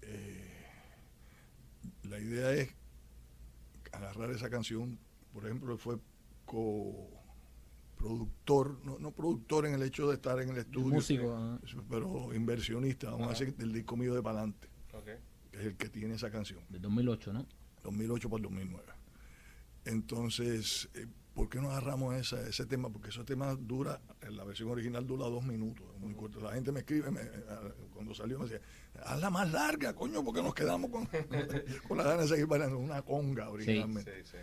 Eh, 0.03 0.44
la 2.05 2.19
idea 2.19 2.53
es 2.53 2.75
agarrar 3.93 4.31
esa 4.31 4.51
canción, 4.51 4.99
por 5.33 5.45
ejemplo, 5.45 5.73
él 5.73 5.79
fue 5.79 5.99
co-productor, 6.45 7.11
no, 8.85 8.99
no 8.99 9.13
productor 9.13 9.67
en 9.67 9.75
el 9.75 9.83
hecho 9.83 10.09
de 10.09 10.15
estar 10.15 10.41
en 10.41 10.51
el 10.51 10.59
estudio, 10.59 10.95
músico 10.95 11.35
ah. 11.37 11.59
pero 11.89 12.35
inversionista, 12.35 13.11
vamos 13.11 13.29
a 13.29 13.31
decir, 13.31 13.55
del 13.57 13.73
disco 13.73 13.97
mío 13.97 14.15
de 14.15 14.23
Palante, 14.23 14.69
que 15.51 15.59
es 15.59 15.65
el 15.67 15.77
que 15.77 15.89
tiene 15.89 16.15
esa 16.15 16.31
canción. 16.31 16.61
del 16.69 16.83
2008 16.83 17.33
no 17.33 17.47
2008 17.83 18.31
por 18.31 18.41
2009. 18.41 18.93
Entonces, 19.85 20.89
eh, 20.95 21.07
¿por 21.35 21.49
qué 21.49 21.61
no 21.61 21.71
agarramos 21.71 22.15
esa, 22.15 22.41
ese 22.49 22.65
tema? 22.67 22.89
Porque 22.91 23.09
ese 23.11 23.25
tema 23.25 23.55
dura, 23.55 24.01
en 24.23 24.37
la 24.37 24.45
versión 24.45 24.71
original 24.71 25.07
dura 25.07 25.25
dos 25.27 25.45
minutos, 25.45 25.85
es 25.95 26.01
muy 26.01 26.15
corto. 26.15 26.41
La 26.41 26.53
gente 26.53 26.71
me 26.73 26.81
escribe, 26.81 27.11
me- 27.11 27.21
cuando 27.93 28.15
salió 28.15 28.39
me 28.39 28.45
decía, 28.49 28.61
hazla 29.05 29.31
más 29.31 29.51
larga, 29.51 29.95
coño, 29.95 30.23
porque 30.25 30.43
nos 30.43 30.55
quedamos 30.55 30.91
con, 30.91 31.07
con 31.89 31.99
la 31.99 32.05
ganas 32.05 32.23
de 32.23 32.29
seguir 32.29 32.47
bailando. 32.47 32.79
Una 32.79 33.03
conga 33.03 33.51
originalmente. 33.51 34.23
Sí, 34.25 34.31
sí. 34.33 34.39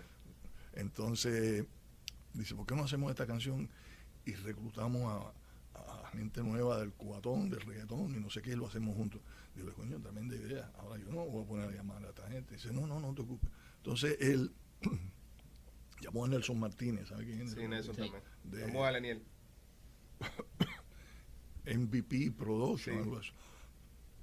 Entonces, 0.74 1.66
dice, 2.34 2.56
¿por 2.56 2.66
qué 2.66 2.76
no 2.76 2.84
hacemos 2.84 3.10
esta 3.12 3.26
canción 3.28 3.70
y 4.26 4.34
reclutamos 4.34 5.34
a, 5.76 5.80
a 6.04 6.08
gente 6.10 6.42
nueva 6.44 6.78
del 6.80 6.92
cubatón, 6.94 7.50
del 7.50 7.62
reggaetón 7.62 8.16
y 8.16 8.20
no 8.20 8.30
sé 8.30 8.42
qué, 8.42 8.52
y 8.52 8.56
lo 8.56 8.68
hacemos 8.68 8.96
juntos? 8.96 9.22
Digo, 9.56 9.74
coño, 9.74 10.00
tremenda 10.00 10.36
idea. 10.36 10.72
Ahora 10.78 10.98
yo 10.98 11.10
no 11.12 11.26
voy 11.26 11.44
a 11.44 11.48
poner 11.48 11.70
a 11.70 11.72
llamar 11.74 12.04
a 12.06 12.10
esta 12.10 12.28
gente. 12.30 12.56
Dice, 12.56 12.72
no, 12.72 12.88
no, 12.88 13.00
no 13.00 13.14
te 13.14 13.22
ocupes. 13.22 13.50
Entonces 13.78 14.18
él 14.22 14.54
llamó 16.02 16.26
a 16.26 16.28
Nelson 16.28 16.60
Martínez, 16.60 17.08
¿sabe 17.08 17.26
quién 17.26 17.42
es? 17.42 17.52
Sí, 17.52 17.68
Nelson 17.68 17.96
Sí. 17.96 18.02
también. 18.02 18.24
De- 18.44 18.66
Vamos 18.66 18.88
a 18.88 18.92
Leniel. 18.92 19.24
MVP 21.66 22.32
Production, 22.32 22.96
Sí. 22.96 23.02
algo 23.02 23.18
así. 23.18 23.32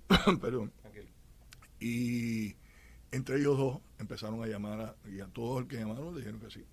Perdón. 0.40 0.72
Tranquilo. 0.80 1.08
Y 1.80 2.56
entre 3.12 3.36
ellos 3.38 3.56
dos 3.56 3.80
empezaron 3.98 4.42
a 4.42 4.46
llamar 4.46 4.80
a, 4.80 5.08
y 5.08 5.20
a 5.20 5.26
todos 5.28 5.62
el 5.62 5.68
que 5.68 5.76
llamaron 5.76 6.12
le 6.14 6.20
dijeron 6.20 6.40
que 6.40 6.50
sí. 6.50 6.64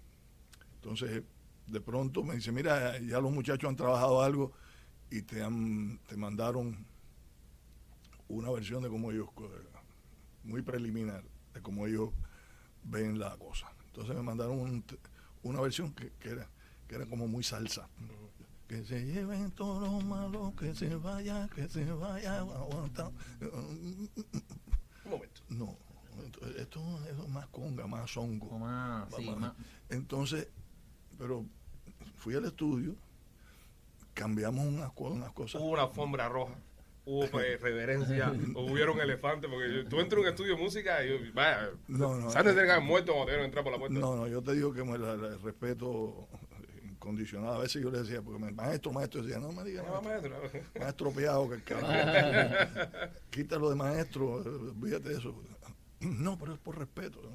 Entonces, 0.76 1.24
de 1.68 1.82
pronto 1.82 2.24
me 2.24 2.36
dice, 2.36 2.52
mira, 2.52 3.00
ya 3.00 3.20
los 3.20 3.32
muchachos 3.32 3.70
han 3.70 3.76
trabajado 3.76 4.22
algo 4.22 4.54
y 5.10 5.22
te 5.22 5.44
han, 5.44 6.00
te 6.08 6.18
mandaron 6.18 6.86
una 8.28 8.50
versión 8.52 8.82
de 8.84 8.90
cómo 8.90 9.12
ellos, 9.12 9.30
muy 10.44 10.62
preliminar, 10.64 11.24
de 11.54 11.62
cómo 11.62 11.86
ellos 11.88 12.10
ven 12.84 13.20
la 13.20 13.36
cosa. 13.38 13.68
Entonces 13.96 14.14
me 14.18 14.24
mandaron 14.24 14.60
un 14.60 14.84
una 15.44 15.62
versión 15.62 15.94
que, 15.94 16.12
que 16.20 16.32
era, 16.32 16.50
que 16.88 16.96
era 16.96 17.06
como 17.06 17.30
muy 17.30 17.44
salsa. 17.46 17.88
Que 18.68 18.84
se 18.84 19.06
lleven 19.06 19.52
todos 19.52 19.88
los 19.90 20.04
malos, 20.04 20.54
que 20.56 20.76
se 20.76 20.94
vaya, 20.98 21.48
que 21.56 21.70
se 21.70 21.86
vaya, 21.94 22.40
aguanta. 22.40 23.10
Un 23.40 24.10
momento. 25.12 25.42
No, 25.48 25.78
esto, 26.26 26.46
esto 26.58 26.82
es 27.08 27.30
más 27.30 27.48
conga, 27.48 27.88
más 27.88 28.04
o 28.04 28.08
songo. 28.08 28.60
más 28.60 29.08
sí, 29.16 29.30
más- 29.30 29.54
Entonces, 29.90 30.50
pero 31.18 31.46
fui 32.18 32.34
al 32.36 32.44
estudio, 32.44 32.96
cambiamos 34.14 34.66
unas, 34.66 34.92
unas 34.98 35.32
cosas. 35.32 35.62
Hubo 35.62 35.70
una 35.70 35.84
alfombra 35.84 36.28
roja. 36.28 36.56
Hubo 37.06 37.28
pues, 37.30 37.62
reverencia, 37.62 38.32
hubieron 38.56 39.00
elefantes, 39.00 39.50
porque 39.50 39.74
yo- 39.74 39.88
tú 39.88 40.00
entras 40.00 40.18
a 40.20 40.22
un 40.22 40.28
estudio 40.28 40.56
de 40.56 40.62
música 40.64 41.04
y 41.06 41.10
yo, 41.10 41.16
vaya, 41.34 41.70
No, 41.88 42.16
no. 42.16 42.32
Que 42.32 42.38
haber 42.72 42.82
muerto 42.82 43.14
cuando 43.14 43.32
te 43.34 43.44
entrar 43.44 43.64
por 43.64 43.74
la 43.74 43.80
puerta. 43.80 43.98
No, 44.00 44.16
no, 44.16 44.28
yo 44.28 44.42
te 44.42 44.54
digo 44.54 44.74
que 44.74 44.84
me 44.84 44.98
la- 44.98 45.38
respeto 45.38 46.28
incondicional. 46.84 47.56
A 47.56 47.60
veces 47.60 47.82
yo 47.82 47.92
le 47.92 48.00
decía, 48.00 48.22
porque 48.22 48.40
maestro, 48.54 48.92
maestro, 48.92 49.22
decía, 49.22 49.40
no 49.40 49.52
me 49.52 49.64
digas 49.64 49.86
No, 49.86 50.02
maestro, 50.02 50.38
maestro. 50.40 50.62
estropeado 50.88 51.50
que. 51.50 51.62
Quítalo 53.30 53.70
de 53.70 53.76
maestro, 53.76 54.42
eh, 54.42 54.48
olvídate 54.76 55.10
de 55.10 55.18
eso. 55.18 55.36
No, 56.02 56.38
pero 56.38 56.54
es 56.54 56.60
por 56.60 56.78
respeto. 56.78 57.22
¿no? 57.22 57.30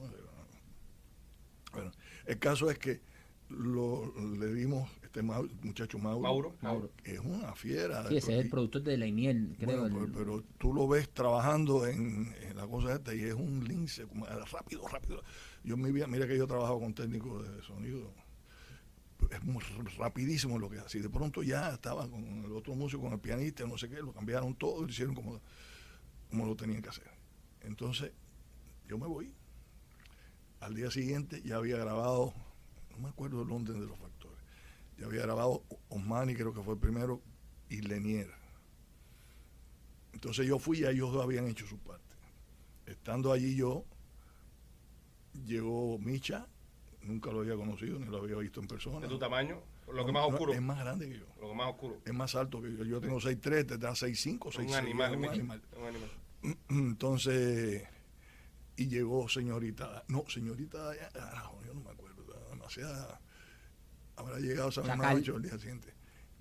Bueno, 1.73 1.93
el 2.27 2.39
caso 2.39 2.71
es 2.71 2.79
que 2.79 3.01
lo, 3.49 4.12
le 4.39 4.53
dimos, 4.55 4.91
este 5.12 5.22
muchacho 5.22 5.98
Mauro, 5.98 6.54
Mauro, 6.62 6.90
es 7.02 7.18
una 7.18 7.52
fiera. 7.56 8.06
Sí, 8.08 8.16
ese 8.18 8.32
es 8.38 8.44
el 8.44 8.48
productor 8.50 8.82
de 8.82 8.96
Leiniel, 8.96 9.56
creo. 9.58 9.80
bueno, 9.80 10.04
el- 10.04 10.12
pero, 10.12 10.18
pero 10.24 10.44
tú 10.58 10.72
lo 10.72 10.86
ves 10.86 11.11
trabajando 11.11 11.84
en, 11.86 12.32
en 12.42 12.56
la 12.56 12.66
cosa 12.68 12.94
esta 12.94 13.12
y 13.12 13.22
es 13.22 13.34
un 13.34 13.64
lince, 13.66 14.06
como, 14.06 14.24
rápido, 14.26 14.86
rápido. 14.86 15.22
Yo 15.64 15.74
en 15.74 15.82
mi 15.82 15.90
vida, 15.90 16.06
mira 16.06 16.28
que 16.28 16.36
yo 16.36 16.44
he 16.44 16.46
trabajado 16.46 16.78
con 16.78 16.94
técnicos 16.94 17.42
de 17.48 17.61
sonido, 17.62 18.12
es 19.32 19.42
muy 19.42 19.61
rapidísimo 19.98 20.58
lo 20.61 20.70
que 20.70 20.78
hace. 20.78 20.98
Y 20.98 21.02
de 21.02 21.11
pronto 21.11 21.42
ya 21.42 21.70
estaba 21.74 22.08
con 22.08 22.44
el 22.44 22.52
otro 22.52 22.74
músico, 22.76 23.02
con 23.02 23.12
el 23.12 23.18
pianista, 23.20 23.66
no 23.66 23.76
sé 23.76 23.88
qué, 23.88 23.96
lo 23.96 24.12
cambiaron 24.12 24.54
todo 24.54 24.78
y 24.82 24.84
lo 24.84 24.90
hicieron 24.90 25.14
como, 25.16 25.40
como 26.30 26.46
lo 26.46 26.54
tenían 26.54 26.82
que 26.82 26.88
hacer. 26.88 27.11
Entonces, 27.62 28.12
yo 28.88 28.96
me 28.96 29.08
voy. 29.08 29.34
Al 30.61 30.74
día 30.74 30.90
siguiente 30.90 31.42
ya 31.42 31.56
había 31.56 31.78
grabado, 31.78 32.32
no 32.90 32.98
me 32.98 33.08
acuerdo 33.08 33.42
el 33.42 33.50
orden 33.50 33.80
de 33.80 33.86
los 33.86 33.98
ya 35.01 35.07
había 35.07 35.22
grabado 35.22 35.64
Osmani, 35.88 36.34
creo 36.34 36.53
que 36.53 36.62
fue 36.62 36.74
el 36.74 36.80
primero, 36.80 37.22
y 37.70 37.80
Lenier. 37.80 38.30
Entonces 40.12 40.46
yo 40.46 40.59
fui 40.59 40.80
y 40.80 40.84
ellos 40.84 41.12
dos 41.12 41.24
habían 41.24 41.48
hecho 41.48 41.66
su 41.66 41.78
parte. 41.78 42.14
Estando 42.84 43.32
allí 43.32 43.57
yo, 43.57 43.84
llegó 45.46 45.98
Micha, 45.98 46.46
nunca 47.03 47.32
lo 47.32 47.40
había 47.40 47.57
conocido 47.57 47.98
ni 47.98 48.07
lo 48.07 48.18
había 48.18 48.36
visto 48.36 48.61
en 48.61 48.66
persona. 48.66 49.01
De 49.01 49.09
tu 49.09 49.18
tamaño, 49.18 49.62
lo 49.90 50.05
que 50.05 50.12
más 50.12 50.28
no, 50.28 50.34
oscuro. 50.34 50.53
Es 50.53 50.61
más 50.61 50.78
grande 50.78 51.09
que 51.09 51.18
yo. 51.18 51.26
Lo 51.40 51.48
que 51.48 51.55
más 51.55 51.68
oscuro. 51.68 51.96
Es 52.05 52.12
más 52.12 52.34
alto 52.34 52.61
que 52.61 52.76
yo. 52.76 52.84
Yo 52.84 53.01
tengo 53.01 53.18
6'3, 53.18 53.66
te 53.66 53.78
da 53.78 53.92
6'5, 53.92 54.38
6'6. 54.38 54.68
Un 54.68 54.74
animal, 54.74 55.16
un 55.16 55.24
animal. 55.24 55.62
un 55.78 55.84
animal. 55.86 56.11
Entonces, 56.68 57.88
y 58.76 58.88
llegó 58.88 59.28
señorita, 59.28 60.05
no, 60.09 60.24
señorita, 60.28 60.92
yo 61.64 61.74
no 61.74 61.80
me 61.80 61.90
acuerdo, 61.90 62.22
demasiada, 62.51 63.20
habrá 64.21 64.39
llegado 64.39 64.68
esa 64.68 64.83
misma 64.83 64.97
Chacal. 64.97 65.16
noche 65.16 65.33
o 65.33 65.37
el 65.37 65.43
día 65.43 65.59
siguiente. 65.59 65.95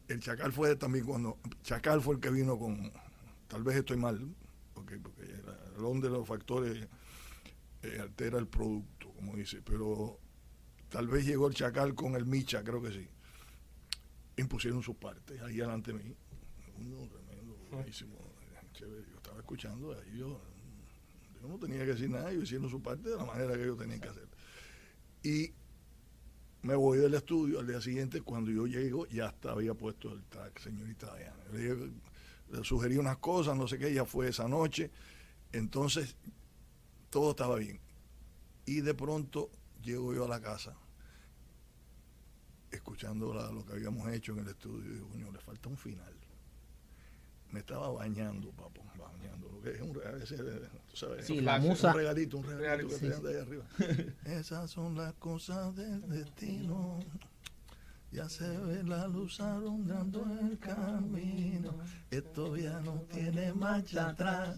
El 0.07 0.19
Chacal 0.19 0.51
fue 0.51 0.75
también 0.75 1.05
cuando, 1.05 1.37
Chacal 1.63 2.01
fue 2.01 2.15
el 2.15 2.21
que 2.21 2.29
vino 2.29 2.57
con, 2.57 2.91
tal 3.47 3.63
vez 3.63 3.77
estoy 3.77 3.97
mal, 3.97 4.35
porque, 4.73 4.97
porque 4.97 5.23
el 5.23 6.01
de 6.01 6.09
los 6.09 6.27
factores 6.27 6.87
eh, 7.83 7.99
altera 8.01 8.39
el 8.39 8.47
producto, 8.47 9.11
como 9.13 9.35
dice, 9.35 9.61
pero 9.63 10.19
tal 10.89 11.07
vez 11.07 11.25
llegó 11.25 11.47
el 11.47 11.53
Chacal 11.53 11.93
con 11.95 12.15
el 12.15 12.25
Micha, 12.25 12.63
creo 12.63 12.81
que 12.81 12.91
sí. 12.91 13.07
Impusieron 14.37 14.81
sus 14.81 14.95
partes, 14.95 15.41
ahí 15.41 15.57
delante 15.57 15.93
de 15.93 16.03
mí. 16.03 16.15
Uno 16.77 17.07
tremendo, 17.07 17.55
buenísimo, 17.71 18.17
chévere. 18.73 19.05
Yo 19.09 19.17
estaba 19.17 19.39
escuchando, 19.39 19.91
ahí 19.91 20.17
yo, 20.17 20.41
yo 21.41 21.47
no 21.47 21.59
tenía 21.59 21.79
que 21.79 21.93
decir 21.93 22.09
nada, 22.09 22.31
ellos 22.31 22.43
hicieron 22.45 22.69
su 22.69 22.81
parte 22.81 23.09
de 23.09 23.15
la 23.17 23.25
manera 23.25 23.53
que 23.55 23.63
ellos 23.63 23.77
tenían 23.77 23.99
que 23.99 24.09
hacer. 24.09 24.27
Y 25.23 25.53
me 26.61 26.75
voy 26.75 26.97
del 26.97 27.13
estudio 27.13 27.59
al 27.59 27.67
día 27.67 27.79
siguiente, 27.79 28.21
cuando 28.21 28.51
yo 28.51 28.67
llego, 28.67 29.07
ya 29.07 29.27
hasta 29.27 29.51
había 29.51 29.73
puesto 29.73 30.11
el 30.11 30.23
track, 30.23 30.59
señorita 30.59 31.15
Diana. 31.15 31.43
Le, 31.53 32.63
sugerí 32.63 32.97
unas 32.97 33.17
cosas, 33.17 33.55
no 33.55 33.67
sé 33.67 33.77
qué, 33.77 33.93
ya 33.93 34.05
fue 34.05 34.29
esa 34.29 34.47
noche. 34.47 34.91
Entonces, 35.53 36.15
todo 37.09 37.31
estaba 37.31 37.55
bien. 37.55 37.79
Y 38.65 38.81
de 38.81 38.93
pronto 38.93 39.49
llego 39.81 40.13
yo 40.13 40.25
a 40.25 40.27
la 40.27 40.41
casa, 40.41 40.75
escuchando 42.71 43.33
lo 43.33 43.65
que 43.65 43.73
habíamos 43.73 44.11
hecho 44.11 44.33
en 44.33 44.39
el 44.39 44.49
estudio, 44.49 44.91
y 44.91 44.95
digo, 44.95 45.07
coño, 45.09 45.31
le 45.31 45.39
falta 45.39 45.69
un 45.69 45.77
final. 45.77 46.13
Me 47.51 47.61
estaba 47.61 47.89
bañando, 47.89 48.51
papo, 48.51 48.83
bañando. 48.97 49.49
Lo 49.49 49.61
que 49.61 49.71
es 49.71 49.81
un, 49.81 49.97
a 50.05 50.11
veces, 50.11 50.39
sabes, 50.93 51.25
Sí, 51.25 51.39
un 51.39 51.45
la 51.45 51.59
musa. 51.59 51.93
regalito, 51.93 52.37
un 52.37 52.43
regalito 52.43 52.89
Regalito, 52.89 52.89
que 52.89 52.95
sí, 52.95 53.01
te 53.01 53.09
dan 53.09 53.21
sí. 53.21 53.23
de 53.27 53.29
ahí 53.33 53.41
arriba. 53.41 53.65
Esas 54.39 54.69
son 54.71 54.95
las 54.95 55.13
cosas 55.13 55.75
del 55.75 56.07
destino. 56.09 56.99
Ya 58.11 58.27
se 58.27 58.47
ve 58.57 58.83
la 58.83 59.07
luz 59.07 59.39
alumbrando 59.39 60.25
el 60.41 60.57
camino. 60.57 61.75
Esto 62.09 62.57
ya 62.57 62.79
no 62.81 63.03
tiene 63.13 63.53
marcha 63.53 64.09
atrás. 64.09 64.57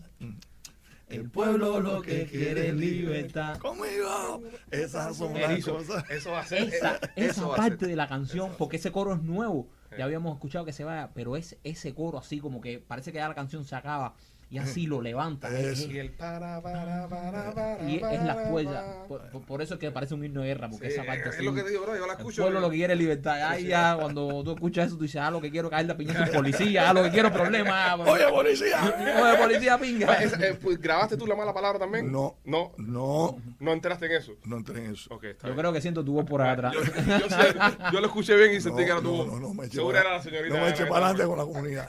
El 1.09 1.29
pueblo 1.29 1.81
lo 1.81 2.01
que 2.01 2.25
quiere 2.27 2.69
es 2.69 2.75
libertad. 2.75 3.57
Conmigo. 3.57 4.41
Esas 4.71 5.17
son 5.17 5.33
las 5.33 5.65
cosas. 5.65 6.09
eso 6.09 6.31
va 6.31 6.39
a 6.39 6.45
ser. 6.45 6.63
Esa, 6.73 6.95
esa 6.95 7.11
eso 7.17 7.47
va 7.49 7.55
a 7.55 7.57
parte 7.57 7.79
ser. 7.79 7.89
de 7.89 7.95
la 7.97 8.07
canción, 8.07 8.53
porque 8.57 8.77
ese 8.77 8.93
coro 8.93 9.13
es 9.13 9.21
nuevo. 9.21 9.67
Ya 9.97 10.05
habíamos 10.05 10.33
escuchado 10.35 10.63
que 10.63 10.71
se 10.71 10.85
vaya, 10.85 11.11
pero 11.13 11.35
es 11.35 11.57
ese 11.65 11.93
coro 11.93 12.17
así 12.17 12.39
como 12.39 12.61
que 12.61 12.79
parece 12.79 13.11
que 13.11 13.17
ya 13.17 13.27
la 13.27 13.35
canción 13.35 13.65
se 13.65 13.75
acaba 13.75 14.15
y 14.51 14.57
así 14.59 14.85
lo 14.85 15.01
levanta. 15.01 15.47
Es- 15.57 15.79
Eso. 15.81 15.91
Y 15.91 15.97
el 15.99 16.11
para, 16.11 16.61
para, 16.61 17.07
para, 17.07 17.53
para. 17.53 17.89
y 17.89 17.95
es 17.95 18.01
la 18.23 18.35
para. 18.35 19.01
Por, 19.47 19.61
eso 19.61 19.73
es 19.75 19.79
que 19.79 19.89
parece 19.91 20.13
un 20.13 20.23
himno 20.23 20.41
de 20.41 20.47
guerra, 20.47 20.69
porque 20.69 20.87
Sí, 20.87 20.93
esa 20.93 21.03
parte 21.05 21.29
es 21.29 21.35
así. 21.35 21.43
lo 21.45 21.53
que 21.55 21.63
digo, 21.63 21.83
bro, 21.83 21.95
yo 21.95 22.05
la 22.05 22.13
El 22.13 22.19
escucho. 22.19 22.41
pueblo 22.43 22.59
lo 22.59 22.69
que 22.69 22.75
quiere 22.77 22.93
es 22.93 22.99
libertad. 22.99 23.41
Ay, 23.49 23.65
ya, 23.67 23.95
cuando 23.99 24.43
tú 24.43 24.51
escuchas 24.53 24.87
eso, 24.87 24.97
tú 24.97 25.03
dices, 25.03 25.21
ah, 25.21 25.31
lo 25.31 25.41
que 25.41 25.49
quiero 25.49 25.67
es 25.69 25.71
caer 25.71 25.85
la 25.87 25.97
piña 25.97 26.23
a 26.23 26.25
policía, 26.31 26.89
ah, 26.89 26.93
lo 26.93 27.03
que 27.03 27.09
quiero 27.11 27.31
problemas. 27.31 27.73
ah, 27.73 27.95
Oye, 27.97 28.27
policía. 28.29 28.77
oye, 29.23 29.37
policía 29.37 29.77
pinga. 29.77 30.21
Eh, 30.23 30.57
pues, 30.61 30.79
¿Grabaste 30.79 31.15
tú 31.17 31.25
la 31.25 31.35
mala 31.35 31.53
palabra 31.53 31.79
también? 31.79 32.11
No. 32.11 32.35
No, 32.43 32.73
No, 32.77 33.37
no 33.59 33.71
entraste 33.73 34.05
en 34.07 34.11
eso. 34.13 34.33
no 34.45 34.57
entré 34.57 34.83
en 34.85 34.91
eso. 34.93 35.13
Ok, 35.13 35.23
está 35.25 35.47
Yo 35.47 35.53
bien. 35.53 35.59
creo 35.61 35.73
que 35.73 35.81
siento 35.81 36.03
tu 36.03 36.13
voz 36.13 36.25
por 36.25 36.41
atrás. 36.41 36.73
Yo, 36.73 36.81
yo 36.83 37.29
sé, 37.29 37.55
yo 37.93 37.99
lo 38.01 38.07
escuché 38.07 38.35
bien 38.35 38.53
y 38.53 38.61
sentí 38.61 38.81
No, 38.81 38.85
que 38.85 38.91
era 38.91 38.95
no, 38.95 39.01
tu 39.01 39.25
no, 39.27 39.39
no, 39.39 39.53
me 39.53 39.65
eché 39.65 39.75
Seguro 39.77 39.97
era 39.97 40.11
la 40.17 40.21
señorita. 40.21 40.55
No 40.57 40.61
me 40.63 40.69
eché 40.71 40.85
para 40.87 41.07
adelante 41.07 41.25
con 41.25 41.37
la 41.37 41.43
comunidad. 41.45 41.87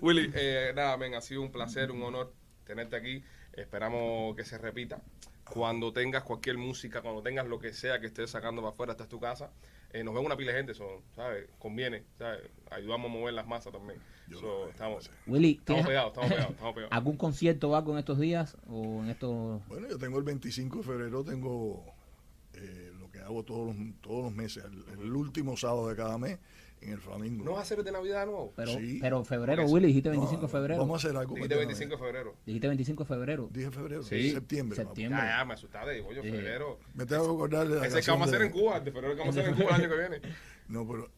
Willy, 0.00 0.30
eh, 0.34 0.65
nada, 0.74 0.96
men, 0.96 1.14
ha 1.14 1.20
sido 1.20 1.42
un 1.42 1.50
placer, 1.50 1.90
un 1.90 2.02
honor 2.02 2.32
tenerte 2.64 2.96
aquí. 2.96 3.22
Esperamos 3.52 4.36
que 4.36 4.44
se 4.44 4.58
repita. 4.58 5.00
Cuando 5.44 5.92
tengas 5.92 6.24
cualquier 6.24 6.58
música, 6.58 7.02
cuando 7.02 7.22
tengas 7.22 7.46
lo 7.46 7.58
que 7.58 7.72
sea 7.72 8.00
que 8.00 8.06
estés 8.06 8.30
sacando 8.30 8.60
para 8.62 8.72
afuera, 8.72 8.92
esta 8.92 9.04
es 9.04 9.08
tu 9.08 9.20
casa. 9.20 9.50
Eh, 9.92 10.02
nos 10.02 10.14
ven 10.14 10.26
una 10.26 10.36
pila 10.36 10.52
de 10.52 10.58
gente, 10.58 10.74
son, 10.74 11.00
¿sabes? 11.14 11.48
Conviene, 11.58 12.02
¿sabes? 12.18 12.42
Ayudamos 12.70 13.10
a 13.10 13.14
mover 13.14 13.34
las 13.34 13.46
masas 13.46 13.72
también. 13.72 14.00
Yo 14.28 14.40
So, 14.40 14.68
estamos. 14.68 15.08
Willy, 15.26 15.52
estamos 15.52 15.66
¿tienes 15.66 15.86
pegados, 15.86 16.08
estamos 16.10 16.30
pegados, 16.30 16.50
estamos 16.50 16.74
pegados. 16.74 16.92
algún 16.96 17.16
concierto 17.16 17.76
algo 17.76 17.92
en 17.92 17.98
estos 17.98 18.18
días? 18.18 18.56
¿O 18.68 19.02
en 19.04 19.10
estos.? 19.10 19.66
Bueno, 19.68 19.88
yo 19.88 19.98
tengo 19.98 20.18
el 20.18 20.24
25 20.24 20.78
de 20.78 20.82
febrero, 20.82 21.24
tengo 21.24 21.84
eh, 22.54 22.92
lo 22.98 23.08
que 23.10 23.20
hago 23.20 23.44
todos 23.44 23.74
los, 23.74 23.76
todos 24.00 24.24
los 24.24 24.32
meses, 24.32 24.64
el, 24.64 25.00
el 25.00 25.12
último 25.12 25.56
sábado 25.56 25.88
de 25.88 25.96
cada 25.96 26.18
mes 26.18 26.40
en 26.80 26.92
el 26.92 26.98
Flamingo. 27.00 27.44
¿No 27.44 27.52
vas 27.52 27.60
a 27.60 27.62
hacer 27.62 27.82
de 27.82 27.90
Navidad 27.92 28.20
de 28.20 28.26
nuevo? 28.26 28.52
Pero, 28.54 28.72
Sí. 28.72 28.98
pero 29.00 29.24
febrero. 29.24 29.64
Willy, 29.64 29.86
dijiste 29.88 30.08
No, 30.10 30.16
25 30.16 30.42
de 30.42 30.48
febrero. 30.48 30.80
Vamos 30.80 31.04
a 31.04 31.06
hacer 31.08 31.16
algo. 31.18 31.34
Dijiste 31.34 31.54
para 31.54 31.60
el 31.62 31.66
25 31.68 31.96
de 31.96 32.02
febrero. 32.02 32.34
Dijiste 32.46 32.68
25 32.68 33.04
de 33.04 33.08
febrero. 33.08 33.48
Dije 33.52 33.70
febrero, 33.70 34.02
Sí, 34.02 34.30
septiembre. 34.32 34.76
papo. 34.76 34.88
septiembre. 34.88 35.20
Ya, 35.22 35.38
ya, 35.38 35.44
me 35.44 35.54
asustaste, 35.54 35.90
digo, 35.92 36.12
yo, 36.12 36.22
Sí. 36.22 36.30
febrero. 36.30 36.78
Me 36.94 37.06
tengo 37.06 37.24
que 37.24 37.30
acordar 37.34 37.68
de 37.68 37.80
la 37.80 37.86
Ese 37.86 38.00
que 38.02 38.10
vamos 38.10 38.26
a 38.28 38.30
hacer 38.30 38.42
en 38.46 38.52
Cuba, 38.52 38.80
de 38.80 38.92
febrero 38.92 39.14
que 39.14 39.20
vamos 39.20 39.36
a 39.36 39.40
hacer 39.40 39.50
en 39.52 39.56
Cuba 39.58 39.76
el 39.76 39.82
año 39.84 39.90
que 39.90 39.98
viene. 39.98 40.20
No, 40.68 40.86
pero 40.86 41.08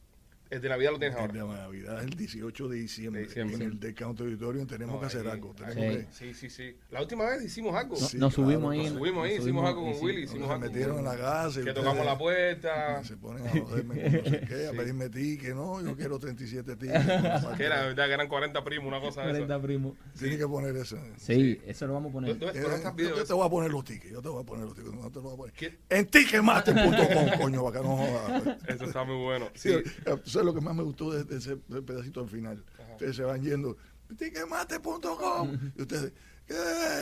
El 0.51 0.61
de 0.62 0.68
Navidad 0.70 0.92
lo 0.92 0.99
tienes 0.99 1.16
el 1.16 1.20
ahora. 1.22 1.32
de 1.32 1.61
Navidad 1.62 1.99
es 1.99 2.05
el 2.05 2.11
18 2.16 2.68
de 2.68 2.76
diciembre. 2.78 3.20
De 3.22 3.26
diciembre. 3.26 3.57
En 3.57 3.62
el 3.62 3.80
Decount 3.80 4.20
Auditorium 4.20 4.66
tenemos 4.66 4.94
No, 4.94 5.01
que 5.01 5.07
hacer 5.07 5.26
ahí, 5.26 5.32
algo. 5.32 5.55
Tenemos 5.55 5.74
Sí. 5.74 5.80
que- 5.80 6.07
Sí, 6.12 6.34
sí, 6.34 6.51
sí. 6.51 6.76
La 6.90 7.03
última 7.03 7.24
vez 7.28 7.42
hicimos 7.44 7.74
algo. 7.76 7.96
No- 8.01 8.07
Sí, 8.07 8.16
nos 8.18 8.34
claro, 8.34 8.49
subimos 8.51 8.72
ahí. 8.72 8.78
Nos 8.84 8.92
subimos 8.99 9.24
ahí, 9.26 9.34
nos 9.36 9.44
hicimos 9.44 9.66
algo 9.68 9.82
con 9.84 9.94
sí. 9.94 10.01
Willy, 10.05 10.22
hicimos 10.22 10.46
se 10.49 10.53
algo. 10.55 10.66
metieron 10.66 10.99
en 10.99 11.05
la 11.05 11.16
casa 11.16 11.61
y 11.61 11.64
Que 11.64 11.72
tocamos 11.74 12.07
la 12.07 12.16
puerta. 12.18 13.05
se 13.05 13.16
ponen 13.16 13.46
a 13.46 13.51
joderme 13.51 13.94
con 14.03 14.12
no 14.12 14.30
sé 14.30 14.40
qué, 14.49 14.66
a 14.66 14.70
Sí. 14.70 14.76
pedirme 14.76 15.09
tickets. 15.11 15.55
No, 15.55 15.80
yo 15.82 15.96
quiero 15.96 16.18
37 16.18 16.76
tickets. 16.76 17.05
Que 17.57 17.64
era, 17.64 17.82
verdad, 17.82 18.07
que 18.07 18.12
eran 18.14 18.28
40 18.28 18.64
primos, 18.64 18.88
una 18.88 19.01
cosa 19.01 19.20
de 19.22 19.28
40 19.32 19.55
esa. 19.57 19.62
primo. 19.62 19.96
Tienes 20.18 20.38
que 20.38 20.46
poner 20.49 20.76
eso. 20.76 20.99
Sí, 21.18 21.61
eso 21.66 21.86
lo 21.86 21.92
vamos 21.94 22.11
a 22.11 22.12
poner. 22.14 22.38
¿Dónde- 22.38 22.59
Eh, 22.59 22.62
yo 23.16 23.24
te 23.24 23.32
voy 23.34 23.46
a 23.46 23.51
poner 23.51 23.70
los 23.70 23.84
tickets, 23.84 24.12
yo 24.12 24.22
te 24.22 24.28
voy 24.28 24.42
a 24.42 24.46
poner 24.46 24.64
los 24.64 24.74
tickets, 24.74 24.94
no 24.94 25.09
te 25.11 25.14
los 25.16 25.22
voy 25.24 25.34
a 25.34 25.36
poner. 25.36 25.78
En 25.90 26.07
ticketmaster.com, 26.07 27.40
coño, 27.40 27.64
para 27.64 27.80
que 27.80 27.86
no 27.86 27.96
jodas. 27.96 28.57
Eso 28.66 28.84
está 28.84 29.05
muy 29.05 29.16
bueno. 29.22 29.49
Sí, 29.55 29.74
Sí. 30.39 30.45
¿Tú 30.45 30.45
sabes 30.45 30.47
lo 30.47 30.55
que 30.55 30.61
más 30.61 30.74
me 30.74 30.82
gustó 30.82 31.11
de, 31.12 31.24
de 31.24 31.36
ese 31.39 31.57
de 31.68 31.82
pedacito 31.82 32.20
al 32.20 32.28
final? 32.28 32.64
Ustedes 32.93 33.16
se 33.16 33.22
van 33.22 33.43
yendo, 33.43 33.76
ticketmaster.com, 34.16 35.59
y 35.76 35.82
ustedes, 35.82 36.12
¿qué 36.47 36.55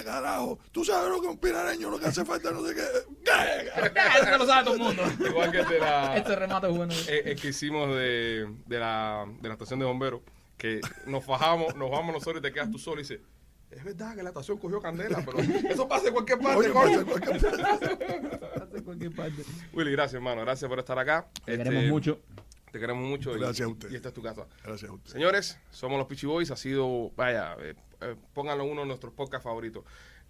carajo? 0.05 0.59
¿Tú 0.73 0.85
sabes 0.85 1.09
lo 1.11 1.21
que 1.21 1.29
un 1.29 1.39
pirareño 1.39 1.91
lo 1.91 1.99
que 1.99 2.07
hace 2.07 2.25
falta? 2.25 2.51
No 2.51 2.65
sé 2.67 2.75
qué. 2.75 2.83
¿Qué? 3.25 3.31
Eso 4.29 4.39
lo 4.39 4.47
sabe 4.47 4.65
todo 4.65 4.75
el 4.75 4.81
mundo. 4.81 5.03
Igual 5.29 5.51
que 5.53 5.59
el 5.61 5.69
de 5.69 5.79
la, 5.79 6.17
Este 6.17 6.37
remate 6.37 6.69
es 6.69 6.77
bueno. 6.77 6.95
eh, 7.09 7.23
el 7.27 7.41
que 7.41 7.49
hicimos 7.49 7.89
de, 7.95 8.55
de, 8.67 8.79
la, 8.79 9.27
de 9.41 9.49
la 9.49 9.55
estación 9.55 9.79
de 9.79 9.87
bomberos, 9.87 10.21
que 10.59 10.81
nos 11.07 11.25
fajamos, 11.25 11.75
nos 11.77 11.91
vamos 11.91 12.13
nosotros 12.15 12.39
y 12.39 12.43
te 12.43 12.53
quedas 12.53 12.71
tú 12.71 12.79
solo 12.79 13.01
y 13.01 13.03
dices, 13.05 13.21
es 13.71 13.85
verdad 13.85 14.15
que 14.15 14.23
la 14.23 14.31
estación 14.31 14.59
cogió 14.59 14.81
candela, 14.81 15.23
pero 15.25 15.39
eso 15.39 15.87
pasa 15.89 16.09
en 16.09 16.15
cualquier 16.15 16.39
parte, 16.39 16.59
Oye, 16.59 16.71
coño. 16.71 17.05
ser 17.41 18.83
cualquier 18.85 19.13
parte. 19.15 19.43
Willy, 19.73 19.91
gracias, 19.93 20.15
hermano. 20.15 20.43
Gracias 20.43 20.69
por 20.69 20.79
estar 20.79 20.99
acá. 20.99 21.29
Te 21.45 21.53
Este, 21.53 21.65
queremos 21.65 21.91
mucho. 21.91 22.21
Te 22.73 22.81
queremos 22.81 23.07
mucho. 23.09 23.35
y- 23.37 23.41
Gracias 23.41 23.67
a 23.67 23.71
usted. 23.71 23.91
Y 23.91 23.97
esta 23.97 24.09
es 24.09 24.15
tu 24.15 24.23
casa. 24.23 24.47
Gracias 24.65 24.91
a 24.91 24.95
usted. 24.95 25.13
Señores, 25.13 25.59
somos 25.71 25.99
los 25.99 26.07
Pichi 26.07 26.27
Boys. 26.27 26.51
Ha 26.51 26.57
sido, 26.57 27.11
vaya, 27.17 27.55
eh, 27.61 27.75
eh, 28.03 28.17
pónganlo 28.35 28.65
uno 28.65 28.83
de 28.83 28.87
nuestros 28.89 29.13
podcasts 29.15 29.45
favoritos. 29.45 29.85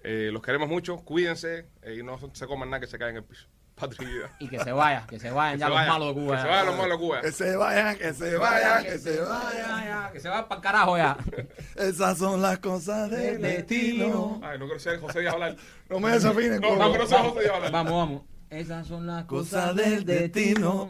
Eh, 0.05 0.31
los 0.33 0.43
queremos 0.43 0.69
mucho. 0.69 0.99
Cuídense 0.99 1.67
eh, 1.83 1.97
y 1.99 2.03
no 2.03 2.19
se 2.33 2.47
coman 2.47 2.71
nada 2.71 2.81
que 2.81 2.87
se 2.87 2.99
caiga 2.99 3.11
en 3.11 3.17
el 3.17 3.25
piso. 3.25 3.47
Patria 3.77 4.31
y. 4.41 4.45
Y 4.45 4.49
que 4.49 4.59
se 4.61 4.73
vaya, 4.73 5.07
que 5.07 5.19
se 5.19 5.31
vayan 5.31 5.55
Que 5.57 5.61
ya 5.61 5.67
se 5.67 5.71
los 5.71 5.77
vayan, 5.77 5.93
malos 5.93 6.09
de 6.09 6.15
Cuba. 6.23 6.35
Que 6.37 6.41
se 6.41 6.47
ya. 6.47 6.51
vayan 6.51 6.67
los 6.67 6.77
malos 6.77 6.99
de 7.01 7.05
Cuba. 7.07 7.21
Que 7.21 7.33
se 7.33 7.57
vayan, 7.57 7.99
que 7.99 8.15
se 8.15 8.37
vayan, 8.37 8.85
que 8.85 8.99
se 8.99 9.17
Ya, 9.17 9.23
vayan. 9.23 9.85
ya, 9.85 10.11
que 10.13 10.21
se 10.21 10.29
vayan 10.31 10.49
para 10.49 10.57
el 10.59 10.63
carajo 10.63 10.97
ya. 10.97 11.17
Esas 11.77 12.17
son 12.19 12.41
las 12.41 12.59
cosas 12.61 13.11
del 13.11 13.43
destino. 13.43 14.41
Ay, 14.43 14.59
no 14.59 14.65
quiero 14.67 14.81
ser 14.81 14.99
José 15.01 15.21
Díaz 15.21 15.35
hablar. 15.35 15.57
No 15.91 16.01
me 16.01 16.11
desafinen. 16.11 16.61
No, 16.61 16.75
no, 16.77 16.91
pero 16.93 17.07
sea 17.07 17.23
José 17.25 17.41
Díaz 17.41 17.55
hablar. 17.55 17.73
Vamos, 17.73 17.93
vamos. 17.93 18.23
Esas 18.49 18.87
son 18.87 19.07
las 19.07 19.25
Cosas 19.27 19.75
del 19.77 20.05
destino. 20.07 20.89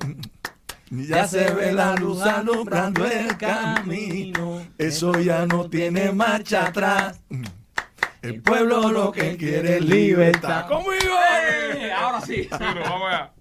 Ya 0.91 1.27
se 1.27 1.51
ve 1.53 1.73
la 1.73 1.95
luz 1.97 2.23
alumbrando 2.23 3.05
el 3.07 3.37
camino. 3.37 4.63
Eso 4.79 5.19
ya 5.19 5.45
no 5.47 5.69
tiene 5.69 6.13
marcha 6.13 6.67
atrás. 6.67 7.21
El 8.23 8.41
pueblo 8.41 8.91
lo 8.91 9.13
que 9.13 9.37
quiere 9.37 9.77
es 9.79 9.85
libertad. 9.85 10.67
¡Conmigo! 10.69 11.15
Eh, 11.77 11.93
Ahora 11.93 12.21
sí. 12.21 12.45
Sí, 12.45 12.49
nos 12.51 12.89
vamos 12.89 13.09
allá. 13.09 13.33